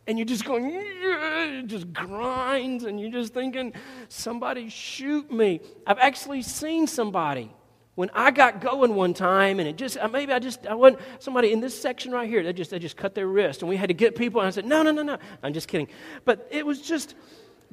And 0.07 0.17
you're 0.17 0.25
just 0.25 0.43
going, 0.43 0.69
it 0.73 1.67
just 1.67 1.93
grinds, 1.93 2.83
and 2.83 2.99
you're 2.99 3.11
just 3.11 3.33
thinking, 3.33 3.71
somebody 4.09 4.67
shoot 4.67 5.31
me. 5.31 5.61
I've 5.87 5.99
actually 5.99 6.41
seen 6.41 6.85
somebody 6.85 7.53
when 7.95 8.09
I 8.13 8.31
got 8.31 8.61
going 8.61 8.95
one 8.95 9.13
time, 9.13 9.59
and 9.59 9.69
it 9.69 9.77
just 9.77 9.97
uh, 9.97 10.07
maybe 10.07 10.33
I 10.33 10.39
just 10.39 10.65
I 10.65 10.73
wasn't 10.73 11.01
somebody 11.19 11.53
in 11.53 11.61
this 11.61 11.79
section 11.79 12.11
right 12.11 12.27
here. 12.27 12.43
They 12.43 12.51
just 12.51 12.71
they 12.71 12.79
just 12.79 12.97
cut 12.97 13.13
their 13.13 13.27
wrist, 13.27 13.61
and 13.61 13.69
we 13.69 13.77
had 13.77 13.89
to 13.89 13.93
get 13.93 14.15
people. 14.15 14.41
And 14.41 14.47
I 14.47 14.51
said, 14.51 14.65
no, 14.65 14.81
no, 14.81 14.91
no, 14.91 15.03
no. 15.03 15.17
I'm 15.43 15.53
just 15.53 15.67
kidding, 15.67 15.87
but 16.25 16.47
it 16.49 16.65
was 16.65 16.81
just 16.81 17.13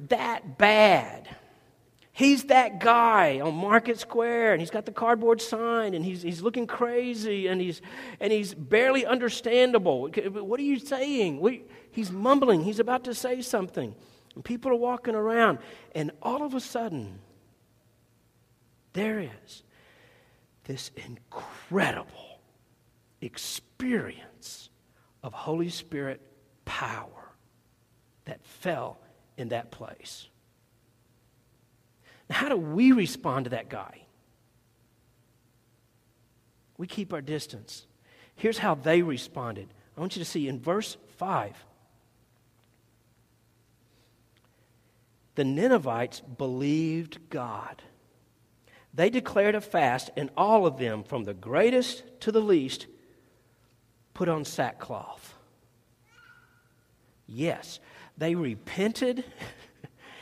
that 0.07 0.59
bad. 0.59 1.35
He's 2.19 2.43
that 2.47 2.81
guy 2.81 3.39
on 3.39 3.55
Market 3.55 3.97
Square, 3.97 4.51
and 4.51 4.59
he's 4.59 4.69
got 4.69 4.85
the 4.85 4.91
cardboard 4.91 5.41
sign, 5.41 5.93
and 5.93 6.03
he's, 6.03 6.21
he's 6.21 6.41
looking 6.41 6.67
crazy, 6.67 7.47
and 7.47 7.61
he's, 7.61 7.81
and 8.19 8.33
he's 8.33 8.53
barely 8.53 9.05
understandable. 9.05 10.09
What 10.09 10.59
are 10.59 10.63
you 10.63 10.79
saying? 10.79 11.63
He's 11.91 12.11
mumbling. 12.11 12.61
He's 12.61 12.81
about 12.81 13.05
to 13.05 13.15
say 13.15 13.41
something. 13.41 13.95
And 14.35 14.43
people 14.43 14.69
are 14.69 14.75
walking 14.75 15.15
around, 15.15 15.59
and 15.95 16.11
all 16.21 16.43
of 16.43 16.55
a 16.55 16.59
sudden, 16.59 17.19
there 18.91 19.21
is 19.21 19.63
this 20.65 20.91
incredible 20.97 22.41
experience 23.21 24.69
of 25.23 25.31
Holy 25.31 25.69
Spirit 25.69 26.19
power 26.65 27.31
that 28.25 28.43
fell 28.43 28.99
in 29.37 29.47
that 29.47 29.71
place. 29.71 30.27
How 32.29 32.49
do 32.49 32.57
we 32.57 32.91
respond 32.91 33.45
to 33.45 33.49
that 33.51 33.69
guy? 33.69 34.01
We 36.77 36.87
keep 36.87 37.11
our 37.13 37.21
distance. 37.21 37.85
Here's 38.35 38.59
how 38.59 38.75
they 38.75 39.01
responded. 39.01 39.67
I 39.97 39.99
want 39.99 40.15
you 40.15 40.23
to 40.23 40.29
see 40.29 40.47
in 40.47 40.59
verse 40.59 40.95
5. 41.17 41.65
The 45.35 45.43
Ninevites 45.43 46.21
believed 46.21 47.29
God. 47.29 47.81
They 48.93 49.09
declared 49.09 49.55
a 49.55 49.61
fast, 49.61 50.09
and 50.17 50.29
all 50.35 50.65
of 50.65 50.77
them, 50.77 51.03
from 51.03 51.23
the 51.23 51.33
greatest 51.33 52.03
to 52.21 52.31
the 52.31 52.41
least, 52.41 52.87
put 54.13 54.27
on 54.27 54.45
sackcloth. 54.45 55.35
Yes, 57.27 57.79
they 58.17 58.35
repented 58.35 59.23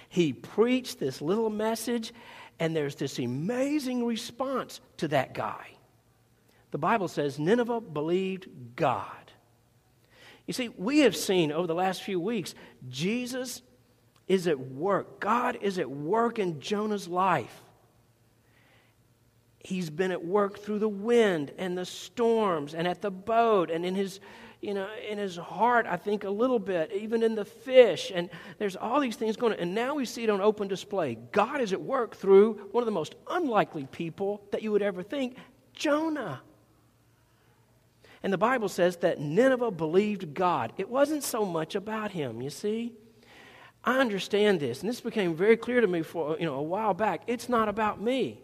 he 0.09 0.33
preached 0.33 0.99
this 0.99 1.21
little 1.21 1.49
message, 1.49 2.13
and 2.59 2.75
there's 2.75 2.95
this 2.95 3.19
amazing 3.19 4.05
response 4.05 4.81
to 4.97 5.07
that 5.09 5.33
guy. 5.33 5.67
The 6.71 6.77
Bible 6.77 7.07
says 7.07 7.39
Nineveh 7.39 7.81
believed 7.81 8.47
God. 8.75 9.11
You 10.45 10.53
see, 10.53 10.69
we 10.69 10.99
have 10.99 11.15
seen 11.15 11.51
over 11.51 11.67
the 11.67 11.75
last 11.75 12.03
few 12.03 12.19
weeks, 12.19 12.55
Jesus 12.89 13.61
is 14.27 14.47
at 14.47 14.59
work. 14.59 15.19
God 15.19 15.57
is 15.61 15.77
at 15.77 15.89
work 15.89 16.39
in 16.39 16.59
Jonah's 16.59 17.07
life. 17.07 17.63
He's 19.59 19.89
been 19.89 20.11
at 20.11 20.23
work 20.23 20.59
through 20.59 20.79
the 20.79 20.87
wind 20.87 21.51
and 21.57 21.77
the 21.77 21.85
storms 21.85 22.73
and 22.73 22.87
at 22.87 23.01
the 23.01 23.11
boat 23.11 23.69
and 23.69 23.85
in 23.85 23.95
his 23.95 24.21
you 24.61 24.73
know, 24.73 24.87
in 25.07 25.17
his 25.17 25.37
heart, 25.37 25.85
I 25.87 25.97
think 25.97 26.23
a 26.23 26.29
little 26.29 26.59
bit, 26.59 26.91
even 26.91 27.21
in 27.21 27.35
the 27.35 27.45
fish. 27.45 28.11
And 28.13 28.29
there's 28.57 28.75
all 28.75 28.99
these 28.99 29.15
things 29.15 29.37
going 29.37 29.53
on. 29.53 29.59
And 29.59 29.75
now 29.75 29.95
we 29.95 30.05
see 30.05 30.23
it 30.23 30.29
on 30.29 30.41
open 30.41 30.67
display. 30.67 31.15
God 31.31 31.61
is 31.61 31.73
at 31.73 31.81
work 31.81 32.15
through 32.15 32.69
one 32.71 32.81
of 32.81 32.85
the 32.85 32.91
most 32.91 33.15
unlikely 33.29 33.85
people 33.91 34.43
that 34.51 34.63
you 34.63 34.71
would 34.71 34.81
ever 34.81 35.03
think 35.03 35.37
Jonah. 35.73 36.41
And 38.23 38.33
the 38.33 38.37
Bible 38.37 38.67
says 38.67 38.97
that 38.97 39.19
Nineveh 39.19 39.71
believed 39.71 40.33
God. 40.33 40.73
It 40.77 40.89
wasn't 40.89 41.23
so 41.23 41.45
much 41.45 41.75
about 41.75 42.11
him, 42.11 42.41
you 42.41 42.49
see. 42.49 42.93
I 43.83 43.99
understand 43.99 44.59
this, 44.59 44.81
and 44.81 44.89
this 44.89 44.99
became 44.99 45.33
very 45.33 45.55
clear 45.55 45.79
to 45.79 45.87
me 45.87 46.01
for 46.01 46.35
you 46.37 46.45
know 46.45 46.55
a 46.55 46.61
while 46.61 46.93
back. 46.93 47.21
It's 47.27 47.47
not 47.47 47.69
about 47.69 48.01
me. 48.01 48.41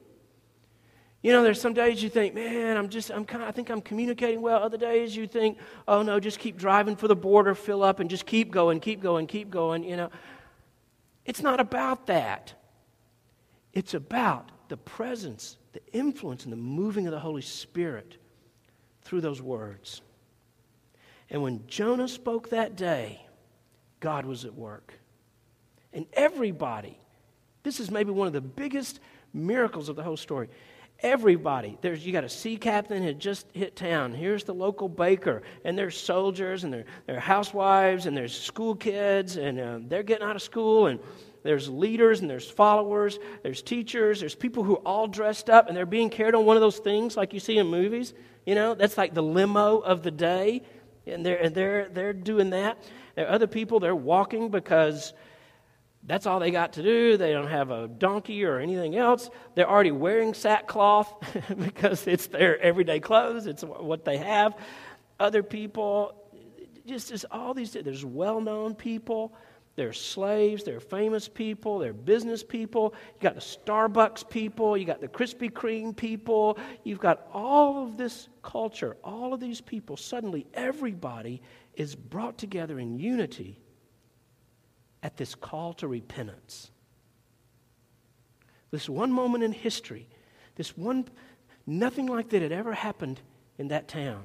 You 1.24 1.32
know, 1.32 1.42
there's 1.42 1.60
some 1.60 1.74
days 1.74 2.04
you 2.04 2.10
think, 2.10 2.36
man, 2.36 2.76
I'm 2.76 2.90
just, 2.90 3.10
I'm 3.10 3.24
kind 3.24 3.42
of, 3.42 3.48
I 3.48 3.54
think 3.54 3.70
I'm 3.70 3.82
communicating 3.82 4.42
well. 4.42 4.62
Other 4.62 4.78
days 4.78 5.16
you 5.16 5.26
think, 5.26 5.58
oh 5.88 6.02
no, 6.02 6.20
just 6.20 6.38
keep 6.38 6.58
driving 6.58 6.98
for 6.98 7.08
the 7.08 7.16
border, 7.16 7.56
fill 7.56 7.82
up, 7.82 8.02
and 8.02 8.10
just 8.10 8.26
keep 8.26 8.52
going, 8.52 8.82
keep 8.82 9.02
going, 9.02 9.26
keep 9.26 9.50
going. 9.50 9.86
You 9.86 9.96
know, 9.96 10.10
it's 11.26 11.42
not 11.42 11.62
about 11.62 12.08
that. 12.08 12.54
It's 13.72 13.94
about 13.94 14.52
the 14.68 14.76
presence, 14.76 15.58
the 15.72 15.82
influence, 15.94 16.44
and 16.44 16.52
the 16.52 16.58
moving 16.58 17.08
of 17.08 17.14
the 17.14 17.20
Holy 17.22 17.42
Spirit 17.42 18.18
through 19.02 19.22
those 19.22 19.42
words. 19.42 20.02
And 21.30 21.42
when 21.42 21.66
Jonah 21.68 22.10
spoke 22.10 22.50
that 22.50 22.76
day, 22.76 23.26
God 24.02 24.26
was 24.26 24.44
at 24.44 24.54
work. 24.54 24.94
And 25.94 26.06
everybody, 26.12 26.98
this 27.64 27.80
is 27.80 27.90
maybe 27.90 28.12
one 28.12 28.28
of 28.28 28.34
the 28.34 28.42
biggest 28.42 29.00
miracles 29.34 29.88
of 29.88 29.96
the 29.96 30.04
whole 30.04 30.18
story 30.18 30.50
Everybody. 31.04 31.78
There's 31.82 32.06
you 32.06 32.14
got 32.14 32.24
a 32.24 32.30
sea 32.30 32.56
captain 32.56 33.04
had 33.04 33.20
just 33.20 33.46
hit 33.54 33.76
town. 33.76 34.14
Here's 34.14 34.46
the 34.46 34.54
local 34.54 34.88
baker, 34.88 35.44
and 35.66 35.78
there's 35.78 35.98
soldiers, 35.98 36.64
and 36.64 36.74
there, 36.74 36.86
there 37.06 37.18
are 37.18 37.20
housewives, 37.20 38.06
and 38.06 38.16
there's 38.16 38.34
school 38.34 38.74
kids, 38.74 39.36
and 39.36 39.60
uh, 39.60 39.80
they're 39.82 40.02
getting 40.04 40.26
out 40.26 40.38
of 40.38 40.42
school, 40.42 40.88
and 40.88 41.02
there's 41.44 41.68
leaders, 41.68 42.22
and 42.22 42.30
there's 42.30 42.50
followers, 42.50 43.20
there's 43.44 43.62
teachers, 43.62 44.22
there's 44.22 44.34
people 44.34 44.64
who 44.64 44.78
are 44.78 44.82
all 44.86 45.08
dressed 45.08 45.50
up, 45.50 45.68
and 45.68 45.76
they're 45.76 45.86
being 45.86 46.10
carried 46.10 46.36
on 46.36 46.46
one 46.46 46.56
of 46.56 46.62
those 46.62 46.80
things 46.80 47.18
like 47.18 47.34
you 47.34 47.42
see 47.42 47.58
in 47.58 47.68
movies. 47.68 48.14
You 48.46 48.56
know, 48.56 48.74
that's 48.74 48.98
like 48.98 49.14
the 49.14 49.24
limo 49.24 49.80
of 49.80 50.04
the 50.04 50.12
day, 50.12 50.62
and 51.06 51.26
they're 51.26 51.38
and 51.38 51.54
they're 51.54 51.90
they're 51.90 52.14
doing 52.14 52.52
that. 52.52 52.82
There 53.16 53.28
are 53.28 53.32
other 53.32 53.48
people 53.48 53.82
they're 53.82 53.94
walking 53.94 54.50
because 54.50 55.12
that's 56.06 56.26
all 56.26 56.40
they 56.40 56.52
got 56.52 56.74
to 56.74 56.84
do. 56.84 57.16
They 57.16 57.32
don't 57.32 57.48
have 57.48 57.72
a 57.72 57.88
donkey 57.88 58.44
or 58.44 58.60
anything 58.60 58.98
else. 58.98 59.30
They're 59.56 59.70
already 59.70 59.92
wearing 59.92 60.34
sackcloth 60.34 61.14
because 61.58 62.08
it's 62.08 62.28
their 62.28 62.60
everyday 62.60 63.00
clothes, 63.00 63.48
it's 63.48 63.64
what 63.64 64.04
they 64.04 64.18
have. 64.18 64.56
Other 65.20 65.44
people, 65.44 66.14
just, 66.86 67.10
just 67.10 67.26
all 67.32 67.54
these, 67.54 67.72
there's 67.72 68.04
well 68.04 68.42
known 68.42 68.76
people. 68.76 69.34
There's 69.76 70.00
slaves, 70.00 70.64
there 70.64 70.78
are 70.78 70.80
famous 70.80 71.28
people, 71.28 71.80
there 71.80 71.90
are 71.90 71.94
business 71.94 72.44
people. 72.44 72.94
You 73.16 73.22
got 73.22 73.34
the 73.34 73.42
Starbucks 73.42 74.30
people, 74.30 74.78
you 74.78 74.86
got 74.86 75.02
the 75.02 75.08
Krispy 75.08 75.50
Kreme 75.50 75.96
people. 75.96 76.60
You've 76.84 77.00
got 77.00 77.28
all 77.34 77.84
of 77.84 77.98
this 77.98 78.30
culture, 78.44 78.98
all 79.04 79.34
of 79.34 79.40
these 79.40 79.62
people. 79.62 79.98
Suddenly, 79.98 80.46
everybody 80.54 81.42
is 81.76 81.96
brought 81.96 82.38
together 82.38 82.78
in 82.78 83.00
unity 83.00 83.63
at 85.04 85.18
this 85.18 85.36
call 85.36 85.74
to 85.74 85.88
repentance. 85.88 86.72
This 88.72 88.90
one 88.90 89.12
moment 89.12 89.44
in 89.44 89.52
history, 89.52 90.08
this 90.56 90.76
one, 90.76 91.08
nothing 91.68 92.08
like 92.08 92.30
that 92.30 92.42
had 92.42 92.52
ever 92.52 92.74
happened 92.74 93.20
in 93.60 93.68
that 93.68 93.88
town. 93.88 94.24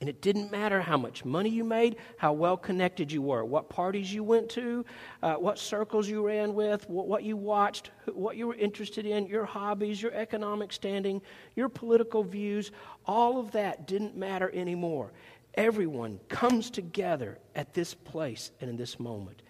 And 0.00 0.08
it 0.08 0.20
didn't 0.20 0.52
matter 0.52 0.80
how 0.80 0.96
much 0.96 1.24
money 1.24 1.48
you 1.48 1.64
made, 1.64 1.96
how 2.18 2.32
well 2.32 2.56
connected 2.56 3.10
you 3.10 3.20
were, 3.20 3.44
what 3.44 3.68
parties 3.68 4.12
you 4.12 4.22
went 4.22 4.48
to, 4.50 4.84
uh, 5.22 5.34
what 5.34 5.58
circles 5.58 6.08
you 6.08 6.24
ran 6.24 6.54
with, 6.54 6.88
what, 6.88 7.08
what 7.08 7.24
you 7.24 7.36
watched, 7.36 7.90
what 8.06 8.36
you 8.36 8.46
were 8.46 8.54
interested 8.54 9.06
in, 9.06 9.26
your 9.26 9.44
hobbies, 9.44 10.00
your 10.00 10.12
economic 10.12 10.72
standing, 10.72 11.20
your 11.56 11.68
political 11.68 12.22
views. 12.22 12.70
All 13.06 13.40
of 13.40 13.50
that 13.52 13.88
didn't 13.88 14.16
matter 14.16 14.50
anymore. 14.54 15.12
Everyone 15.54 16.20
comes 16.28 16.70
together 16.70 17.38
at 17.56 17.74
this 17.74 17.92
place 17.94 18.52
and 18.60 18.70
in 18.70 18.76
this 18.76 19.00
moment. 19.00 19.42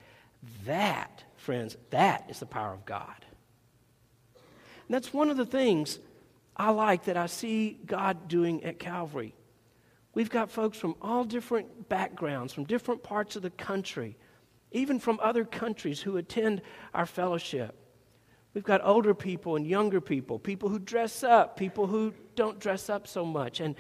That, 0.67 1.25
friends, 1.37 1.77
that 1.91 2.27
is 2.29 2.41
the 2.41 2.47
power 2.47 2.73
of 2.73 2.85
God. 2.85 3.25
And 4.35 4.95
that's 4.95 5.13
one 5.13 5.31
of 5.31 5.37
the 5.37 5.47
things 5.47 5.99
I 6.57 6.71
like 6.71 7.05
that 7.05 7.17
I 7.17 7.27
see 7.27 7.79
God 7.87 8.29
doing 8.29 8.65
at 8.65 8.79
Calvary. 8.79 9.35
We've 10.15 10.31
got 10.31 10.51
folks 10.51 10.79
from 10.79 10.97
all 11.01 11.25
different 11.25 11.89
backgrounds, 11.89 12.53
from 12.53 12.65
different 12.65 13.03
parts 13.03 13.37
of 13.37 13.43
the 13.43 13.51
country, 13.51 14.17
even 14.73 14.99
from 14.99 15.21
other 15.23 15.45
countries 15.45 16.01
who 16.01 16.17
attend 16.17 16.63
our 16.95 17.07
fellowship. 17.07 17.75
We've 18.55 18.65
got 18.65 18.81
older 18.83 19.15
people 19.15 19.57
and 19.57 19.67
younger 19.67 20.01
people, 20.01 20.39
people 20.39 20.69
who 20.69 20.79
dress 20.79 21.23
up, 21.23 21.57
people 21.57 21.87
who 21.87 22.15
don't 22.35 22.59
dress 22.59 22.91
up 22.91 23.07
so 23.07 23.25
much. 23.25 23.61
And 23.61 23.77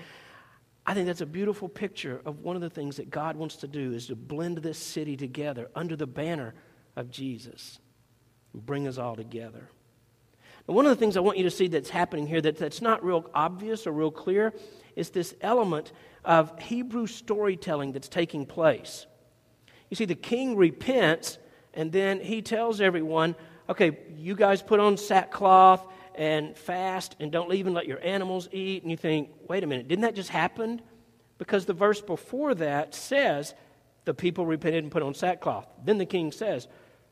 I 0.88 0.94
think 0.94 1.06
that's 1.06 1.20
a 1.20 1.26
beautiful 1.26 1.68
picture 1.68 2.22
of 2.24 2.40
one 2.40 2.56
of 2.56 2.62
the 2.62 2.70
things 2.70 2.96
that 2.96 3.10
God 3.10 3.36
wants 3.36 3.56
to 3.56 3.68
do 3.68 3.92
is 3.92 4.06
to 4.06 4.16
blend 4.16 4.56
this 4.56 4.78
city 4.78 5.18
together 5.18 5.68
under 5.74 5.96
the 5.96 6.06
banner 6.06 6.54
of 6.96 7.10
Jesus 7.10 7.78
and 8.54 8.64
bring 8.64 8.88
us 8.88 8.96
all 8.96 9.14
together. 9.14 9.68
And 10.66 10.74
one 10.74 10.86
of 10.86 10.90
the 10.90 10.96
things 10.96 11.18
I 11.18 11.20
want 11.20 11.36
you 11.36 11.44
to 11.44 11.50
see 11.50 11.68
that's 11.68 11.90
happening 11.90 12.26
here 12.26 12.40
that, 12.40 12.56
that's 12.56 12.80
not 12.80 13.04
real 13.04 13.28
obvious 13.34 13.86
or 13.86 13.92
real 13.92 14.10
clear 14.10 14.54
is 14.96 15.10
this 15.10 15.34
element 15.42 15.92
of 16.24 16.58
Hebrew 16.58 17.06
storytelling 17.06 17.92
that's 17.92 18.08
taking 18.08 18.46
place. 18.46 19.06
You 19.90 19.94
see, 19.94 20.06
the 20.06 20.14
king 20.14 20.56
repents 20.56 21.36
and 21.74 21.92
then 21.92 22.18
he 22.18 22.40
tells 22.40 22.80
everyone, 22.80 23.36
okay, 23.68 23.98
you 24.16 24.34
guys 24.34 24.62
put 24.62 24.80
on 24.80 24.96
sackcloth 24.96 25.86
and 26.18 26.56
fast 26.56 27.14
and 27.20 27.30
don't 27.30 27.54
even 27.54 27.72
let 27.72 27.86
your 27.86 28.04
animals 28.04 28.48
eat. 28.52 28.82
And 28.82 28.90
you 28.90 28.96
think, 28.96 29.30
wait 29.48 29.62
a 29.62 29.66
minute, 29.66 29.88
didn't 29.88 30.02
that 30.02 30.16
just 30.16 30.28
happen? 30.28 30.82
Because 31.38 31.64
the 31.64 31.72
verse 31.72 32.00
before 32.00 32.54
that 32.56 32.94
says 32.94 33.54
the 34.04 34.12
people 34.12 34.44
repented 34.44 34.82
and 34.82 34.92
put 34.92 35.02
on 35.02 35.14
sackcloth. 35.14 35.66
Then 35.84 35.96
the 35.96 36.06
king 36.06 36.32
says, 36.32 36.66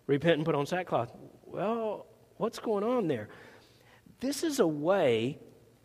repent 0.08 0.38
and 0.38 0.44
put 0.44 0.56
on 0.56 0.66
sackcloth. 0.66 1.12
Well, 1.44 2.06
what's 2.36 2.58
going 2.58 2.82
on 2.82 3.06
there? 3.06 3.28
This 4.18 4.42
is 4.42 4.58
a 4.58 4.66
way 4.66 5.38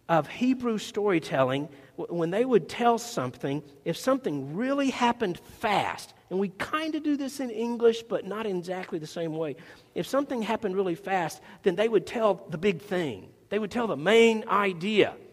of 0.10 0.28
Hebrew 0.28 0.80
storytelling 0.80 1.70
when 1.96 2.32
they 2.32 2.44
would 2.44 2.68
tell 2.68 2.98
something, 2.98 3.62
if 3.86 3.98
something 3.98 4.56
really 4.56 4.90
happened 4.90 5.40
fast, 5.60 6.16
and 6.32 6.40
we 6.40 6.48
kind 6.48 6.96
of 6.96 7.04
do 7.04 7.18
this 7.18 7.42
in 7.42 7.50
English, 7.50 8.04
but 8.04 8.26
not 8.26 8.46
exactly 8.46 8.98
the 8.98 9.06
same 9.06 9.36
way. 9.36 9.58
If 9.94 10.08
something 10.08 10.42
happened 10.42 10.78
really 10.78 10.96
fast, 10.96 11.42
then 11.64 11.76
they 11.76 11.90
would 11.90 12.08
tell 12.08 12.46
the 12.50 12.58
big 12.58 12.82
thing. 12.82 13.28
They 13.50 13.60
would 13.60 13.70
tell 13.70 13.86
the 13.86 13.98
main 13.98 14.46
idea. 14.48 15.14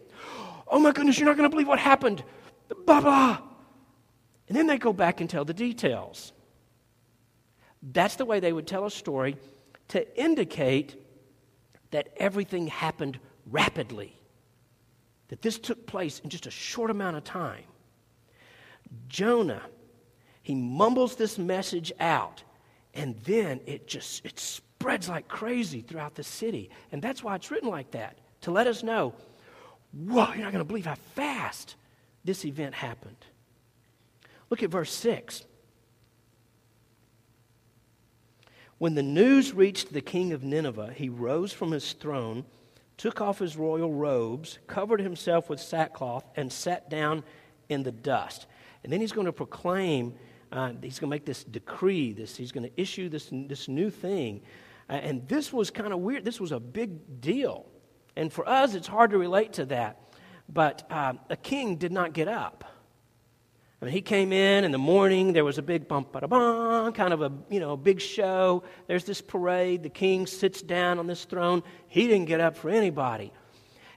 Oh 0.71 0.77
my 0.77 0.91
goodness, 0.91 1.17
you're 1.17 1.25
not 1.25 1.35
going 1.35 1.49
to 1.49 1.51
believe 1.51 1.67
what 1.67 1.79
happened. 1.79 2.23
Blah, 2.85 3.01
blah. 3.01 3.39
And 4.47 4.55
then 4.55 4.67
they 4.67 4.77
go 4.77 4.93
back 4.93 5.19
and 5.19 5.27
tell 5.27 5.43
the 5.43 5.53
details. 5.53 6.31
That's 7.81 8.17
the 8.17 8.25
way 8.25 8.39
they 8.39 8.53
would 8.53 8.67
tell 8.67 8.85
a 8.85 8.91
story 8.91 9.35
to 9.87 10.21
indicate 10.21 10.95
that 11.89 12.09
everything 12.17 12.67
happened 12.67 13.17
rapidly 13.47 14.15
that 15.29 15.41
this 15.41 15.57
took 15.57 15.87
place 15.87 16.19
in 16.19 16.29
just 16.29 16.45
a 16.45 16.51
short 16.51 16.91
amount 16.91 17.17
of 17.17 17.23
time. 17.23 17.63
Jonah, 19.07 19.63
he 20.49 20.55
mumbles 20.55 21.15
this 21.15 21.37
message 21.37 21.93
out, 21.99 22.41
and 22.95 23.15
then 23.19 23.59
it 23.67 23.87
just 23.87 24.25
it 24.25 24.39
spreads 24.39 25.07
like 25.07 25.27
crazy 25.27 25.81
throughout 25.81 26.15
the 26.15 26.23
city. 26.23 26.71
And 26.91 27.03
that's 27.03 27.23
why 27.23 27.35
it's 27.35 27.51
written 27.51 27.69
like 27.69 27.91
that, 27.91 28.17
to 28.41 28.49
let 28.49 28.65
us 28.65 28.81
know, 28.81 29.13
whoa, 29.91 30.33
you're 30.33 30.37
not 30.41 30.51
going 30.51 30.63
to 30.63 30.67
believe 30.67 30.87
how 30.87 30.95
fast 31.13 31.75
this 32.23 32.45
event 32.45 32.73
happened. 32.73 33.15
Look 34.49 34.63
at 34.63 34.71
verse 34.71 34.91
6. 34.91 35.45
When 38.79 38.95
the 38.95 39.03
news 39.03 39.53
reached 39.53 39.93
the 39.93 40.01
king 40.01 40.33
of 40.33 40.43
Nineveh, 40.43 40.93
he 40.95 41.09
rose 41.09 41.53
from 41.53 41.69
his 41.69 41.93
throne 41.93 42.43
took 42.97 43.21
off 43.21 43.37
his 43.37 43.55
royal 43.55 43.93
robes, 43.93 44.57
covered 44.65 44.99
himself 44.99 45.47
with 45.47 45.59
sackcloth, 45.59 46.25
and 46.35 46.51
sat 46.51 46.89
down 46.89 47.23
in 47.69 47.83
the 47.83 47.91
dust. 47.91 48.47
And 48.83 48.91
then 48.91 48.99
he's 48.99 49.11
going 49.11 49.27
to 49.27 49.31
proclaim, 49.31 50.15
uh, 50.51 50.73
he's 50.81 50.99
going 50.99 51.09
to 51.09 51.15
make 51.15 51.25
this 51.25 51.43
decree, 51.43 52.13
this, 52.13 52.35
he's 52.35 52.51
going 52.51 52.63
to 52.63 52.81
issue 52.81 53.09
this, 53.09 53.29
this 53.31 53.67
new 53.67 53.89
thing. 53.89 54.41
Uh, 54.89 54.93
and 54.93 55.27
this 55.27 55.53
was 55.53 55.69
kind 55.69 55.93
of 55.93 55.99
weird. 55.99 56.25
This 56.25 56.39
was 56.39 56.51
a 56.51 56.59
big 56.59 57.21
deal. 57.21 57.65
And 58.15 58.33
for 58.33 58.47
us, 58.47 58.73
it's 58.73 58.87
hard 58.87 59.11
to 59.11 59.17
relate 59.17 59.53
to 59.53 59.65
that. 59.65 60.01
But 60.51 60.85
uh, 60.89 61.13
a 61.29 61.37
king 61.37 61.75
did 61.75 61.91
not 61.91 62.13
get 62.13 62.27
up. 62.27 62.65
I 63.81 63.85
mean, 63.85 63.93
he 63.93 64.01
came 64.01 64.33
in 64.33 64.65
in 64.65 64.71
the 64.71 64.77
morning. 64.77 65.31
There 65.31 65.45
was 65.45 65.57
a 65.57 65.61
big 65.61 65.87
bump, 65.87 66.11
ba 66.11 66.27
bum, 66.27 66.91
kind 66.91 67.13
of 67.13 67.21
a 67.21 67.31
you 67.49 67.61
know 67.61 67.77
big 67.77 68.01
show. 68.01 68.63
There's 68.87 69.05
this 69.05 69.21
parade. 69.21 69.83
The 69.83 69.89
king 69.89 70.27
sits 70.27 70.61
down 70.61 70.99
on 70.99 71.07
this 71.07 71.23
throne. 71.23 71.63
He 71.87 72.07
didn't 72.07 72.25
get 72.25 72.41
up 72.41 72.57
for 72.57 72.69
anybody. 72.69 73.31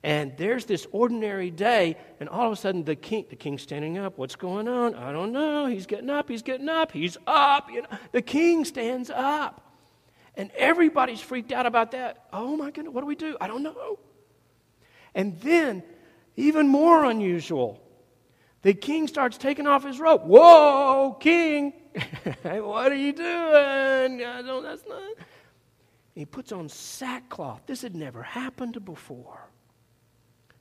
And 0.05 0.37
there's 0.37 0.65
this 0.65 0.87
ordinary 0.91 1.51
day, 1.51 1.97
and 2.19 2.29
all 2.29 2.47
of 2.47 2.53
a 2.53 2.57
sudden 2.57 2.83
the 2.83 2.97
king, 2.97 3.27
the 3.31 3.37
king's 3.37 3.63
standing 3.63 3.99
up. 3.99 4.19
What's 4.19 4.35
going 4.35 4.67
on? 4.67 4.97
I 4.97 5.13
don't 5.13 5.31
know. 5.31 5.67
He's 5.67 5.87
getting 5.87 6.11
up. 6.11 6.29
He's 6.29 6.43
getting 6.43 6.69
up. 6.69 6.91
He's 6.91 7.17
up. 7.27 7.71
You 7.71 7.83
know, 7.83 7.89
the 8.11 8.23
king 8.23 8.65
stands 8.65 9.11
up, 9.11 9.73
and 10.37 10.51
everybody's 10.57 11.21
freaked 11.21 11.53
out 11.53 11.67
about 11.67 11.93
that. 11.93 12.27
Oh 12.33 12.57
my 12.57 12.73
goodness, 12.73 12.93
what 12.93 13.03
do 13.03 13.07
we 13.07 13.15
do? 13.15 13.37
I 13.41 13.47
don't 13.47 13.63
know. 13.63 14.01
And 15.15 15.41
then, 15.41 15.85
even 16.37 16.67
more 16.67 17.05
unusual, 17.05 17.81
the 18.63 18.75
king 18.75 19.07
starts 19.07 19.39
taking 19.39 19.69
off 19.69 19.85
his 19.85 20.01
robe. 20.01 20.23
Whoa, 20.25 21.17
king, 21.21 21.75
what 22.43 22.91
are 22.91 22.97
you 22.97 23.13
doing? 23.13 24.25
I 24.25 24.43
don't, 24.45 24.65
that's 24.65 24.85
not. 24.89 25.03
he 26.15 26.25
puts 26.25 26.51
on 26.51 26.69
sackcloth. 26.69 27.61
This 27.67 27.83
had 27.83 27.95
never 27.95 28.23
happened 28.23 28.85
before. 28.85 29.49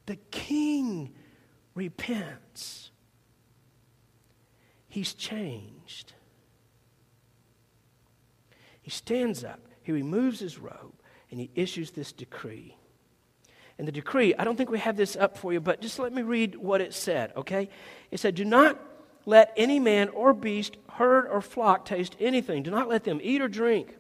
The 0.05 0.17
king 0.31 1.13
repents. 1.75 2.91
He's 4.87 5.13
changed. 5.13 6.13
He 8.81 8.91
stands 8.91 9.43
up, 9.43 9.59
he 9.83 9.91
removes 9.91 10.39
his 10.39 10.57
robe, 10.57 10.93
and 11.29 11.39
he 11.39 11.51
issues 11.55 11.91
this 11.91 12.11
decree 12.11 12.75
and 13.81 13.87
the 13.87 13.91
decree. 13.91 14.35
I 14.37 14.43
don't 14.43 14.55
think 14.55 14.69
we 14.69 14.77
have 14.77 14.95
this 14.95 15.15
up 15.15 15.35
for 15.35 15.51
you, 15.51 15.59
but 15.59 15.81
just 15.81 15.97
let 15.97 16.13
me 16.13 16.21
read 16.21 16.55
what 16.55 16.81
it 16.81 16.93
said, 16.93 17.33
okay? 17.35 17.67
It 18.11 18.19
said, 18.19 18.35
Do 18.35 18.45
not 18.45 18.79
let 19.25 19.51
any 19.57 19.79
man 19.79 20.09
or 20.09 20.33
beast, 20.33 20.77
herd 20.93 21.25
or 21.27 21.41
flock 21.41 21.85
taste 21.85 22.15
anything. 22.19 22.61
Do 22.61 22.69
not 22.69 22.87
let 22.87 23.05
them 23.05 23.19
eat 23.23 23.41
or 23.41 23.47
drink. 23.47 23.95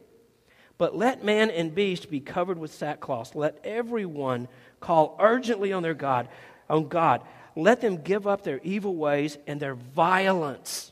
But 0.81 0.97
let 0.97 1.23
man 1.23 1.51
and 1.51 1.75
beast 1.75 2.09
be 2.09 2.19
covered 2.19 2.57
with 2.57 2.73
sackcloth. 2.73 3.35
Let 3.35 3.59
everyone 3.63 4.47
call 4.79 5.15
urgently 5.19 5.71
on 5.73 5.83
their 5.83 5.93
God, 5.93 6.27
on 6.71 6.87
God. 6.87 7.21
Let 7.55 7.81
them 7.81 7.97
give 7.97 8.25
up 8.25 8.43
their 8.43 8.59
evil 8.63 8.95
ways 8.95 9.37
and 9.45 9.59
their 9.59 9.75
violence. 9.75 10.91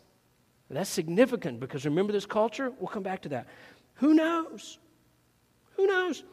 That's 0.69 0.91
significant 0.91 1.59
because 1.59 1.85
remember 1.85 2.13
this 2.13 2.27
culture? 2.27 2.71
We'll 2.77 2.89
come 2.89 3.01
back 3.01 3.23
to 3.23 3.29
that. 3.29 3.47
Who 3.95 4.13
knows? 4.13 4.77
Who 5.77 5.87
knows? 5.87 6.23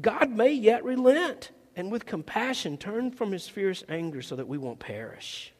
God 0.00 0.30
may 0.30 0.54
yet 0.54 0.82
relent 0.82 1.50
and 1.76 1.92
with 1.92 2.06
compassion 2.06 2.78
turn 2.78 3.10
from 3.10 3.30
his 3.30 3.46
fierce 3.46 3.84
anger 3.90 4.22
so 4.22 4.36
that 4.36 4.48
we 4.48 4.56
won't 4.56 4.78
perish. 4.78 5.52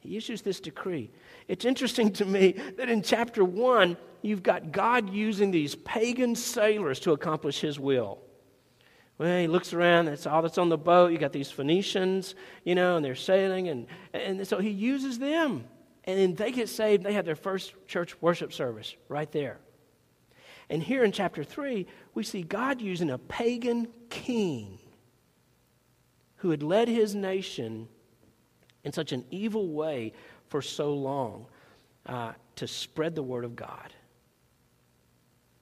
He 0.00 0.18
issues 0.18 0.42
this 0.42 0.60
decree. 0.60 1.10
It's 1.48 1.64
interesting 1.64 2.12
to 2.12 2.26
me 2.26 2.52
that 2.76 2.90
in 2.90 3.00
chapter 3.00 3.42
1, 3.42 3.96
you've 4.22 4.42
got 4.42 4.72
God 4.72 5.10
using 5.10 5.50
these 5.50 5.74
pagan 5.74 6.34
sailors 6.34 7.00
to 7.00 7.12
accomplish 7.12 7.60
his 7.60 7.78
will. 7.78 8.18
Well, 9.18 9.40
he 9.40 9.48
looks 9.48 9.72
around, 9.72 10.06
that's 10.06 10.26
all 10.26 10.42
that's 10.42 10.58
on 10.58 10.68
the 10.68 10.78
boat. 10.78 11.10
You 11.10 11.18
got 11.18 11.32
these 11.32 11.50
Phoenicians, 11.50 12.36
you 12.64 12.74
know, 12.74 12.96
and 12.96 13.04
they're 13.04 13.16
sailing, 13.16 13.68
and, 13.68 13.86
and 14.12 14.46
so 14.46 14.58
he 14.58 14.70
uses 14.70 15.18
them. 15.18 15.64
And 16.04 16.18
then 16.18 16.34
they 16.34 16.52
get 16.52 16.68
saved, 16.68 17.02
they 17.02 17.12
have 17.12 17.26
their 17.26 17.36
first 17.36 17.74
church 17.86 18.20
worship 18.22 18.52
service 18.52 18.94
right 19.08 19.30
there. 19.32 19.58
And 20.70 20.82
here 20.82 21.02
in 21.02 21.12
chapter 21.12 21.42
3, 21.42 21.86
we 22.14 22.22
see 22.22 22.42
God 22.42 22.80
using 22.80 23.10
a 23.10 23.18
pagan 23.18 23.88
king 24.08 24.78
who 26.36 26.50
had 26.50 26.62
led 26.62 26.88
his 26.88 27.14
nation 27.14 27.88
in 28.84 28.92
such 28.92 29.12
an 29.12 29.24
evil 29.30 29.68
way 29.72 30.12
for 30.46 30.62
so 30.62 30.94
long 30.94 31.46
uh, 32.06 32.32
to 32.56 32.66
spread 32.66 33.14
the 33.14 33.22
word 33.22 33.44
of 33.44 33.56
God. 33.56 33.92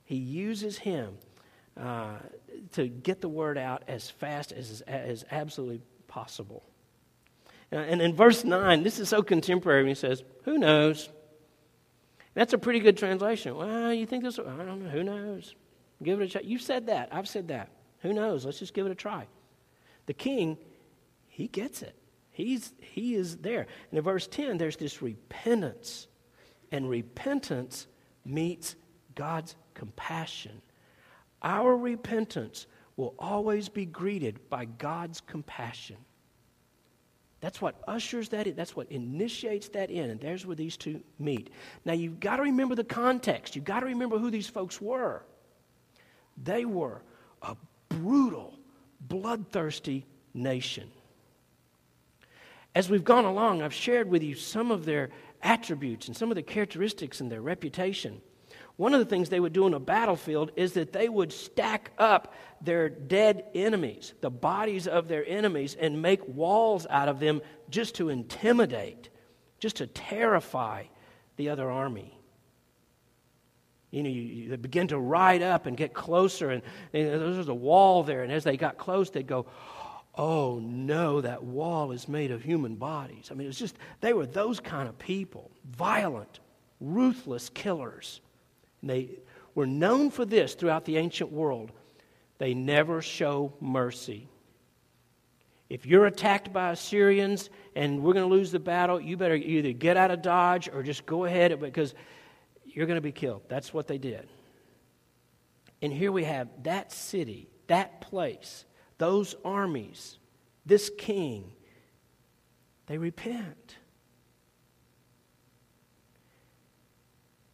He 0.07 0.17
uses 0.17 0.79
him 0.79 1.19
uh, 1.77 2.17
to 2.73 2.89
get 2.89 3.21
the 3.21 3.29
word 3.29 3.59
out 3.59 3.83
as 3.87 4.09
fast 4.09 4.53
as 4.53 4.81
as 4.87 5.25
absolutely 5.31 5.83
possible. 6.09 6.63
Uh, 7.73 7.77
and 7.77 8.01
in 8.01 8.15
verse 8.15 8.45
9, 8.45 8.83
this 8.83 8.99
is 8.99 9.09
so 9.09 9.23
contemporary. 9.23 9.87
He 9.89 9.95
says, 9.95 10.23
Who 10.45 10.59
knows? 10.59 11.11
That's 12.35 12.53
a 12.53 12.59
pretty 12.59 12.81
good 12.81 12.97
translation. 12.97 13.57
Well, 13.57 13.93
you 13.93 14.07
think 14.07 14.23
this? 14.23 14.39
I 14.39 14.43
don't 14.43 14.85
know. 14.85 14.91
Who 14.91 15.03
knows? 15.03 15.55
Give 16.03 16.21
it 16.21 16.25
a 16.25 16.29
try. 16.29 16.41
You 16.43 16.59
said 16.59 16.87
that. 16.87 17.09
I've 17.11 17.29
said 17.29 17.49
that. 17.49 17.71
Who 18.01 18.13
knows? 18.13 18.45
Let's 18.45 18.59
just 18.59 18.75
give 18.75 18.87
it 18.87 18.93
a 18.93 18.97
try. 18.97 19.27
The 20.07 20.15
king, 20.15 20.59
he 21.29 21.49
gets 21.49 21.83
it. 21.83 21.95
He's, 22.31 22.73
he 22.81 23.15
is 23.15 23.39
there. 23.39 23.67
And 23.91 23.99
in 23.99 24.05
verse 24.05 24.27
10, 24.27 24.59
there's 24.59 24.77
this 24.77 25.01
repentance. 25.01 26.07
And 26.71 26.91
repentance 26.91 27.87
meets 28.25 28.77
God's 29.15 29.57
compassion. 29.77 30.61
Our 31.43 31.77
repentance 31.77 32.67
will 32.97 33.15
always 33.19 33.69
be 33.69 33.85
greeted 33.85 34.49
by 34.49 34.65
God's 34.65 35.21
compassion. 35.21 35.97
That's 37.41 37.61
what 37.61 37.77
ushers 37.87 38.31
that 38.31 38.47
in. 38.47 38.57
That's 38.57 38.75
what 38.75 38.91
initiates 38.91 39.69
that 39.69 39.91
in. 39.91 40.11
And 40.11 40.19
there's 40.19 40.47
where 40.47 40.57
these 40.57 40.77
two 40.77 41.03
meet. 41.19 41.51
Now, 41.85 41.93
you've 41.93 42.19
got 42.19 42.37
to 42.37 42.43
remember 42.43 42.75
the 42.75 42.85
context. 42.85 43.55
You've 43.55 43.67
got 43.67 43.81
to 43.81 43.87
remember 43.87 44.19
who 44.19 44.31
these 44.31 44.49
folks 44.49 44.81
were. 44.81 45.23
They 46.43 46.65
were 46.65 47.03
a 47.43 47.57
brutal, 47.91 48.59
bloodthirsty 49.03 50.07
nation. 50.33 50.91
As 52.75 52.91
we've 52.91 53.05
gone 53.05 53.27
along, 53.27 53.63
I've 53.63 53.75
shared 53.75 54.11
with 54.11 54.23
you 54.23 54.35
some 54.35 54.71
of 54.71 54.85
their 54.85 55.11
attributes 55.43 56.09
and 56.09 56.17
some 56.17 56.31
of 56.31 56.35
the 56.35 56.43
characteristics 56.43 57.21
and 57.21 57.31
their 57.31 57.43
reputation. 57.43 58.21
One 58.77 58.93
of 58.93 59.01
the 59.01 59.07
things 59.07 59.29
they 59.29 59.41
would 59.41 59.55
do 59.55 59.65
on 59.65 59.75
a 59.75 59.81
battlefield 59.81 60.53
is 60.55 60.75
that 60.75 60.93
they 60.93 61.09
would 61.09 61.33
stack 61.33 61.93
up 61.99 62.35
their 62.61 62.89
dead 62.89 63.45
enemies, 63.55 64.13
the 64.21 64.31
bodies 64.31 64.87
of 64.87 65.09
their 65.09 65.27
enemies, 65.27 65.77
and 65.79 66.03
make 66.03 66.27
walls 66.29 66.87
out 66.91 67.09
of 67.09 67.19
them 67.19 67.41
just 67.71 67.95
to 67.97 68.11
intimidate, 68.11 69.09
just 69.59 69.77
to 69.77 69.87
terrify 69.87 70.85
the 71.37 71.49
other 71.49 71.71
army. 71.71 72.19
You 73.91 74.03
know, 74.03 74.11
you, 74.11 74.21
you, 74.21 74.49
they 74.51 74.57
begin 74.57 74.89
to 74.89 74.99
ride 74.99 75.41
up 75.41 75.65
and 75.65 75.75
get 75.75 75.95
closer, 75.95 76.51
and, 76.51 76.63
and 76.93 77.09
there's 77.09 77.49
a 77.49 77.55
wall 77.55 78.03
there. 78.03 78.25
And 78.25 78.33
as 78.33 78.45
they 78.45 78.59
got 78.59 78.77
close, 78.77 79.09
they'd 79.09 79.27
go, 79.27 79.47
Oh 80.19 80.59
no, 80.59 81.21
that 81.21 81.45
wall 81.45 81.93
is 81.93 82.09
made 82.09 82.31
of 82.31 82.43
human 82.43 82.77
bodies. 82.77 83.29
I 83.31 83.35
mean, 83.35 83.45
it 83.45 83.49
was 83.49 83.59
just, 83.59 83.77
they 84.01 84.15
were 84.15 84.27
those 84.27 84.61
kind 84.61 84.89
of 84.89 84.99
people 84.99 85.51
violent, 85.65 86.41
ruthless 86.81 87.51
killers. 87.51 88.21
They 88.87 89.19
were 89.55 89.67
known 89.67 90.11
for 90.11 90.25
this 90.25 90.55
throughout 90.55 90.85
the 90.85 90.97
ancient 90.97 91.33
world. 91.33 91.73
They 92.39 92.55
never 92.55 93.01
show 93.01 93.55
mercy. 93.61 94.29
If 95.69 95.85
you're 95.85 96.07
attacked 96.07 96.53
by 96.53 96.71
Assyrians 96.71 97.51
and 97.75 98.03
we're 98.03 98.13
going 98.13 98.29
to 98.29 98.35
lose 98.35 98.53
the 98.53 98.61
battle, 98.61 99.01
you 99.01 99.17
better 99.17 99.35
either 99.35 99.73
get 99.73 99.97
out 99.97 100.11
of 100.11 100.23
Dodge 100.23 100.69
or 100.69 100.83
just 100.83 101.07
go 101.07 101.25
ahead 101.25 101.59
because 101.59 101.95
you're 102.65 102.87
going 102.87 102.97
to 102.97 103.03
be 103.03 103.13
killed. 103.13 103.43
That's 103.49 103.75
what 103.75 103.89
they 103.89 103.99
did. 103.99 104.29
And 105.83 105.93
here 105.93 106.13
we 106.13 106.25
have 106.25 106.49
that 106.63 106.93
city, 106.93 107.49
that 107.67 108.01
place, 108.01 108.65
those 108.99 109.35
armies, 109.45 110.19
this 110.65 110.91
king. 110.97 111.53
They 112.87 112.99
repent. 112.99 113.77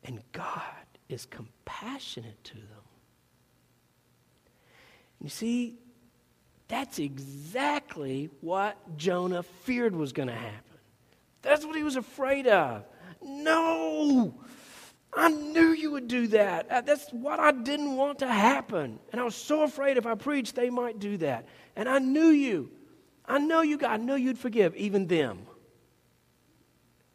And 0.05 0.21
God 0.33 0.53
is 1.13 1.27
compassionate 1.27 2.43
to 2.45 2.55
them. 2.55 2.67
You 5.21 5.29
see, 5.29 5.79
that's 6.69 6.99
exactly 6.99 8.31
what 8.41 8.97
Jonah 8.97 9.43
feared 9.43 9.95
was 9.95 10.13
going 10.13 10.29
to 10.29 10.35
happen. 10.35 10.79
That's 11.43 11.65
what 11.65 11.77
he 11.77 11.83
was 11.83 11.97
afraid 11.97 12.47
of. 12.47 12.85
No! 13.21 14.35
I 15.15 15.29
knew 15.29 15.69
you 15.69 15.91
would 15.91 16.09
do 16.09 16.27
that. 16.29 16.71
Uh, 16.71 16.81
that's 16.81 17.11
what 17.11 17.39
I 17.39 17.53
didn't 17.53 17.97
want 17.97 18.21
to 18.21 18.29
happen. 18.29 18.99
And 19.13 19.21
I 19.21 19.25
was 19.25 19.35
so 19.35 19.63
afraid 19.63 19.99
if 19.99 20.07
I 20.07 20.15
preached, 20.15 20.55
they 20.55 20.71
might 20.71 20.99
do 20.99 21.19
that. 21.19 21.47
And 21.77 21.89
I 21.89 21.99
knew 21.99 22.29
you. 22.29 22.71
I 23.27 23.39
know 23.39 23.61
you, 23.61 23.77
God. 23.77 23.91
I 23.91 23.97
know 23.99 24.15
you'd 24.15 24.39
forgive 24.39 24.75
even 24.75 25.07
them. 25.07 25.47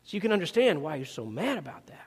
So 0.04 0.16
you 0.16 0.22
can 0.22 0.32
understand 0.32 0.82
why 0.82 0.96
you're 0.96 1.06
so 1.06 1.26
mad 1.26 1.58
about 1.58 1.88
that. 1.88 2.07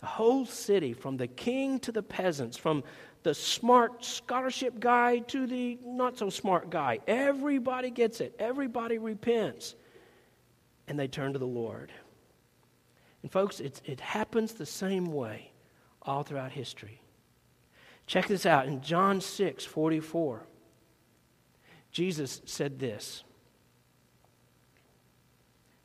The 0.00 0.06
whole 0.06 0.44
city, 0.44 0.92
from 0.92 1.16
the 1.16 1.26
king 1.26 1.78
to 1.80 1.92
the 1.92 2.02
peasants, 2.02 2.56
from 2.56 2.84
the 3.22 3.34
smart 3.34 4.04
scholarship 4.04 4.78
guy 4.78 5.18
to 5.18 5.46
the 5.46 5.78
not 5.84 6.18
so 6.18 6.30
smart 6.30 6.70
guy, 6.70 7.00
everybody 7.06 7.90
gets 7.90 8.20
it. 8.20 8.34
Everybody 8.38 8.98
repents. 8.98 9.74
And 10.86 10.98
they 10.98 11.08
turn 11.08 11.32
to 11.32 11.38
the 11.38 11.46
Lord. 11.46 11.90
And, 13.22 13.32
folks, 13.32 13.58
it, 13.58 13.80
it 13.84 13.98
happens 13.98 14.52
the 14.52 14.66
same 14.66 15.06
way 15.06 15.50
all 16.02 16.22
throughout 16.22 16.52
history. 16.52 17.00
Check 18.06 18.28
this 18.28 18.46
out 18.46 18.66
in 18.66 18.82
John 18.82 19.20
6 19.20 19.64
44. 19.64 20.46
Jesus 21.90 22.40
said 22.44 22.78
this. 22.78 23.24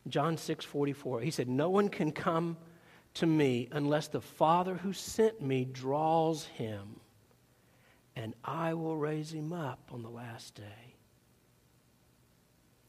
John 0.08 0.38
6 0.38 0.66
44. 0.66 1.22
He 1.22 1.32
said, 1.32 1.48
No 1.48 1.70
one 1.70 1.90
can 1.90 2.12
come 2.12 2.58
to 3.16 3.26
me 3.26 3.68
unless 3.72 4.08
the 4.08 4.22
Father 4.22 4.76
who 4.76 4.94
sent 4.94 5.42
me 5.42 5.66
draws 5.66 6.46
him, 6.46 7.00
and 8.16 8.34
I 8.44 8.74
will 8.74 8.98
raise 8.98 9.34
him 9.34 9.54
up 9.54 9.90
on 9.92 10.02
the 10.02 10.10
last 10.10 10.56
day. 10.56 10.96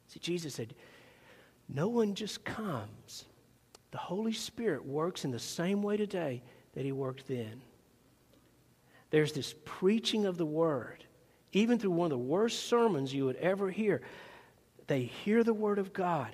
See, 0.09 0.21
Jesus 0.21 0.55
said, 0.55 0.75
No 1.69 1.89
one 1.89 2.15
just 2.15 2.45
comes. 2.45 3.25
The 3.91 3.99
Holy 3.99 4.33
Spirit 4.33 4.85
works 4.85 5.25
in 5.25 5.31
the 5.31 5.39
same 5.39 5.83
way 5.83 5.97
today 5.97 6.43
that 6.75 6.85
he 6.85 6.93
worked 6.93 7.29
then. 7.29 7.61
There's 9.11 9.33
this 9.33 9.55
preaching 9.65 10.25
of 10.25 10.39
the 10.39 10.47
word, 10.47 11.05
even 11.53 11.79
through 11.79 11.91
one 11.91 12.07
of 12.07 12.11
the 12.11 12.19
worst 12.19 12.67
sermons 12.67 13.13
you 13.13 13.27
would 13.27 13.37
ever 13.37 13.71
hear. 13.71 14.01
They 14.87 15.03
hear 15.03 15.45
the 15.45 15.53
word 15.53 15.79
of 15.79 15.93
God 15.93 16.31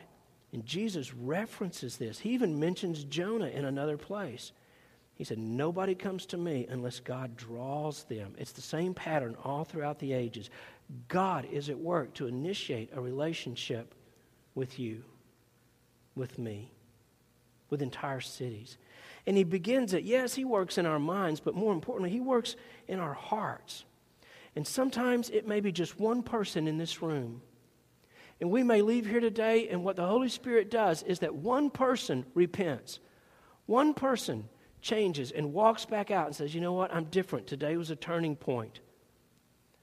and 0.53 0.65
Jesus 0.65 1.15
references 1.15 1.97
this. 1.97 2.19
He 2.19 2.31
even 2.31 2.59
mentions 2.59 3.05
Jonah 3.05 3.49
in 3.49 3.65
another 3.65 3.97
place. 3.97 4.53
He 5.15 5.25
said, 5.25 5.39
Nobody 5.39 5.95
comes 5.95 6.27
to 6.27 6.39
me 6.39 6.67
unless 6.69 7.01
God 7.01 7.37
draws 7.37 8.05
them. 8.05 8.35
It's 8.39 8.53
the 8.53 8.63
same 8.63 8.95
pattern 8.95 9.37
all 9.45 9.65
throughout 9.65 9.99
the 9.99 10.13
ages. 10.13 10.49
God 11.09 11.47
is 11.51 11.69
at 11.69 11.79
work 11.79 12.15
to 12.15 12.27
initiate 12.27 12.91
a 12.95 13.01
relationship 13.01 13.95
with 14.55 14.79
you, 14.79 15.05
with 16.15 16.39
me, 16.39 16.73
with 17.69 17.83
entire 17.83 18.21
cities. 18.21 18.79
And 19.27 19.37
He 19.37 19.45
begins 19.45 19.93
it. 19.93 20.05
Yes, 20.05 20.35
He 20.35 20.47
works 20.47 20.79
in 20.79 20.87
our 20.87 20.99
minds, 20.99 21.41
but 21.41 21.55
more 21.55 21.75
importantly, 21.75 22.11
He 22.11 22.21
works 22.21 22.57
in 22.87 23.01
our 23.01 23.13
hearts. 23.13 23.85
And 24.57 24.67
sometimes 24.67 25.29
it 25.29 25.47
may 25.47 25.61
be 25.61 25.73
just 25.73 26.01
one 26.01 26.23
person 26.23 26.67
in 26.67 26.79
this 26.79 27.03
room 27.03 27.43
and 28.41 28.51
we 28.51 28.63
may 28.63 28.83
leave 28.83 29.07
here 29.07 29.21
today, 29.21 29.69
and 29.69 29.83
what 29.83 29.97
the 29.97 30.07
Holy 30.07 30.29
Spirit 30.29 30.71
does 30.71 31.03
is 31.03 31.21
that 31.21 31.35
one 31.35 31.71
person 31.71 32.25
repents. 32.35 33.01
One 33.67 33.95
person 33.95 34.49
changes, 34.81 35.33
and 35.33 35.53
walks 35.53 35.85
back 35.85 36.11
out 36.11 36.27
and 36.27 36.37
says, 36.37 36.55
You 36.55 36.61
know 36.61 36.73
what? 36.73 36.95
I'm 36.95 37.05
different. 37.07 37.47
Today 37.49 37.77
was 37.77 37.91
a 37.91 37.97
turning 37.97 38.37
point. 38.37 38.81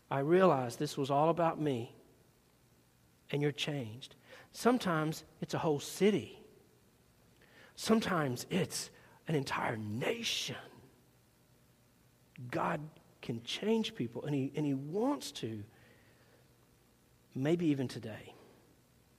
I 0.09 0.19
realized 0.19 0.79
this 0.79 0.97
was 0.97 1.11
all 1.11 1.29
about 1.29 1.59
me, 1.59 1.93
and 3.31 3.41
you're 3.41 3.51
changed. 3.51 4.15
Sometimes 4.53 5.25
it's 5.41 5.53
a 5.53 5.57
whole 5.57 5.79
city, 5.79 6.39
sometimes 7.75 8.45
it's 8.49 8.89
an 9.27 9.35
entire 9.35 9.75
nation. 9.75 10.55
God 12.51 12.79
can 13.21 13.41
change 13.43 13.95
people, 13.95 14.25
and 14.25 14.35
He, 14.35 14.51
and 14.55 14.65
he 14.65 14.73
wants 14.73 15.31
to, 15.33 15.63
maybe 17.33 17.67
even 17.67 17.87
today. 17.87 18.33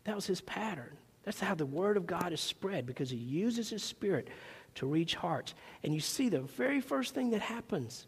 That 0.06 0.14
was 0.14 0.26
His 0.26 0.40
pattern. 0.40 0.96
That's 1.24 1.40
how 1.40 1.54
the 1.54 1.66
Word 1.66 1.96
of 1.96 2.06
God 2.06 2.32
is 2.32 2.40
spread 2.40 2.86
because 2.86 3.10
He 3.10 3.16
uses 3.16 3.68
His 3.70 3.82
Spirit 3.82 4.28
to 4.76 4.86
reach 4.86 5.16
hearts. 5.16 5.54
And 5.82 5.92
you 5.92 6.00
see, 6.00 6.28
the 6.28 6.40
very 6.40 6.80
first 6.80 7.14
thing 7.14 7.30
that 7.30 7.40
happens 7.40 8.06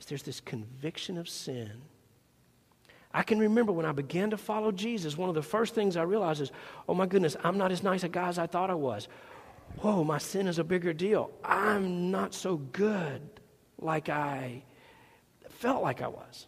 is 0.00 0.06
there's 0.06 0.24
this 0.24 0.40
conviction 0.40 1.18
of 1.18 1.28
sin. 1.28 1.70
I 3.14 3.22
can 3.22 3.38
remember 3.38 3.72
when 3.72 3.86
I 3.86 3.92
began 3.92 4.30
to 4.30 4.36
follow 4.36 4.72
Jesus, 4.72 5.16
one 5.16 5.28
of 5.28 5.36
the 5.36 5.42
first 5.42 5.74
things 5.74 5.96
I 5.96 6.02
realized 6.02 6.42
is, 6.42 6.50
oh 6.88 6.94
my 6.94 7.06
goodness, 7.06 7.36
I'm 7.44 7.56
not 7.56 7.70
as 7.70 7.82
nice 7.82 8.02
a 8.02 8.08
guy 8.08 8.28
as 8.28 8.38
I 8.38 8.46
thought 8.46 8.68
I 8.68 8.74
was. 8.74 9.08
Whoa, 9.78 10.04
my 10.04 10.18
sin 10.18 10.48
is 10.48 10.58
a 10.58 10.64
bigger 10.64 10.92
deal. 10.92 11.30
I'm 11.44 12.10
not 12.10 12.34
so 12.34 12.56
good 12.56 13.22
like 13.78 14.08
I 14.08 14.64
felt 15.48 15.82
like 15.82 16.02
I 16.02 16.08
was. 16.08 16.46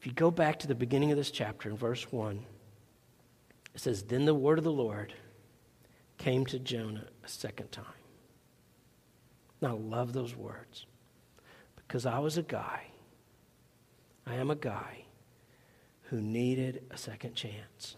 If 0.00 0.06
you 0.06 0.12
go 0.12 0.30
back 0.30 0.58
to 0.60 0.68
the 0.68 0.74
beginning 0.74 1.10
of 1.10 1.16
this 1.16 1.30
chapter 1.30 1.68
in 1.68 1.76
verse 1.76 2.12
1, 2.12 2.44
it 3.74 3.80
says, 3.80 4.02
Then 4.02 4.24
the 4.24 4.34
word 4.34 4.58
of 4.58 4.64
the 4.64 4.72
Lord 4.72 5.12
came 6.18 6.46
to 6.46 6.58
Jonah 6.58 7.08
a 7.24 7.28
second 7.28 7.72
time. 7.72 7.84
Now, 9.60 9.70
I 9.70 9.78
love 9.78 10.12
those 10.12 10.36
words 10.36 10.86
because 11.76 12.06
I 12.06 12.20
was 12.20 12.38
a 12.38 12.42
guy, 12.42 12.86
I 14.26 14.34
am 14.34 14.50
a 14.50 14.56
guy 14.56 15.04
who 16.04 16.20
needed 16.20 16.84
a 16.90 16.96
second 16.96 17.34
chance. 17.34 17.96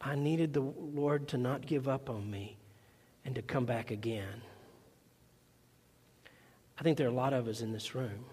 I 0.00 0.14
needed 0.14 0.52
the 0.52 0.60
Lord 0.60 1.28
to 1.28 1.38
not 1.38 1.64
give 1.64 1.88
up 1.88 2.10
on 2.10 2.30
me 2.30 2.56
and 3.24 3.34
to 3.34 3.42
come 3.42 3.64
back 3.64 3.90
again. 3.90 4.42
I 6.78 6.82
think 6.82 6.98
there 6.98 7.06
are 7.06 7.10
a 7.10 7.14
lot 7.14 7.32
of 7.32 7.48
us 7.48 7.60
in 7.60 7.72
this 7.72 7.94
room 7.94 8.26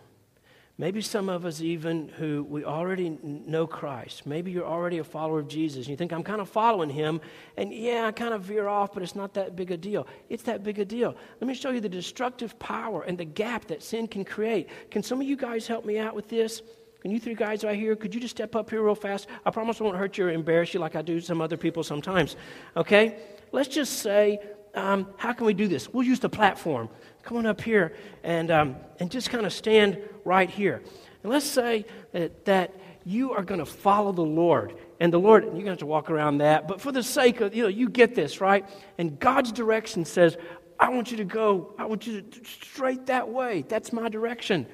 Maybe 0.80 1.02
some 1.02 1.30
of 1.30 1.46
us, 1.46 1.62
even 1.62 2.10
who 2.18 2.44
we 2.50 2.66
already 2.66 3.16
know 3.22 3.68
Christ, 3.68 4.26
maybe 4.26 4.52
you're 4.52 4.66
already 4.66 4.98
a 4.98 5.04
follower 5.04 5.38
of 5.38 5.48
Jesus, 5.48 5.86
and 5.86 5.90
you 5.90 5.96
think, 5.96 6.12
I'm 6.12 6.24
kind 6.24 6.42
of 6.42 6.50
following 6.50 6.90
him, 6.90 7.22
and 7.58 7.72
yeah, 7.72 8.08
I 8.08 8.12
kind 8.12 8.34
of 8.34 8.42
veer 8.42 8.68
off, 8.68 8.92
but 8.92 9.04
it's 9.04 9.14
not 9.16 9.36
that 9.36 9.56
big 9.56 9.70
a 9.70 9.78
deal. 9.78 10.08
It's 10.30 10.42
that 10.44 10.64
big 10.64 10.80
a 10.80 10.86
deal. 10.86 11.16
Let 11.40 11.48
me 11.48 11.54
show 11.54 11.70
you 11.70 11.80
the 11.80 11.90
destructive 11.90 12.58
power 12.58 13.04
and 13.04 13.20
the 13.20 13.26
gap 13.26 13.66
that 13.66 13.84
sin 13.84 14.08
can 14.08 14.26
create. 14.26 14.68
Can 14.90 15.04
some 15.04 15.22
of 15.22 15.28
you 15.28 15.38
guys 15.38 15.68
help 15.68 15.86
me 15.86 16.00
out 16.00 16.16
with 16.16 16.28
this? 16.28 16.64
Can 17.02 17.12
you 17.12 17.20
three 17.20 17.36
guys 17.36 17.64
right 17.64 17.78
here, 17.78 17.96
could 17.96 18.16
you 18.16 18.20
just 18.20 18.36
step 18.36 18.56
up 18.56 18.72
here 18.72 18.82
real 18.82 18.96
fast? 18.96 19.28
I 19.46 19.52
promise 19.52 19.80
I 19.80 19.84
won't 19.84 19.98
hurt 19.98 20.18
you 20.18 20.26
or 20.26 20.32
embarrass 20.32 20.74
you 20.74 20.80
like 20.80 20.96
I 20.96 21.04
do 21.04 21.22
some 21.22 21.40
other 21.40 21.58
people 21.58 21.84
sometimes. 21.84 22.36
Okay? 22.76 23.20
Let's 23.52 23.70
just 23.70 24.00
say, 24.00 24.40
um, 24.74 25.08
how 25.18 25.34
can 25.34 25.46
we 25.46 25.54
do 25.54 25.68
this? 25.68 25.88
We'll 25.94 26.08
use 26.08 26.20
the 26.20 26.30
platform 26.30 26.90
come 27.24 27.38
on 27.38 27.46
up 27.46 27.62
here 27.62 27.94
and, 28.24 28.52
um, 28.52 28.76
and 29.00 29.10
just 29.10 29.30
kind 29.30 29.46
of 29.46 29.54
stand 29.54 29.98
right 30.26 30.50
here. 30.50 30.82
And 31.24 31.32
let's 31.32 31.46
say 31.46 31.86
that, 32.12 32.46
that 32.46 32.74
you 33.06 33.32
are 33.32 33.44
going 33.44 33.60
to 33.60 33.66
follow 33.66 34.12
the 34.12 34.22
Lord. 34.22 34.76
And 35.00 35.12
the 35.12 35.20
Lord, 35.20 35.44
you're 35.44 35.52
going 35.52 35.66
to 35.66 35.72
have 35.72 35.80
to 35.80 35.86
walk 35.86 36.10
around 36.10 36.38
that, 36.38 36.68
but 36.68 36.80
for 36.80 36.92
the 36.92 37.04
sake 37.04 37.42
of, 37.42 37.54
you 37.56 37.64
know, 37.64 37.70
you 37.70 37.90
get 37.90 38.16
this, 38.16 38.40
right? 38.40 38.66
And 38.98 39.20
God's 39.20 39.52
direction 39.52 40.06
says, 40.06 40.38
I 40.80 40.90
want 40.90 41.12
you 41.12 41.18
to 41.18 41.26
go, 41.26 41.74
I 41.78 41.86
want 41.86 42.08
you 42.08 42.22
to 42.22 42.46
straight 42.46 43.08
that 43.08 43.30
way. 43.30 43.66
That's 43.68 43.94
my 43.94 44.10
direction. 44.10 44.66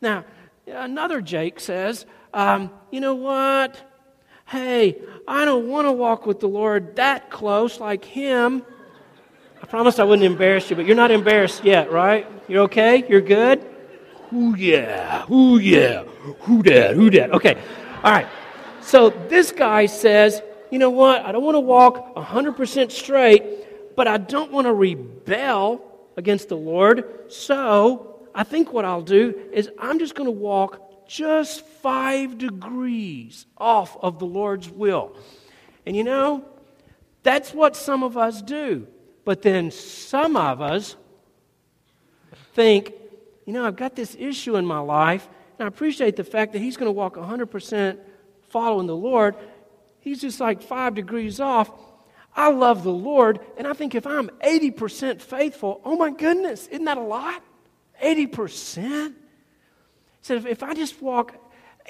Now, 0.00 0.24
another 0.66 1.20
Jake 1.20 1.60
says, 1.60 2.06
um, 2.34 2.70
you 2.90 3.00
know 3.00 3.14
what? 3.14 3.80
Hey, 4.46 5.00
I 5.26 5.44
don't 5.44 5.68
want 5.68 5.86
to 5.86 5.92
walk 5.92 6.26
with 6.26 6.40
the 6.40 6.48
Lord 6.48 6.96
that 6.96 7.30
close 7.30 7.80
like 7.80 8.04
him. 8.04 8.64
I 9.62 9.66
promised 9.66 10.00
I 10.00 10.04
wouldn't 10.04 10.26
embarrass 10.26 10.68
you, 10.70 10.76
but 10.76 10.86
you're 10.86 10.96
not 10.96 11.10
embarrassed 11.10 11.64
yet, 11.64 11.92
right? 11.92 12.26
You're 12.48 12.64
okay? 12.64 13.04
You're 13.08 13.20
good? 13.20 13.64
Ooh, 14.32 14.54
yeah. 14.56 15.30
Ooh, 15.30 15.58
yeah. 15.58 16.04
Who 16.40 16.62
dat? 16.62 16.94
Who 16.94 17.10
dat? 17.10 17.30
Okay. 17.32 17.56
All 18.02 18.12
right. 18.12 18.26
So 18.80 19.10
this 19.28 19.52
guy 19.52 19.86
says, 19.86 20.42
you 20.70 20.78
know 20.78 20.90
what? 20.90 21.24
I 21.24 21.32
don't 21.32 21.44
want 21.44 21.56
to 21.56 21.60
walk 21.60 22.14
100% 22.16 22.90
straight, 22.90 23.94
but 23.96 24.08
I 24.08 24.16
don't 24.16 24.50
want 24.50 24.66
to 24.66 24.72
rebel 24.72 25.84
against 26.16 26.48
the 26.48 26.56
Lord. 26.56 27.30
So 27.30 28.26
I 28.34 28.44
think 28.44 28.72
what 28.72 28.84
I'll 28.84 29.02
do 29.02 29.38
is 29.52 29.70
I'm 29.78 29.98
just 29.98 30.14
going 30.14 30.26
to 30.26 30.30
walk 30.30 31.06
just 31.06 31.66
five 31.82 32.38
degrees 32.38 33.46
off 33.58 33.96
of 34.00 34.18
the 34.18 34.24
Lord's 34.24 34.70
will. 34.70 35.14
And 35.84 35.94
you 35.94 36.04
know, 36.04 36.44
that's 37.22 37.52
what 37.52 37.76
some 37.76 38.02
of 38.02 38.16
us 38.16 38.40
do. 38.40 38.86
But 39.24 39.42
then 39.42 39.70
some 39.70 40.36
of 40.36 40.60
us 40.60 40.96
think, 42.54 42.94
you 43.52 43.58
know, 43.58 43.66
I've 43.66 43.76
got 43.76 43.94
this 43.94 44.16
issue 44.18 44.56
in 44.56 44.64
my 44.64 44.78
life, 44.78 45.28
and 45.58 45.66
I 45.66 45.68
appreciate 45.68 46.16
the 46.16 46.24
fact 46.24 46.54
that 46.54 46.60
he's 46.60 46.78
going 46.78 46.86
to 46.86 46.92
walk 46.92 47.16
100% 47.16 47.98
following 48.48 48.86
the 48.86 48.96
Lord. 48.96 49.36
He's 50.00 50.22
just 50.22 50.40
like 50.40 50.62
five 50.62 50.94
degrees 50.94 51.38
off. 51.38 51.70
I 52.34 52.50
love 52.50 52.82
the 52.82 52.92
Lord, 52.92 53.40
and 53.58 53.66
I 53.66 53.74
think 53.74 53.94
if 53.94 54.06
I'm 54.06 54.30
80% 54.42 55.20
faithful, 55.20 55.82
oh 55.84 55.98
my 55.98 56.10
goodness, 56.12 56.66
isn't 56.68 56.86
that 56.86 56.96
a 56.96 57.02
lot? 57.02 57.42
80%? 58.02 59.08
He 59.08 59.14
said, 60.22 60.38
if 60.38 60.46
if 60.46 60.62
I 60.62 60.72
just 60.72 61.02
walk 61.02 61.34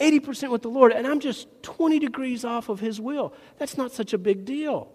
80% 0.00 0.50
with 0.50 0.62
the 0.62 0.68
Lord 0.68 0.90
and 0.90 1.06
I'm 1.06 1.20
just 1.20 1.46
20 1.62 2.00
degrees 2.00 2.44
off 2.44 2.70
of 2.70 2.80
His 2.80 3.00
will, 3.00 3.34
that's 3.58 3.78
not 3.78 3.92
such 3.92 4.12
a 4.12 4.18
big 4.18 4.44
deal. 4.44 4.90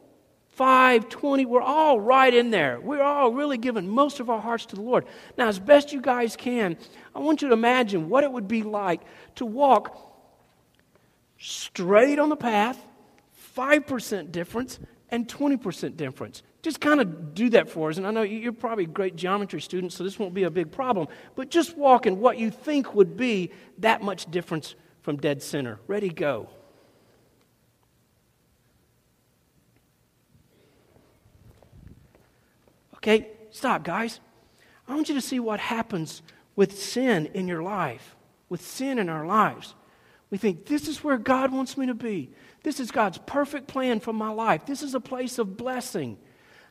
5, 0.58 1.08
20, 1.08 1.46
we're 1.46 1.62
all 1.62 2.00
right 2.00 2.34
in 2.34 2.50
there. 2.50 2.82
We're 2.82 3.04
all 3.04 3.32
really 3.32 3.60
giving 3.60 3.88
most 3.88 4.20
of 4.20 4.32
our 4.32 4.42
hearts 4.42 4.66
to 4.68 4.76
the 4.76 4.82
Lord. 4.82 5.06
Now, 5.38 5.48
as 5.48 5.60
best 5.60 5.94
you 5.94 6.02
guys 6.02 6.36
can, 6.36 6.78
I 7.14 7.20
want 7.20 7.44
you 7.44 7.50
to 7.50 7.54
imagine 7.54 8.10
what 8.10 8.24
it 8.24 8.32
would 8.32 8.48
be 8.48 8.64
like 8.64 9.02
to 9.36 9.46
walk 9.46 9.96
straight 11.38 12.18
on 12.18 12.30
the 12.30 12.36
path, 12.36 12.84
5% 13.56 14.32
difference, 14.32 14.80
and 15.10 15.28
20% 15.28 15.96
difference. 15.96 16.42
Just 16.64 16.82
kind 16.82 17.02
of 17.02 17.36
do 17.36 17.52
that 17.52 17.70
for 17.70 17.92
us. 17.92 17.98
And 17.98 18.08
I 18.08 18.10
know 18.10 18.24
you're 18.24 18.52
probably 18.52 18.86
a 18.86 18.88
great 18.88 19.16
geometry 19.16 19.62
students, 19.62 19.96
so 19.96 20.04
this 20.04 20.18
won't 20.18 20.34
be 20.34 20.44
a 20.44 20.50
big 20.50 20.72
problem. 20.72 21.08
But 21.36 21.52
just 21.52 21.78
walk 21.78 22.08
in 22.08 22.20
what 22.20 22.40
you 22.40 22.50
think 22.50 22.96
would 22.96 23.16
be 23.16 23.52
that 23.78 24.02
much 24.02 24.26
difference 24.32 24.74
from 25.04 25.18
dead 25.18 25.44
center. 25.44 25.78
Ready, 25.86 26.10
go. 26.10 26.50
Okay, 33.08 33.30
stop, 33.52 33.86
guys. 33.86 34.20
I 34.86 34.94
want 34.94 35.08
you 35.08 35.16
to 35.16 35.22
see 35.22 35.40
what 35.40 35.62
happens 35.62 36.22
with 36.58 36.78
sin 36.78 37.28
in 37.28 37.48
your 37.48 37.64
life, 37.64 38.18
with 38.50 38.60
sin 38.60 39.00
in 39.00 39.08
our 39.08 39.26
lives. 39.26 39.76
We 40.30 40.38
think, 40.38 40.66
this 40.66 40.90
is 40.90 41.06
where 41.06 41.18
God 41.18 41.54
wants 41.54 41.78
me 41.78 41.86
to 41.86 41.94
be. 41.94 42.32
This 42.64 42.82
is 42.82 42.92
God's 42.92 43.18
perfect 43.20 43.68
plan 43.68 44.02
for 44.02 44.12
my 44.12 44.30
life. 44.30 44.66
This 44.66 44.84
is 44.84 44.94
a 44.94 45.00
place 45.00 45.40
of 45.40 45.56
blessing. 45.56 46.18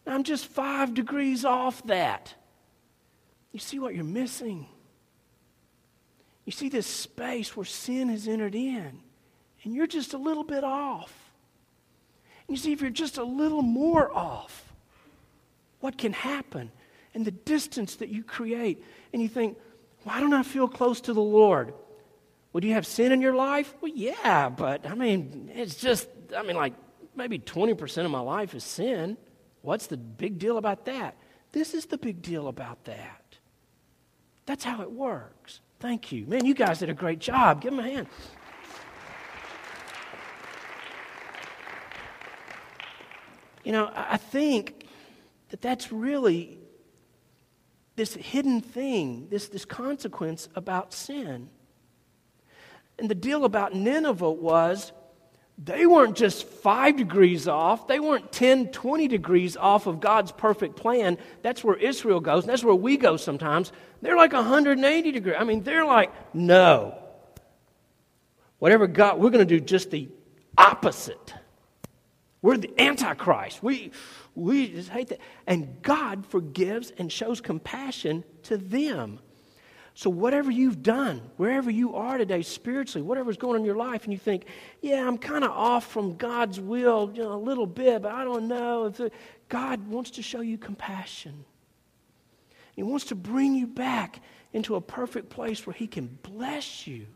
I'm 0.06 0.24
just 0.24 0.44
five 0.44 0.92
degrees 0.92 1.46
off 1.46 1.82
that. 1.86 2.34
You 3.52 3.58
see 3.58 3.78
what 3.78 3.94
you're 3.94 4.04
missing? 4.04 4.66
You 6.44 6.52
see 6.52 6.68
this 6.68 6.86
space 6.86 7.56
where 7.56 7.64
sin 7.64 8.10
has 8.10 8.28
entered 8.28 8.54
in, 8.54 9.00
and 9.64 9.74
you're 9.74 9.86
just 9.86 10.12
a 10.12 10.18
little 10.18 10.44
bit 10.44 10.64
off. 10.64 11.32
And 12.46 12.58
you 12.58 12.62
see, 12.62 12.72
if 12.72 12.82
you're 12.82 12.90
just 12.90 13.16
a 13.16 13.24
little 13.24 13.62
more 13.62 14.14
off, 14.14 14.65
what 15.80 15.98
can 15.98 16.12
happen 16.12 16.70
and 17.14 17.24
the 17.24 17.30
distance 17.30 17.96
that 17.96 18.08
you 18.08 18.22
create. 18.22 18.82
And 19.12 19.22
you 19.22 19.28
think, 19.28 19.56
why 20.04 20.20
don't 20.20 20.34
I 20.34 20.42
feel 20.42 20.68
close 20.68 21.00
to 21.02 21.12
the 21.12 21.20
Lord? 21.20 21.74
Well, 22.52 22.60
do 22.60 22.68
you 22.68 22.74
have 22.74 22.86
sin 22.86 23.12
in 23.12 23.20
your 23.20 23.34
life? 23.34 23.74
Well, 23.80 23.92
yeah, 23.94 24.48
but 24.48 24.86
I 24.86 24.94
mean, 24.94 25.50
it's 25.54 25.76
just, 25.76 26.08
I 26.36 26.42
mean, 26.42 26.56
like 26.56 26.74
maybe 27.14 27.38
20% 27.38 28.04
of 28.04 28.10
my 28.10 28.20
life 28.20 28.54
is 28.54 28.64
sin. 28.64 29.16
What's 29.62 29.86
the 29.88 29.96
big 29.96 30.38
deal 30.38 30.58
about 30.58 30.84
that? 30.84 31.16
This 31.52 31.74
is 31.74 31.86
the 31.86 31.98
big 31.98 32.22
deal 32.22 32.48
about 32.48 32.84
that. 32.84 33.22
That's 34.44 34.62
how 34.62 34.82
it 34.82 34.90
works. 34.90 35.60
Thank 35.80 36.12
you. 36.12 36.26
Man, 36.26 36.44
you 36.44 36.54
guys 36.54 36.78
did 36.78 36.90
a 36.90 36.94
great 36.94 37.18
job. 37.18 37.60
Give 37.60 37.72
them 37.72 37.80
a 37.80 37.88
hand. 37.88 38.06
You 43.64 43.72
know, 43.72 43.90
I 43.94 44.16
think 44.16 44.85
that 45.50 45.60
that's 45.60 45.92
really 45.92 46.58
this 47.96 48.14
hidden 48.14 48.60
thing, 48.60 49.28
this, 49.30 49.48
this 49.48 49.64
consequence 49.64 50.48
about 50.54 50.92
sin. 50.92 51.48
And 52.98 53.08
the 53.08 53.14
deal 53.14 53.44
about 53.44 53.74
Nineveh 53.74 54.30
was 54.30 54.92
they 55.58 55.86
weren't 55.86 56.16
just 56.16 56.46
five 56.46 56.96
degrees 56.96 57.48
off. 57.48 57.88
They 57.88 57.98
weren't 57.98 58.30
10, 58.30 58.68
20 58.68 59.08
degrees 59.08 59.56
off 59.56 59.86
of 59.86 60.00
God's 60.00 60.30
perfect 60.30 60.76
plan. 60.76 61.16
That's 61.42 61.64
where 61.64 61.76
Israel 61.76 62.20
goes, 62.20 62.44
and 62.44 62.50
that's 62.50 62.64
where 62.64 62.74
we 62.74 62.98
go 62.98 63.16
sometimes. 63.16 63.72
They're 64.02 64.16
like 64.16 64.34
180 64.34 65.10
degrees. 65.12 65.36
I 65.38 65.44
mean, 65.44 65.62
they're 65.62 65.86
like, 65.86 66.12
no. 66.34 66.98
Whatever 68.58 68.86
God, 68.86 69.18
we're 69.18 69.30
going 69.30 69.46
to 69.46 69.58
do 69.58 69.64
just 69.64 69.90
the 69.90 70.08
opposite. 70.58 71.34
We're 72.42 72.58
the 72.58 72.80
Antichrist. 72.80 73.62
We, 73.62 73.92
we 74.34 74.68
just 74.68 74.90
hate 74.90 75.08
that. 75.08 75.20
And 75.46 75.82
God 75.82 76.26
forgives 76.26 76.92
and 76.98 77.10
shows 77.10 77.40
compassion 77.40 78.24
to 78.44 78.56
them. 78.56 79.20
So, 79.94 80.10
whatever 80.10 80.50
you've 80.50 80.82
done, 80.82 81.22
wherever 81.38 81.70
you 81.70 81.94
are 81.94 82.18
today 82.18 82.42
spiritually, 82.42 83.00
whatever's 83.00 83.38
going 83.38 83.54
on 83.54 83.60
in 83.60 83.64
your 83.64 83.76
life, 83.76 84.04
and 84.04 84.12
you 84.12 84.18
think, 84.18 84.44
yeah, 84.82 85.06
I'm 85.08 85.16
kind 85.16 85.42
of 85.42 85.50
off 85.52 85.90
from 85.90 86.16
God's 86.16 86.60
will 86.60 87.10
you 87.14 87.22
know, 87.22 87.32
a 87.32 87.38
little 87.40 87.66
bit, 87.66 88.02
but 88.02 88.12
I 88.12 88.22
don't 88.22 88.46
know. 88.46 88.84
If 88.84 89.00
God 89.48 89.88
wants 89.88 90.10
to 90.12 90.22
show 90.22 90.42
you 90.42 90.58
compassion. 90.58 91.46
He 92.74 92.82
wants 92.82 93.06
to 93.06 93.14
bring 93.14 93.54
you 93.54 93.66
back 93.66 94.20
into 94.52 94.74
a 94.74 94.82
perfect 94.82 95.30
place 95.30 95.66
where 95.66 95.72
He 95.72 95.86
can 95.86 96.18
bless 96.22 96.86
you 96.86 97.06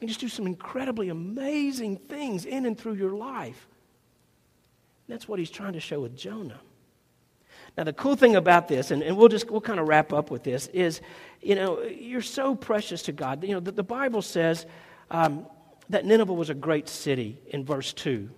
and 0.00 0.08
just 0.08 0.20
do 0.20 0.28
some 0.28 0.46
incredibly 0.46 1.08
amazing 1.08 1.96
things 1.96 2.44
in 2.44 2.66
and 2.66 2.76
through 2.76 2.94
your 2.94 3.12
life. 3.12 3.66
That's 5.08 5.28
what 5.28 5.38
He's 5.38 5.50
trying 5.50 5.74
to 5.74 5.80
show 5.80 6.00
with 6.00 6.16
Jonah. 6.16 6.60
Now, 7.76 7.84
the 7.84 7.92
cool 7.92 8.14
thing 8.14 8.36
about 8.36 8.68
this, 8.68 8.90
and, 8.90 9.02
and 9.02 9.16
we'll 9.16 9.28
just 9.28 9.50
we'll 9.50 9.60
kind 9.60 9.80
of 9.80 9.88
wrap 9.88 10.12
up 10.12 10.30
with 10.30 10.44
this, 10.44 10.68
is 10.68 11.00
you 11.42 11.54
know, 11.54 11.82
you're 11.82 12.22
so 12.22 12.54
precious 12.54 13.02
to 13.02 13.12
God. 13.12 13.42
You 13.42 13.54
know, 13.54 13.60
the, 13.60 13.72
the 13.72 13.82
Bible 13.82 14.22
says 14.22 14.66
um, 15.10 15.46
that 15.88 16.04
Nineveh 16.04 16.32
was 16.32 16.50
a 16.50 16.54
great 16.54 16.88
city 16.88 17.40
in 17.46 17.64
verse 17.64 17.92
2. 17.92 18.30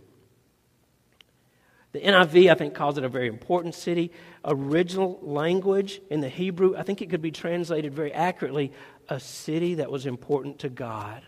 The 1.93 2.01
NIV, 2.01 2.51
I 2.51 2.55
think, 2.55 2.75
calls 2.75 2.99
it 2.99 3.05
a 3.05 3.09
very 3.09 3.29
important 3.29 3.75
city. 3.75 4.11
Original 4.45 5.19
language 5.23 6.01
in 6.11 6.21
the 6.21 6.29
Hebrew, 6.29 6.77
I 6.77 6.83
think 6.83 7.01
it 7.01 7.09
could 7.09 7.23
be 7.23 7.31
translated 7.31 7.95
very 7.95 8.13
accurately 8.13 8.73
a 9.09 9.19
city 9.19 9.77
that 9.77 9.91
was 9.91 10.05
important 10.05 10.59
to 10.61 10.69
God. 10.69 11.23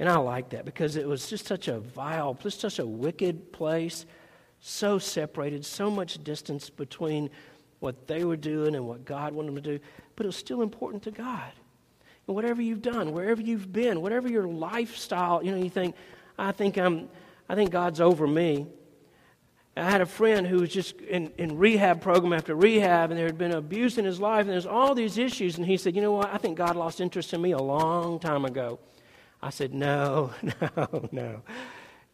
And 0.00 0.08
I 0.08 0.16
like 0.16 0.48
that 0.50 0.64
because 0.64 0.96
it 0.96 1.06
was 1.06 1.28
just 1.28 1.46
such 1.46 1.68
a 1.68 1.78
vile, 1.78 2.32
just 2.32 2.58
such 2.58 2.78
a 2.78 2.86
wicked 2.86 3.52
place 3.52 4.06
so 4.58 4.98
separated, 4.98 5.64
so 5.64 5.90
much 5.90 6.24
distance 6.24 6.70
between 6.70 7.28
what 7.80 8.06
they 8.06 8.24
were 8.24 8.36
doing 8.36 8.74
and 8.74 8.88
what 8.88 9.04
God 9.04 9.34
wanted 9.34 9.48
them 9.48 9.62
to 9.62 9.78
do, 9.78 9.84
but 10.16 10.24
it 10.24 10.28
was 10.28 10.36
still 10.36 10.62
important 10.62 11.02
to 11.02 11.10
God. 11.10 11.52
And 12.26 12.34
whatever 12.34 12.62
you've 12.62 12.80
done, 12.80 13.12
wherever 13.12 13.42
you've 13.42 13.74
been, 13.74 14.00
whatever 14.00 14.26
your 14.26 14.46
lifestyle, 14.46 15.44
you 15.44 15.52
know, 15.52 15.62
you 15.62 15.68
think, 15.68 15.94
I 16.38 16.52
think 16.52 16.78
I'm, 16.78 17.10
I 17.46 17.54
think 17.54 17.70
God's 17.70 18.00
over 18.00 18.26
me. 18.26 18.66
I 19.76 19.90
had 19.90 20.00
a 20.00 20.06
friend 20.06 20.46
who 20.46 20.60
was 20.60 20.70
just 20.70 20.98
in, 21.02 21.30
in 21.36 21.58
rehab 21.58 22.00
program 22.00 22.32
after 22.32 22.54
rehab, 22.54 23.10
and 23.10 23.18
there 23.18 23.26
had 23.26 23.38
been 23.38 23.52
abuse 23.52 23.98
in 23.98 24.06
his 24.06 24.18
life, 24.18 24.42
and 24.42 24.50
there's 24.50 24.66
all 24.66 24.94
these 24.94 25.18
issues. 25.18 25.58
And 25.58 25.66
he 25.66 25.76
said, 25.76 25.94
You 25.94 26.00
know 26.00 26.12
what? 26.12 26.32
I 26.32 26.38
think 26.38 26.56
God 26.56 26.74
lost 26.74 27.02
interest 27.02 27.34
in 27.34 27.42
me 27.42 27.52
a 27.52 27.58
long 27.58 28.18
time 28.18 28.46
ago. 28.46 28.78
I 29.42 29.50
said, 29.50 29.74
No, 29.74 30.32
no, 30.42 31.08
no. 31.12 31.42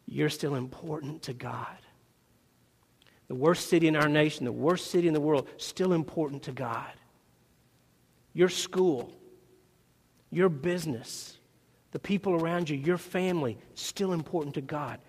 You're 0.05 0.29
still 0.29 0.55
important 0.55 1.23
to 1.23 1.33
God 1.33 1.77
the 3.27 3.35
worst 3.35 3.69
city 3.69 3.87
in 3.87 3.95
our 3.95 4.07
nation, 4.07 4.45
the 4.45 4.51
worst 4.51 4.89
city 4.89 5.07
in 5.07 5.13
the 5.13 5.21
world, 5.21 5.47
still 5.57 5.93
important 5.93 6.43
to 6.43 6.51
God. 6.51 6.91
Your 8.33 8.49
school, 8.49 9.13
your 10.31 10.49
business, 10.49 11.37
the 11.91 11.99
people 11.99 12.35
around 12.35 12.69
you, 12.69 12.77
your 12.77 12.97
family, 12.97 13.57
still 13.73 14.13
important 14.13 14.55
to 14.55 14.61
God. 14.61 14.99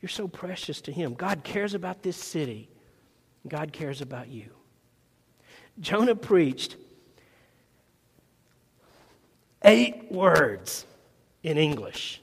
You're 0.00 0.08
so 0.08 0.28
precious 0.28 0.80
to 0.82 0.92
Him. 0.92 1.14
God 1.14 1.42
cares 1.42 1.74
about 1.74 2.02
this 2.02 2.16
city, 2.16 2.68
God 3.48 3.72
cares 3.72 4.00
about 4.00 4.28
you. 4.28 4.50
Jonah 5.80 6.14
preached 6.14 6.76
eight 9.64 10.10
words 10.10 10.86
in 11.46 11.58
English. 11.58 12.20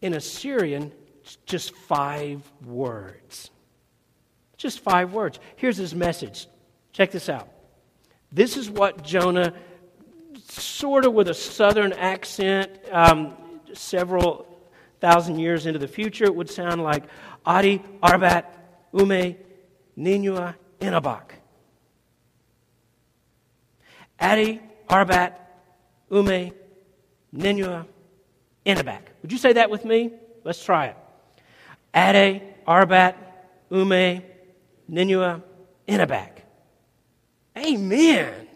In 0.00 0.14
Assyrian, 0.14 0.92
just 1.44 1.74
five 1.74 2.48
words. 2.64 3.50
Just 4.56 4.78
five 4.78 5.12
words. 5.12 5.40
Here's 5.56 5.76
his 5.76 5.96
message. 5.96 6.46
Check 6.92 7.10
this 7.10 7.28
out. 7.28 7.48
This 8.30 8.56
is 8.56 8.70
what 8.70 9.02
Jonah, 9.02 9.52
sort 10.38 11.04
of 11.04 11.12
with 11.12 11.28
a 11.28 11.34
southern 11.34 11.92
accent, 11.92 12.70
um, 12.92 13.34
several 13.72 14.46
thousand 15.00 15.40
years 15.40 15.66
into 15.66 15.80
the 15.80 15.88
future, 15.88 16.24
it 16.24 16.34
would 16.34 16.48
sound 16.48 16.84
like 16.84 17.02
Adi, 17.44 17.82
Arbat, 18.00 18.44
Ume, 18.92 19.34
Ninua, 19.98 20.54
Inabak. 20.80 21.32
Adi, 24.20 24.60
Arbat, 24.88 25.32
Ume, 26.12 26.52
Ninua, 27.34 27.86
Inabak. 28.66 29.02
Would 29.22 29.32
you 29.32 29.38
say 29.38 29.54
that 29.54 29.70
with 29.70 29.84
me? 29.84 30.12
Let's 30.44 30.62
try 30.62 30.86
it. 30.86 30.96
Ade, 31.94 32.42
Arbat, 32.66 33.14
Ume, 33.70 34.22
Ninua, 34.90 35.42
Inabak. 35.88 36.30
Amen. 37.56 38.48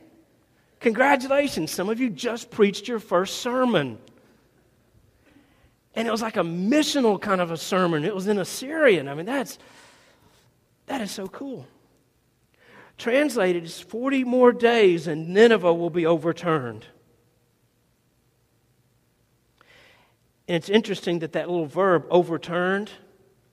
Congratulations. 0.81 1.70
Some 1.70 1.89
of 1.89 2.01
you 2.01 2.11
just 2.11 2.51
preached 2.51 2.89
your 2.89 2.99
first 2.99 3.39
sermon. 3.39 3.99
And 5.95 6.09
it 6.09 6.11
was 6.11 6.22
like 6.22 6.37
a 6.37 6.43
missional 6.43 7.20
kind 7.20 7.41
of 7.41 7.51
a 7.51 7.57
sermon. 7.57 8.05
It 8.05 8.14
was 8.14 8.27
in 8.27 8.39
Assyrian. 8.39 9.09
I 9.09 9.14
mean, 9.14 9.27
that's 9.27 9.59
that 10.87 11.01
is 11.01 11.11
so 11.11 11.29
cool. 11.29 11.66
Translated 12.99 13.64
is 13.64 13.81
40 13.81 14.25
more 14.25 14.53
days 14.53 15.07
and 15.07 15.31
Nineveh 15.31 15.72
will 15.72 15.91
be 15.91 16.07
overturned. 16.07 16.87
And 20.47 20.57
it's 20.57 20.68
interesting 20.68 21.20
that 21.20 21.32
that 21.32 21.49
little 21.49 21.66
verb, 21.66 22.07
overturned, 22.11 22.90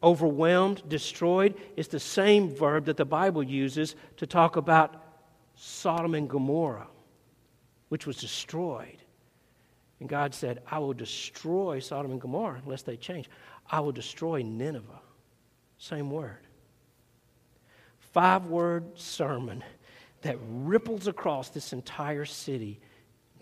overwhelmed, 0.03 0.87
destroyed, 0.89 1.55
is 1.77 1.87
the 1.87 1.99
same 1.99 2.49
verb 2.49 2.85
that 2.85 2.97
the 2.97 3.05
Bible 3.05 3.43
uses 3.43 3.95
to 4.17 4.27
talk 4.27 4.55
about 4.57 5.03
Sodom 5.55 6.15
and 6.15 6.29
Gomorrah, 6.29 6.87
which 7.89 8.05
was 8.05 8.17
destroyed. 8.17 8.97
And 9.99 10.09
God 10.09 10.33
said, 10.33 10.63
I 10.69 10.79
will 10.79 10.93
destroy 10.93 11.79
Sodom 11.79 12.11
and 12.11 12.19
Gomorrah 12.19 12.61
unless 12.63 12.81
they 12.81 12.97
change. 12.97 13.29
I 13.69 13.79
will 13.79 13.91
destroy 13.91 14.41
Nineveh. 14.41 14.99
Same 15.77 16.09
word. 16.09 16.39
Five 17.99 18.47
word 18.47 18.99
sermon 18.99 19.63
that 20.23 20.37
ripples 20.41 21.07
across 21.07 21.49
this 21.49 21.71
entire 21.73 22.25
city, 22.25 22.79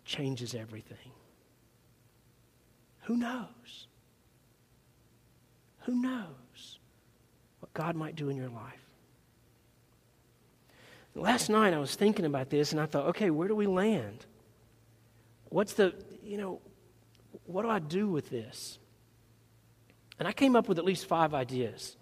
changes 0.05 0.53
everything. 0.53 1.11
Who 3.09 3.17
knows? 3.17 3.87
Who 5.79 6.01
knows? 6.01 6.35
what 7.59 7.73
God 7.73 7.95
might 7.95 8.15
do 8.15 8.29
in 8.29 8.37
your 8.37 8.49
life. 8.49 8.85
Last 11.15 11.49
night 11.49 11.73
I 11.73 11.79
was 11.79 11.95
thinking 11.95 12.25
about 12.25 12.49
this 12.49 12.71
and 12.71 12.79
I 12.79 12.85
thought, 12.85 13.07
okay, 13.07 13.29
where 13.29 13.47
do 13.47 13.55
we 13.55 13.67
land? 13.67 14.25
What's 15.49 15.73
the, 15.73 15.93
you 16.23 16.37
know, 16.37 16.61
what 17.45 17.63
do 17.63 17.69
I 17.69 17.79
do 17.79 18.07
with 18.07 18.29
this? 18.29 18.79
And 20.19 20.27
I 20.27 20.31
came 20.31 20.55
up 20.55 20.67
with 20.67 20.77
at 20.77 20.85
least 20.85 21.05
five 21.07 21.33
ideas, 21.33 21.97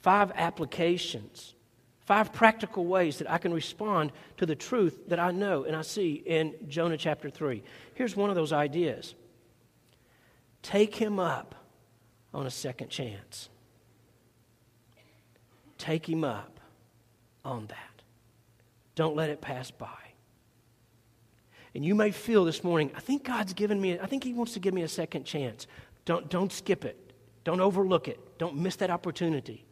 five 0.00 0.30
applications, 0.34 1.54
five 2.00 2.32
practical 2.32 2.84
ways 2.84 3.18
that 3.18 3.30
I 3.30 3.38
can 3.38 3.52
respond 3.52 4.12
to 4.36 4.46
the 4.46 4.54
truth 4.54 5.08
that 5.08 5.18
I 5.18 5.30
know 5.30 5.64
and 5.64 5.74
I 5.74 5.82
see 5.82 6.22
in 6.26 6.54
Jonah 6.68 6.96
chapter 6.96 7.30
3. 7.30 7.62
Here's 7.94 8.14
one 8.14 8.30
of 8.30 8.36
those 8.36 8.52
ideas 8.52 9.14
take 10.64 10.96
him 10.96 11.20
up 11.20 11.54
on 12.32 12.46
a 12.46 12.50
second 12.50 12.88
chance. 12.88 13.48
Take 15.78 16.08
him 16.08 16.24
up 16.24 16.58
on 17.44 17.66
that. 17.68 18.02
Don't 18.96 19.14
let 19.14 19.30
it 19.30 19.40
pass 19.40 19.70
by. 19.70 19.86
And 21.74 21.84
you 21.84 21.94
may 21.94 22.10
feel 22.10 22.44
this 22.44 22.64
morning, 22.64 22.90
I 22.96 23.00
think 23.00 23.24
God's 23.24 23.52
given 23.52 23.80
me, 23.80 23.98
I 23.98 24.06
think 24.06 24.24
He 24.24 24.32
wants 24.32 24.52
to 24.54 24.60
give 24.60 24.72
me 24.72 24.82
a 24.82 24.88
second 24.88 25.24
chance. 25.24 25.66
Don't, 26.04 26.28
don't 26.30 26.52
skip 26.52 26.84
it. 26.84 27.12
Don't 27.42 27.60
overlook 27.60 28.08
it. 28.08 28.18
Don't 28.38 28.56
miss 28.56 28.76
that 28.76 28.90
opportunity. 28.90 29.66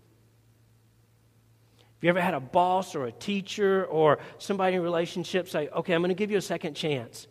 Have 1.78 2.04
you 2.04 2.08
ever 2.10 2.20
had 2.20 2.34
a 2.34 2.40
boss 2.40 2.96
or 2.96 3.06
a 3.06 3.12
teacher 3.12 3.84
or 3.84 4.18
somebody 4.38 4.74
in 4.74 4.80
a 4.80 4.82
relationship 4.82 5.48
say, 5.48 5.68
okay, 5.68 5.94
I'm 5.94 6.02
going 6.02 6.08
to 6.08 6.14
give 6.14 6.32
you 6.32 6.38
a 6.38 6.42
second 6.42 6.74
chance? 6.74 7.28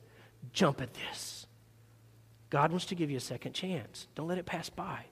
Jump 0.53 0.81
at 0.81 0.93
this. 0.93 1.30
God 2.51 2.71
wants 2.71 2.85
to 2.87 2.95
give 2.95 3.09
you 3.09 3.17
a 3.17 3.21
second 3.21 3.53
chance. 3.53 4.07
Don't 4.13 4.27
let 4.27 4.37
it 4.37 4.45
pass 4.45 4.69
by. 4.69 5.05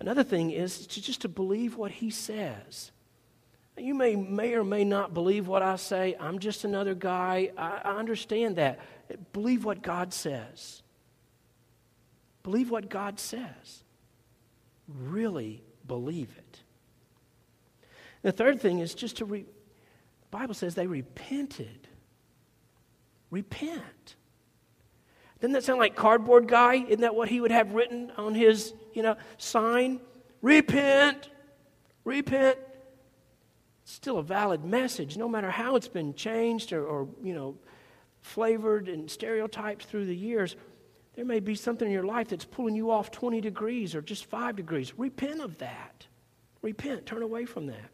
Another 0.00 0.24
thing 0.24 0.50
is 0.50 0.86
to 0.86 1.02
just 1.02 1.20
to 1.20 1.28
believe 1.28 1.76
what 1.76 1.90
he 1.90 2.10
says. 2.10 2.90
You 3.76 3.94
may, 3.94 4.16
may 4.16 4.54
or 4.54 4.64
may 4.64 4.82
not 4.82 5.14
believe 5.14 5.46
what 5.46 5.62
I 5.62 5.76
say. 5.76 6.16
I'm 6.18 6.38
just 6.38 6.64
another 6.64 6.94
guy. 6.94 7.50
I, 7.56 7.80
I 7.84 7.98
understand 7.98 8.56
that. 8.56 8.80
Believe 9.32 9.64
what 9.64 9.82
God 9.82 10.12
says. 10.12 10.82
Believe 12.42 12.70
what 12.70 12.88
God 12.88 13.20
says. 13.20 13.84
Really 14.88 15.62
believe 15.86 16.34
it. 16.36 16.60
The 18.22 18.32
third 18.32 18.60
thing 18.60 18.78
is 18.78 18.94
just 18.94 19.18
to 19.18 19.26
re- 19.26 19.42
the 19.42 20.28
Bible 20.30 20.54
says 20.54 20.74
they 20.74 20.86
repented. 20.86 21.88
Repent. 23.30 24.16
Doesn't 25.40 25.52
that 25.52 25.64
sound 25.64 25.78
like 25.78 25.94
cardboard 25.94 26.48
guy? 26.48 26.76
Isn't 26.76 27.02
that 27.02 27.14
what 27.14 27.28
he 27.28 27.40
would 27.40 27.52
have 27.52 27.72
written 27.72 28.12
on 28.16 28.34
his, 28.34 28.74
you 28.92 29.02
know, 29.02 29.16
sign? 29.36 30.00
Repent. 30.42 31.30
Repent. 32.04 32.58
It's 33.82 33.92
still 33.92 34.18
a 34.18 34.22
valid 34.22 34.64
message, 34.64 35.16
no 35.16 35.28
matter 35.28 35.50
how 35.50 35.76
it's 35.76 35.88
been 35.88 36.14
changed 36.14 36.72
or, 36.72 36.84
or 36.84 37.08
you 37.22 37.34
know, 37.34 37.56
flavored 38.20 38.88
and 38.88 39.10
stereotyped 39.10 39.84
through 39.84 40.06
the 40.06 40.16
years. 40.16 40.56
There 41.14 41.24
may 41.24 41.40
be 41.40 41.54
something 41.54 41.86
in 41.86 41.92
your 41.92 42.04
life 42.04 42.28
that's 42.28 42.44
pulling 42.44 42.74
you 42.74 42.90
off 42.90 43.10
20 43.10 43.40
degrees 43.40 43.94
or 43.94 44.02
just 44.02 44.26
5 44.26 44.56
degrees. 44.56 44.92
Repent 44.98 45.40
of 45.40 45.58
that. 45.58 46.06
Repent. 46.62 47.06
Turn 47.06 47.22
away 47.22 47.44
from 47.44 47.66
that. 47.66 47.90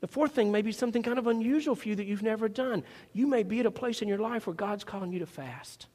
The 0.00 0.06
fourth 0.06 0.32
thing 0.32 0.50
may 0.50 0.62
be 0.62 0.72
something 0.72 1.02
kind 1.02 1.18
of 1.18 1.26
unusual 1.26 1.74
for 1.74 1.88
you 1.88 1.96
that 1.96 2.06
you've 2.06 2.22
never 2.22 2.48
done. 2.48 2.82
You 3.12 3.26
may 3.26 3.42
be 3.42 3.60
at 3.60 3.66
a 3.66 3.70
place 3.70 4.00
in 4.00 4.08
your 4.08 4.18
life 4.18 4.46
where 4.46 4.54
God's 4.54 4.84
calling 4.84 5.12
you 5.12 5.18
to 5.18 5.26
fast. 5.26 5.86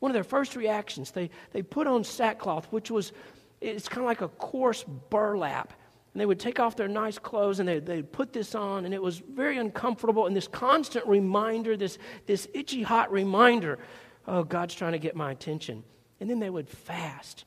One 0.00 0.10
of 0.10 0.14
their 0.14 0.24
first 0.24 0.56
reactions, 0.56 1.10
they, 1.10 1.30
they 1.52 1.62
put 1.62 1.86
on 1.86 2.04
sackcloth, 2.04 2.66
which 2.70 2.90
was, 2.90 3.12
it's 3.60 3.88
kind 3.88 4.02
of 4.02 4.06
like 4.06 4.20
a 4.20 4.28
coarse 4.28 4.84
burlap. 5.10 5.72
And 6.14 6.20
they 6.20 6.26
would 6.26 6.40
take 6.40 6.60
off 6.60 6.76
their 6.76 6.88
nice 6.88 7.18
clothes 7.18 7.60
and 7.60 7.68
they, 7.68 7.80
they'd 7.80 8.10
put 8.10 8.32
this 8.32 8.54
on, 8.54 8.84
and 8.84 8.94
it 8.94 9.02
was 9.02 9.18
very 9.18 9.58
uncomfortable. 9.58 10.26
And 10.26 10.34
this 10.34 10.48
constant 10.48 11.06
reminder, 11.06 11.76
this, 11.76 11.98
this 12.26 12.48
itchy 12.54 12.82
hot 12.82 13.12
reminder, 13.12 13.78
oh, 14.26 14.44
God's 14.44 14.74
trying 14.74 14.92
to 14.92 14.98
get 14.98 15.16
my 15.16 15.32
attention. 15.32 15.84
And 16.20 16.28
then 16.28 16.38
they 16.38 16.50
would 16.50 16.68
fast. 16.68 17.44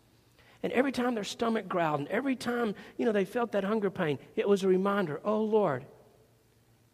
And 0.64 0.72
every 0.74 0.91
time 0.91 1.16
their 1.16 1.24
stomach 1.24 1.68
growled, 1.68 2.02
and 2.02 2.10
every 2.10 2.36
time, 2.36 2.76
you 2.97 3.06
know, 3.06 3.12
they 3.12 3.26
felt 3.26 3.54
that 3.54 3.64
hunger 3.64 3.89
pain, 3.89 4.20
it 4.36 4.47
was 4.47 4.64
a 4.64 4.68
reminder, 4.68 5.20
oh, 5.26 5.41
Lord, 5.41 5.86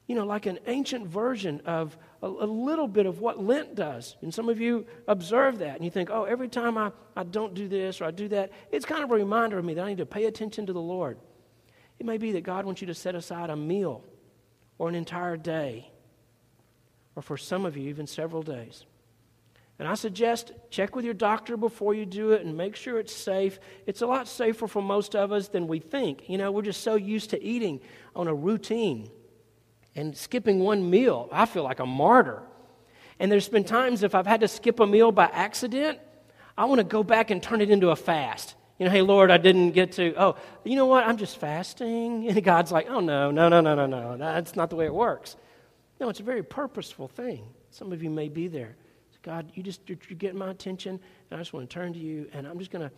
you 0.08 0.16
know, 0.16 0.26
like 0.26 0.46
an 0.46 0.58
ancient 0.68 1.06
version 1.06 1.62
of 1.66 1.98
a, 2.24 2.28
a, 2.28 2.48
little 2.48 2.88
bit 2.88 3.06
of 3.06 3.20
what 3.20 3.44
Lent 3.44 3.76
does. 3.76 4.16
And 4.22 4.34
some 4.34 4.48
of 4.48 4.60
you 4.60 4.86
observe 5.06 5.60
that 5.60 5.76
and 5.76 5.84
you 5.84 5.92
think, 5.92 6.10
oh, 6.10 6.24
every 6.24 6.48
time 6.48 6.78
I, 6.78 6.92
I 7.16 7.24
don't 7.24 7.54
do 7.54 7.68
this 7.68 8.00
or 8.00 8.06
I 8.06 8.12
do 8.12 8.30
that, 8.30 8.52
it's 8.72 8.86
kind 8.86 9.04
of 9.04 9.12
a 9.12 9.16
reminder 9.16 9.60
of 9.60 9.66
me 9.66 9.74
that 9.74 9.84
I 9.84 9.90
need 9.90 9.98
to 9.98 10.06
pay 10.06 10.26
attention 10.26 10.66
to 10.68 10.74
the 10.74 10.82
Lord. 10.82 11.18
It 12.00 12.06
may 12.06 12.18
be 12.18 12.32
that 12.34 12.42
God 12.42 12.66
wants 12.66 12.80
you 12.80 12.88
to 12.88 12.94
set 12.94 13.16
aside 13.16 13.50
a 13.50 13.56
meal 13.56 14.04
or 14.78 14.88
an 14.88 14.96
entire 14.96 15.36
day, 15.36 15.92
or 17.16 17.22
for 17.22 17.36
some 17.36 17.66
of 17.66 17.76
you, 17.76 17.90
even 17.90 18.08
several 18.08 18.44
days. 18.44 18.86
And 19.80 19.88
I 19.88 19.96
suggest 19.96 20.54
check 20.70 20.96
with 20.96 21.04
your 21.04 21.14
doctor 21.14 21.58
before 21.58 21.94
you 21.94 22.06
do 22.06 22.32
it 22.32 22.44
and 22.44 22.56
make 22.56 22.76
sure 22.76 23.00
it's 23.00 23.14
safe. 23.14 23.60
It's 23.86 24.02
a 24.02 24.08
lot 24.08 24.28
safer 24.28 24.68
for 24.68 24.82
most 24.82 25.16
of 25.16 25.32
us 25.32 25.50
than 25.50 25.68
we 25.68 25.80
think. 25.80 26.30
You 26.30 26.38
know, 26.38 26.52
we're 26.52 26.62
just 26.62 26.82
so 26.82 26.96
used 26.96 27.32
to 27.32 27.44
eating 27.44 27.82
on 28.16 28.28
a 28.28 28.34
routine 28.34 29.10
and 29.98 30.16
skipping 30.16 30.60
one 30.60 30.90
meal, 30.90 31.28
I 31.32 31.46
feel 31.48 31.64
like 31.64 31.80
a 31.80 31.86
martyr. 31.86 32.42
And 33.20 33.32
there's 33.32 33.50
been 33.50 33.64
times 33.64 34.04
if 34.04 34.14
I've 34.14 34.28
had 34.28 34.42
to 34.42 34.48
skip 34.48 34.80
a 34.80 34.86
meal 34.86 35.12
by 35.12 35.26
accident, 35.26 36.00
I 36.56 36.66
want 36.66 36.80
to 36.80 36.84
go 36.84 37.04
back 37.04 37.32
and 37.32 37.42
turn 37.42 37.62
it 37.62 37.72
into 37.72 37.90
a 37.90 37.96
fast. 37.96 38.54
You 38.78 38.86
know, 38.86 38.92
hey, 38.92 39.02
Lord, 39.02 39.32
I 39.32 39.38
didn't 39.38 39.72
get 39.72 39.94
to, 39.94 40.14
oh, 40.16 40.36
you 40.64 40.76
know 40.76 40.86
what? 40.86 41.04
I'm 41.04 41.18
just 41.18 41.38
fasting. 41.38 42.30
And 42.30 42.44
God's 42.44 42.72
like, 42.72 42.88
oh, 42.90 43.00
no, 43.00 43.32
no, 43.32 43.50
no, 43.50 43.60
no, 43.60 43.74
no, 43.74 43.86
no. 43.86 44.18
That's 44.18 44.56
not 44.56 44.70
the 44.70 44.76
way 44.76 44.86
it 44.86 44.94
works. 44.94 45.36
No, 46.00 46.10
it's 46.10 46.20
a 46.20 46.24
very 46.24 46.44
purposeful 46.44 47.08
thing. 47.08 47.48
Some 47.72 47.92
of 47.92 48.04
you 48.04 48.12
may 48.12 48.30
be 48.30 48.48
there. 48.48 48.76
God, 49.24 49.52
you 49.56 49.64
just, 49.64 49.82
you're, 49.88 49.98
getting 50.18 50.38
my 50.38 50.52
attention, 50.52 51.00
and 51.30 51.38
I 51.38 51.42
just 51.42 51.52
want 51.52 51.70
to 51.70 51.74
turn 51.74 51.92
to 51.92 52.00
you, 52.00 52.30
and 52.32 52.48
I'm 52.48 52.60
just 52.60 52.72
going 52.72 52.88
to 52.88 52.96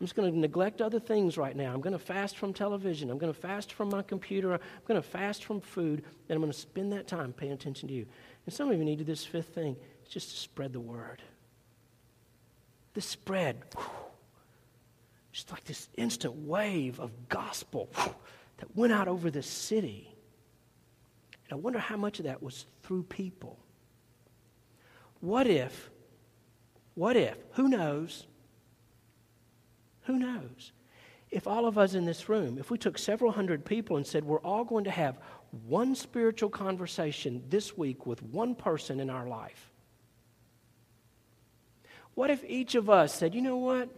I'm 0.00 0.06
just 0.06 0.16
going 0.16 0.32
to 0.32 0.38
neglect 0.38 0.82
other 0.82 0.98
things 0.98 1.38
right 1.38 1.56
now. 1.56 1.72
I'm 1.72 1.80
going 1.80 1.92
to 1.92 1.98
fast 1.98 2.36
from 2.36 2.52
television. 2.52 3.10
I'm 3.10 3.18
going 3.18 3.32
to 3.32 3.38
fast 3.38 3.72
from 3.72 3.90
my 3.90 4.02
computer. 4.02 4.52
I'm 4.52 4.60
going 4.86 5.00
to 5.00 5.08
fast 5.08 5.44
from 5.44 5.60
food. 5.60 6.02
And 6.28 6.36
I'm 6.36 6.40
going 6.40 6.52
to 6.52 6.58
spend 6.58 6.92
that 6.92 7.06
time 7.06 7.32
paying 7.32 7.52
attention 7.52 7.88
to 7.88 7.94
you. 7.94 8.06
And 8.44 8.54
some 8.54 8.70
of 8.70 8.76
you 8.76 8.84
need 8.84 8.98
to 8.98 9.04
do 9.04 9.12
this 9.12 9.24
fifth 9.24 9.54
thing. 9.54 9.76
It's 10.02 10.12
just 10.12 10.30
to 10.30 10.36
spread 10.36 10.72
the 10.72 10.80
word. 10.80 11.22
The 12.94 13.00
spread. 13.00 13.62
Whew, 13.76 13.84
just 15.34 15.50
like 15.50 15.64
this 15.64 15.88
instant 15.96 16.34
wave 16.34 17.00
of 17.00 17.28
gospel 17.28 17.90
whew, 17.96 18.14
that 18.58 18.76
went 18.76 18.92
out 18.92 19.08
over 19.08 19.32
the 19.32 19.42
city. 19.42 20.14
And 21.44 21.58
I 21.58 21.60
wonder 21.60 21.80
how 21.80 21.96
much 21.96 22.20
of 22.20 22.26
that 22.26 22.40
was 22.40 22.66
through 22.84 23.02
people. 23.02 23.58
What 25.20 25.48
if, 25.48 25.90
what 26.94 27.16
if, 27.16 27.36
who 27.52 27.68
knows? 27.68 28.26
Who 30.04 30.18
knows? 30.18 30.72
If 31.30 31.46
all 31.46 31.66
of 31.66 31.78
us 31.78 31.94
in 31.94 32.04
this 32.04 32.28
room, 32.28 32.58
if 32.58 32.70
we 32.70 32.78
took 32.78 32.96
several 32.96 33.32
hundred 33.32 33.64
people 33.64 33.96
and 33.96 34.06
said, 34.06 34.24
we're 34.24 34.40
all 34.40 34.64
going 34.64 34.84
to 34.84 34.90
have 34.90 35.18
one 35.66 35.94
spiritual 35.94 36.50
conversation 36.50 37.42
this 37.48 37.76
week 37.76 38.06
with 38.06 38.22
one 38.22 38.54
person 38.54 39.00
in 39.00 39.10
our 39.10 39.26
life. 39.26 39.70
What 42.14 42.30
if 42.30 42.44
each 42.44 42.74
of 42.74 42.88
us 42.88 43.14
said, 43.14 43.34
you 43.34 43.42
know 43.42 43.56
what? 43.56 43.88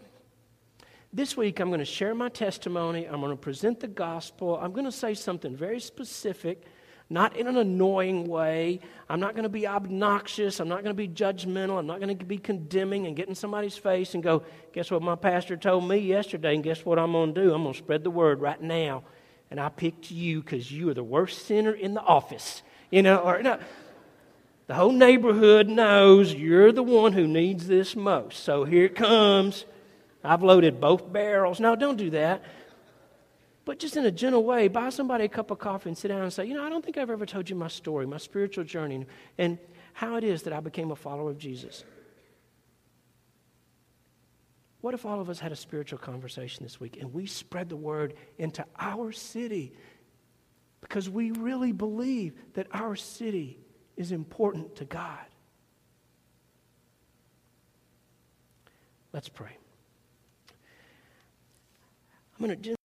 This 1.13 1.37
week 1.37 1.61
I'm 1.61 1.69
going 1.69 1.81
to 1.81 1.85
share 1.85 2.15
my 2.15 2.29
testimony. 2.29 3.07
I'm 3.07 3.21
going 3.21 3.31
to 3.31 3.37
present 3.37 3.81
the 3.81 3.89
gospel. 3.89 4.59
I'm 4.61 4.73
going 4.73 4.87
to 4.87 4.93
say 4.93 5.15
something 5.15 5.57
very 5.57 5.81
specific 5.81 6.63
not 7.09 7.37
in 7.37 7.47
an 7.47 7.57
annoying 7.57 8.27
way. 8.27 8.81
I'm 9.09 9.21
not 9.21 9.35
going 9.35 9.45
to 9.45 9.49
be 9.49 9.67
obnoxious. 9.67 10.59
I'm 10.59 10.69
not 10.69 10.83
going 10.83 10.95
to 10.95 10.95
be 10.95 11.09
judgmental. 11.09 11.79
I'm 11.79 11.87
not 11.87 12.01
going 12.01 12.17
to 12.17 12.25
be 12.25 12.39
condemning 12.39 13.07
and 13.07 13.15
get 13.15 13.29
in 13.29 13.35
somebody's 13.35 13.77
face 13.77 14.15
and 14.15 14.23
go, 14.23 14.43
guess 14.73 14.91
what 14.91 15.03
my 15.03 15.15
pastor 15.15 15.57
told 15.57 15.87
me 15.87 15.99
yesterday, 15.99 16.55
and 16.55 16.65
guess 16.65 16.85
what 16.85 16.99
I'm 16.99 17.13
going 17.13 17.35
to 17.35 17.43
do? 17.43 17.55
I'm 17.55 17.63
going 17.63 17.75
to 17.75 17.79
spread 17.79 18.03
the 18.03 18.11
word 18.11 18.41
right 18.41 18.61
now. 18.61 19.05
And 19.51 19.61
I 19.61 19.69
picked 19.69 20.11
you 20.11 20.43
because 20.43 20.73
you 20.73 20.89
are 20.89 20.95
the 20.95 21.05
worst 21.05 21.47
sinner 21.47 21.73
in 21.73 21.95
the 21.95 22.03
office. 22.03 22.63
You 22.91 23.03
know, 23.03 23.19
or 23.19 23.41
no. 23.43 23.59
The 24.67 24.75
whole 24.75 24.91
neighborhood 24.91 25.69
knows 25.69 26.35
you're 26.35 26.73
the 26.73 26.83
one 26.83 27.13
who 27.13 27.29
needs 27.29 27.69
this 27.69 27.95
most. 27.95 28.43
So 28.43 28.65
here 28.65 28.87
it 28.87 28.97
comes. 28.97 29.65
I've 30.25 30.43
loaded 30.43 30.81
both 30.81 31.13
barrels. 31.13 31.61
No, 31.61 31.77
don't 31.77 31.97
do 31.97 32.11
that 32.11 32.43
but 33.67 33.81
just 33.81 33.97
in 33.97 34.07
a 34.07 34.12
gentle 34.12 34.45
way, 34.45 34.69
buy 34.69 34.91
somebody 34.91 35.25
a 35.25 35.29
cup 35.29 35.51
of 35.51 35.59
coffee 35.59 35.91
and 35.91 35.99
sit 35.99 36.09
down 36.09 36.23
and 36.23 36.33
say, 36.33 36.47
You 36.47 36.55
know, 36.55 36.64
I 36.64 36.71
don't 36.71 36.85
think 36.85 36.97
I've 36.97 37.11
ever 37.11 37.27
told 37.27 37.51
you 37.51 37.57
my 37.57 37.67
story, 37.67 38.07
my 38.07 38.17
spiritual 38.17 38.62
journey, 38.62 39.05
and 39.39 39.59
how 39.93 40.14
it 40.14 40.23
is 40.23 40.45
that 40.45 40.53
I 40.53 40.61
became 40.61 40.93
a 40.93 40.97
follower 40.97 41.31
of 41.31 41.37
Jesus. 41.37 41.85
What 44.83 44.95
if 44.95 45.05
all 45.05 45.21
of 45.21 45.29
us 45.29 45.41
had 45.41 45.51
a 45.51 45.57
spiritual 45.57 45.99
conversation 45.99 46.62
this 46.62 46.79
week 46.79 46.99
and 47.01 47.12
we 47.12 47.27
spread 47.27 47.69
the 47.69 47.77
word 47.77 48.14
into 48.39 48.64
our 48.79 49.11
city 49.11 49.73
because 50.81 51.11
we 51.11 51.33
really 51.33 51.73
believe 51.73 52.35
that 52.55 52.69
our 52.71 52.95
city 52.95 53.59
is 53.97 54.12
important 54.12 54.77
to 54.77 54.85
God? 54.85 55.27
Let's 59.12 59.29
pray. 59.29 59.57
I'm 62.39 62.47
going 62.47 62.57
to 62.57 62.77